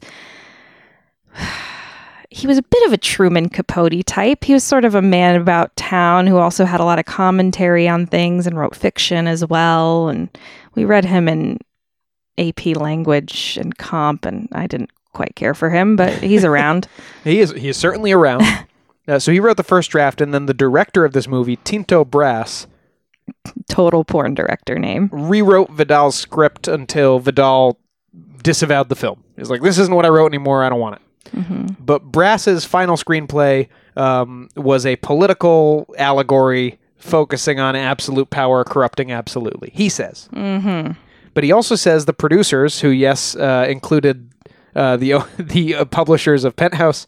[2.29, 4.43] He was a bit of a Truman Capote type.
[4.43, 7.87] He was sort of a man about town who also had a lot of commentary
[7.87, 10.09] on things and wrote fiction as well.
[10.09, 10.29] And
[10.75, 11.59] we read him in
[12.37, 16.87] AP language and comp, and I didn't quite care for him, but he's around.
[17.23, 18.43] He is he is certainly around.
[19.07, 22.03] uh, so he wrote the first draft, and then the director of this movie, Tinto
[22.03, 22.67] Brass,
[23.69, 25.09] Total porn director name.
[25.11, 27.79] rewrote Vidal's script until Vidal
[28.43, 29.23] disavowed the film.
[29.35, 30.63] He's like, "This isn't what I wrote anymore.
[30.63, 31.01] I don't want it."
[31.79, 39.71] But Brass's final screenplay um, was a political allegory focusing on absolute power corrupting absolutely.
[39.73, 40.29] He says.
[40.33, 40.93] Mm-hmm.
[41.33, 44.31] But he also says the producers, who yes uh, included
[44.75, 47.07] uh, the the uh, publishers of Penthouse,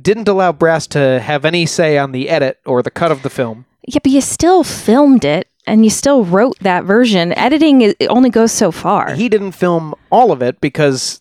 [0.00, 3.30] didn't allow Brass to have any say on the edit or the cut of the
[3.30, 3.66] film.
[3.86, 7.36] Yeah, but you still filmed it and you still wrote that version.
[7.36, 9.14] Editing it it only goes so far.
[9.14, 11.20] He didn't film all of it because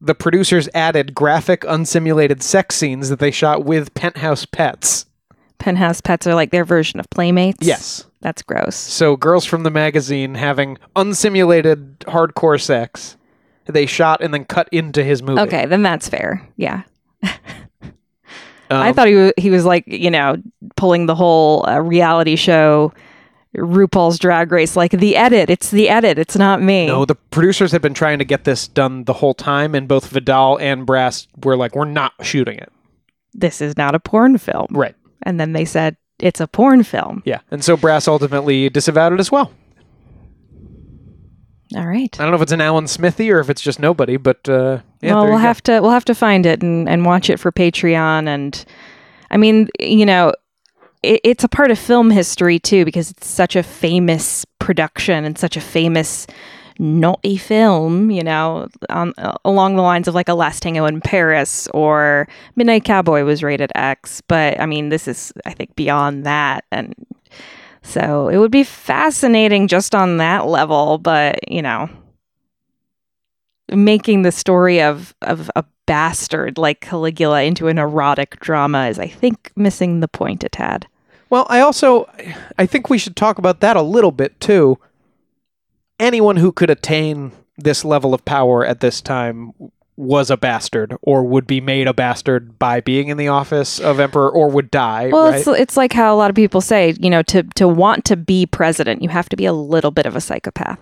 [0.00, 5.06] the producers added graphic, unsimulated sex scenes that they shot with Penthouse pets.
[5.58, 7.66] Penthouse pets are like their version of Playmates.
[7.66, 8.04] Yes.
[8.20, 8.76] That's gross.
[8.76, 13.16] So girls from the magazine having unsimulated hardcore sex,
[13.66, 15.40] they shot and then cut into his movie.
[15.42, 16.46] Okay, then that's fair.
[16.56, 16.82] Yeah.
[18.70, 20.36] Um, I thought he was, he was like, you know,
[20.76, 22.94] pulling the whole uh, reality show
[23.56, 25.50] RuPaul's Drag Race like the edit.
[25.50, 26.18] It's the edit.
[26.18, 26.86] It's not me.
[26.86, 30.08] No, the producers have been trying to get this done the whole time, and both
[30.08, 32.72] Vidal and Brass were like, "We're not shooting it."
[33.32, 34.68] This is not a porn film.
[34.70, 34.94] Right.
[35.22, 37.22] And then they said it's a porn film.
[37.24, 39.52] Yeah, and so Brass ultimately disavowed it as well.
[41.76, 42.14] All right.
[42.20, 44.80] I don't know if it's an Alan Smithee or if it's just nobody, but uh,
[45.00, 47.50] yeah, well, we'll have to we'll have to find it and, and watch it for
[47.50, 48.28] Patreon.
[48.28, 48.64] And
[49.30, 50.32] I mean, you know,
[51.04, 55.38] it, it's a part of film history too because it's such a famous production and
[55.38, 56.26] such a famous
[56.78, 58.10] naughty film.
[58.10, 62.28] You know, on, uh, along the lines of like a Last Tango in Paris or
[62.56, 64.20] Midnight Cowboy was rated X.
[64.22, 66.94] But I mean, this is I think beyond that and.
[67.86, 71.90] So it would be fascinating just on that level, but you know,
[73.70, 79.06] making the story of of a bastard like Caligula into an erotic drama is, I
[79.06, 80.86] think, missing the point a tad.
[81.34, 82.08] Well, I also
[82.60, 84.78] I think we should talk about that a little bit too.
[85.98, 89.52] Anyone who could attain this level of power at this time
[89.96, 93.98] was a bastard or would be made a bastard by being in the office of
[93.98, 95.40] emperor or would die, Well, right?
[95.40, 98.16] it's it's like how a lot of people say, you know, to to want to
[98.16, 100.78] be president, you have to be a little bit of a psychopath.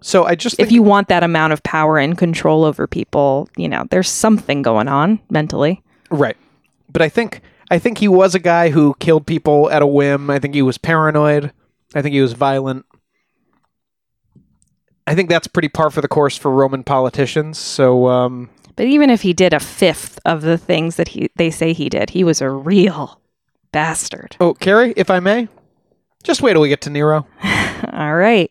[0.00, 3.50] so I just think If you want that amount of power and control over people,
[3.58, 5.82] you know, there's something going on mentally.
[6.10, 6.38] Right.
[6.90, 10.28] But I think I think he was a guy who killed people at a whim.
[10.28, 11.52] I think he was paranoid.
[11.94, 12.84] I think he was violent.
[15.06, 17.58] I think that's pretty par for the course for Roman politicians.
[17.58, 21.50] So um, But even if he did a fifth of the things that he they
[21.50, 23.20] say he did, he was a real
[23.72, 24.36] bastard.
[24.40, 25.48] Oh, Carrie, if I may,
[26.22, 27.26] just wait till we get to Nero.
[27.92, 28.50] All right.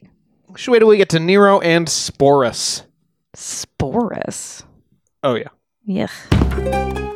[0.56, 2.84] Just wait till we get to Nero and Sporus.
[3.36, 4.64] Sporus.
[5.24, 5.50] Oh yeah.
[5.88, 7.16] Yuck.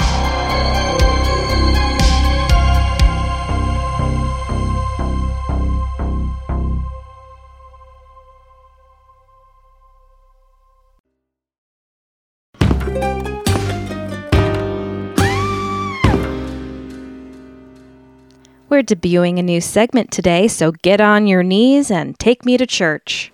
[18.81, 22.65] We're debuting a new segment today, so get on your knees and take me to
[22.65, 23.31] church.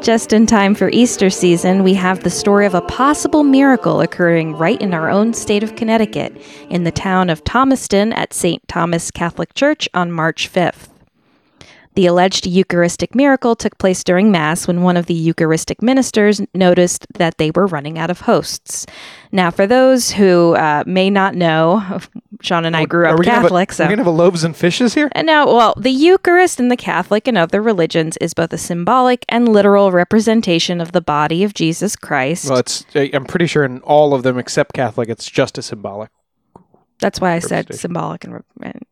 [0.00, 4.54] Just in time for Easter season, we have the story of a possible miracle occurring
[4.54, 6.40] right in our own state of Connecticut,
[6.70, 8.62] in the town of Thomaston at St.
[8.68, 10.97] Thomas Catholic Church on March 5th.
[11.98, 17.08] The alleged Eucharistic miracle took place during Mass when one of the Eucharistic ministers noticed
[17.14, 18.86] that they were running out of hosts.
[19.32, 21.98] Now, for those who uh, may not know,
[22.40, 23.82] Sean and I grew up we have a- Catholic, so.
[23.82, 25.08] We're going to have a loaves and fishes here?
[25.10, 29.24] And now, well, the Eucharist in the Catholic and other religions is both a symbolic
[29.28, 32.48] and literal representation of the body of Jesus Christ.
[32.48, 32.86] Well, it's.
[32.94, 36.10] I'm pretty sure in all of them except Catholic, it's just a symbolic.
[37.00, 38.86] That's why I said symbolic and, re- and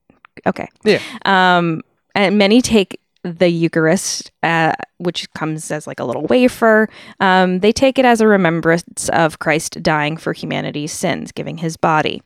[0.45, 0.66] okay.
[0.83, 1.01] Yeah.
[1.24, 1.83] Um,
[2.16, 6.88] and many take the Eucharist, uh, which comes as like a little wafer.
[7.20, 11.76] Um, they take it as a remembrance of Christ dying for humanity's sins, giving his
[11.76, 12.22] body.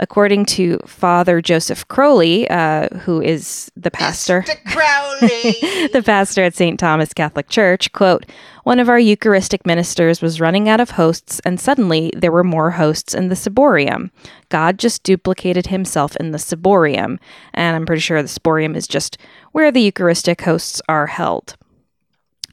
[0.00, 4.44] According to Father Joseph Crowley, uh, who is the pastor,
[5.92, 6.78] the pastor at St.
[6.78, 8.24] Thomas Catholic Church, quote,
[8.62, 12.72] one of our Eucharistic ministers was running out of hosts, and suddenly there were more
[12.72, 14.10] hosts in the ciborium.
[14.50, 17.18] God just duplicated himself in the ciborium,
[17.54, 19.18] and I'm pretty sure the ciborium is just
[19.52, 21.56] where the Eucharistic hosts are held.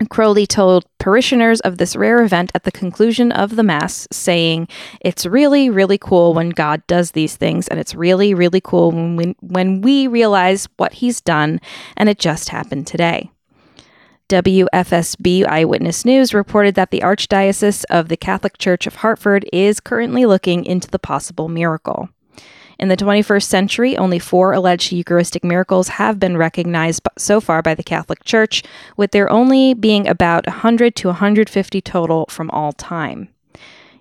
[0.10, 4.68] Crowley told parishioners of this rare event at the conclusion of the Mass, saying,
[5.00, 9.16] It's really, really cool when God does these things, and it's really, really cool when
[9.16, 11.62] we, when we realize what He's done,
[11.96, 13.32] and it just happened today.
[14.28, 20.26] WFSB Eyewitness News reported that the Archdiocese of the Catholic Church of Hartford is currently
[20.26, 22.10] looking into the possible miracle.
[22.78, 27.74] In the 21st century, only four alleged Eucharistic miracles have been recognized so far by
[27.74, 28.64] the Catholic Church,
[28.98, 33.30] with there only being about 100 to 150 total from all time.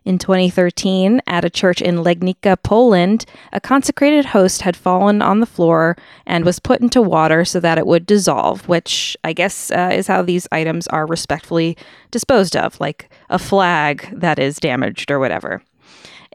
[0.05, 3.25] In 2013, at a church in Legnica, Poland,
[3.55, 5.97] a consecrated host had fallen on the floor
[6.27, 10.07] and was put into water so that it would dissolve, which I guess uh, is
[10.07, 11.79] how these items are respectfully
[12.11, 15.63] disposed of, like a flag that is damaged or whatever.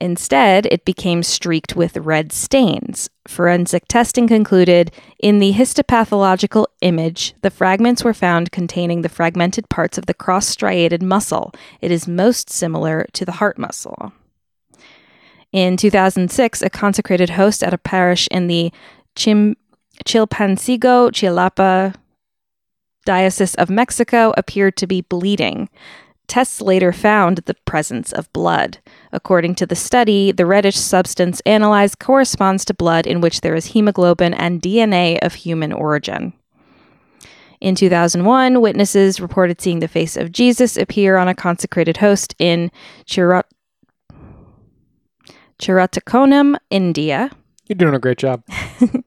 [0.01, 3.09] Instead, it became streaked with red stains.
[3.27, 9.97] Forensic testing concluded in the histopathological image, the fragments were found containing the fragmented parts
[9.97, 11.53] of the cross striated muscle.
[11.81, 14.13] It is most similar to the heart muscle.
[15.51, 18.71] In 2006, a consecrated host at a parish in the
[19.15, 19.57] Chim-
[20.05, 21.95] Chilpancingo, Chilapa
[23.05, 25.69] Diocese of Mexico appeared to be bleeding.
[26.29, 28.77] Tests later found the presence of blood.
[29.11, 33.65] According to the study, the reddish substance analyzed corresponds to blood in which there is
[33.65, 36.33] hemoglobin and DNA of human origin.
[37.59, 42.71] In 2001, witnesses reported seeing the face of Jesus appear on a consecrated host in
[43.05, 43.43] Chirot-
[45.59, 47.31] Chirattakonam, India.
[47.67, 48.43] You're doing a great job.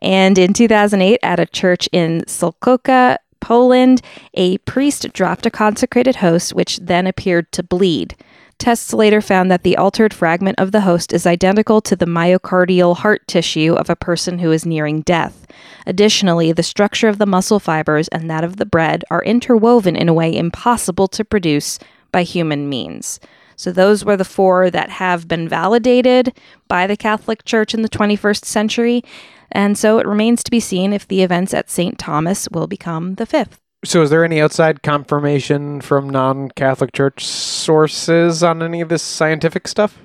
[0.00, 4.00] And in 2008, at a church in Solkoka, Poland,
[4.34, 8.16] a priest dropped a consecrated host, which then appeared to bleed.
[8.58, 12.96] Tests later found that the altered fragment of the host is identical to the myocardial
[12.96, 15.46] heart tissue of a person who is nearing death.
[15.86, 20.08] Additionally, the structure of the muscle fibers and that of the bread are interwoven in
[20.08, 21.78] a way impossible to produce
[22.10, 23.20] by human means.
[23.58, 26.32] So, those were the four that have been validated
[26.68, 29.02] by the Catholic Church in the 21st century.
[29.50, 31.98] And so it remains to be seen if the events at St.
[31.98, 33.58] Thomas will become the fifth.
[33.84, 39.02] So, is there any outside confirmation from non Catholic Church sources on any of this
[39.02, 39.98] scientific stuff?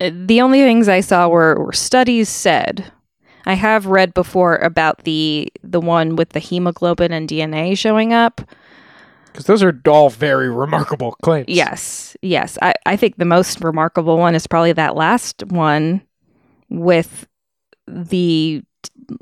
[0.00, 2.92] Uh, The only things I saw were, were studies said.
[3.44, 8.40] I have read before about the the one with the hemoglobin and DNA showing up.
[9.36, 11.44] Because those are all very remarkable claims.
[11.48, 12.56] Yes, yes.
[12.62, 16.00] I, I think the most remarkable one is probably that last one
[16.70, 17.28] with
[17.86, 19.16] the t-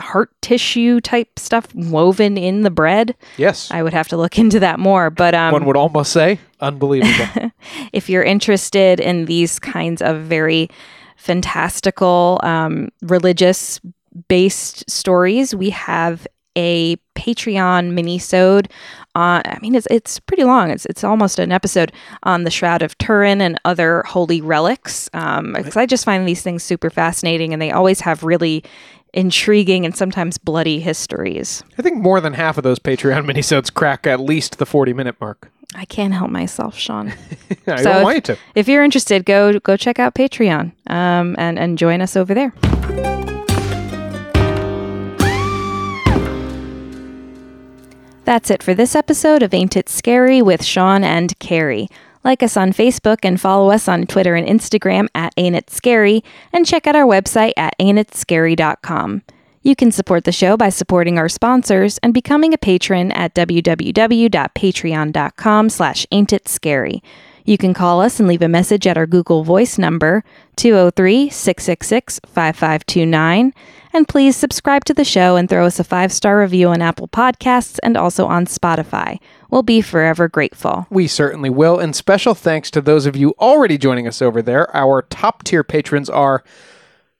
[0.00, 3.14] heart tissue type stuff woven in the bread.
[3.36, 3.70] Yes.
[3.70, 5.10] I would have to look into that more.
[5.10, 7.50] But um, One would almost say unbelievable.
[7.92, 10.70] if you're interested in these kinds of very
[11.16, 13.82] fantastical um, religious
[14.28, 16.26] based stories, we have
[16.56, 18.68] a Patreon mini-sode.
[19.14, 20.70] Uh, I mean, it's it's pretty long.
[20.70, 25.08] It's it's almost an episode on the Shroud of Turin and other holy relics.
[25.12, 28.62] Um, because I just find these things super fascinating, and they always have really
[29.14, 31.64] intriguing and sometimes bloody histories.
[31.78, 35.16] I think more than half of those Patreon minisodes crack at least the 40 minute
[35.20, 35.50] mark.
[35.74, 37.08] I can't help myself, Sean.
[37.66, 38.38] I So don't if- want you to.
[38.54, 42.52] if you're interested, go go check out Patreon um, and and join us over there.
[48.28, 51.88] That's it for this episode of Ain't It Scary with Sean and Carrie.
[52.22, 56.22] Like us on Facebook and follow us on Twitter and Instagram at Ain't It Scary,
[56.52, 59.22] and check out our website at ain'titscary.com.
[59.62, 65.68] You can support the show by supporting our sponsors and becoming a patron at www.patreon.com
[65.70, 67.00] slash ain'titscary.
[67.46, 70.22] You can call us and leave a message at our Google Voice number,
[70.56, 73.54] 203 666 5529.
[73.98, 77.08] And please subscribe to the show and throw us a five star review on Apple
[77.08, 79.18] Podcasts and also on Spotify.
[79.50, 80.86] We'll be forever grateful.
[80.88, 81.80] We certainly will.
[81.80, 84.70] And special thanks to those of you already joining us over there.
[84.72, 86.44] Our top tier patrons are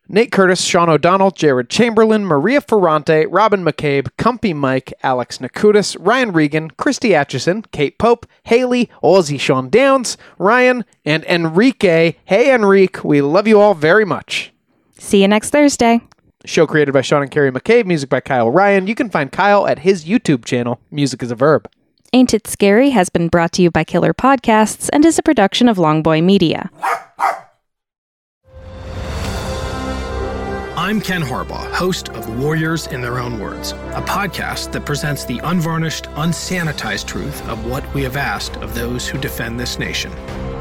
[0.08, 6.30] Nate Curtis, Sean O'Donnell, Jared Chamberlain, Maria Ferrante, Robin McCabe, Cumpy Mike, Alex Nakutis, Ryan
[6.30, 12.14] Regan, Christy Atchison, Kate Pope, Haley, Ozzy Sean Downs, Ryan, and Enrique.
[12.24, 14.52] Hey, Enrique, we love you all very much.
[14.96, 16.02] See you next Thursday.
[16.48, 18.86] Show created by Sean and Carrie McCabe, music by Kyle Ryan.
[18.86, 21.68] You can find Kyle at his YouTube channel, Music is a Verb.
[22.14, 25.68] Ain't It Scary has been brought to you by Killer Podcasts and is a production
[25.68, 26.70] of Longboy Media.
[30.74, 35.40] I'm Ken Harbaugh, host of Warriors in Their Own Words, a podcast that presents the
[35.44, 40.10] unvarnished, unsanitized truth of what we have asked of those who defend this nation.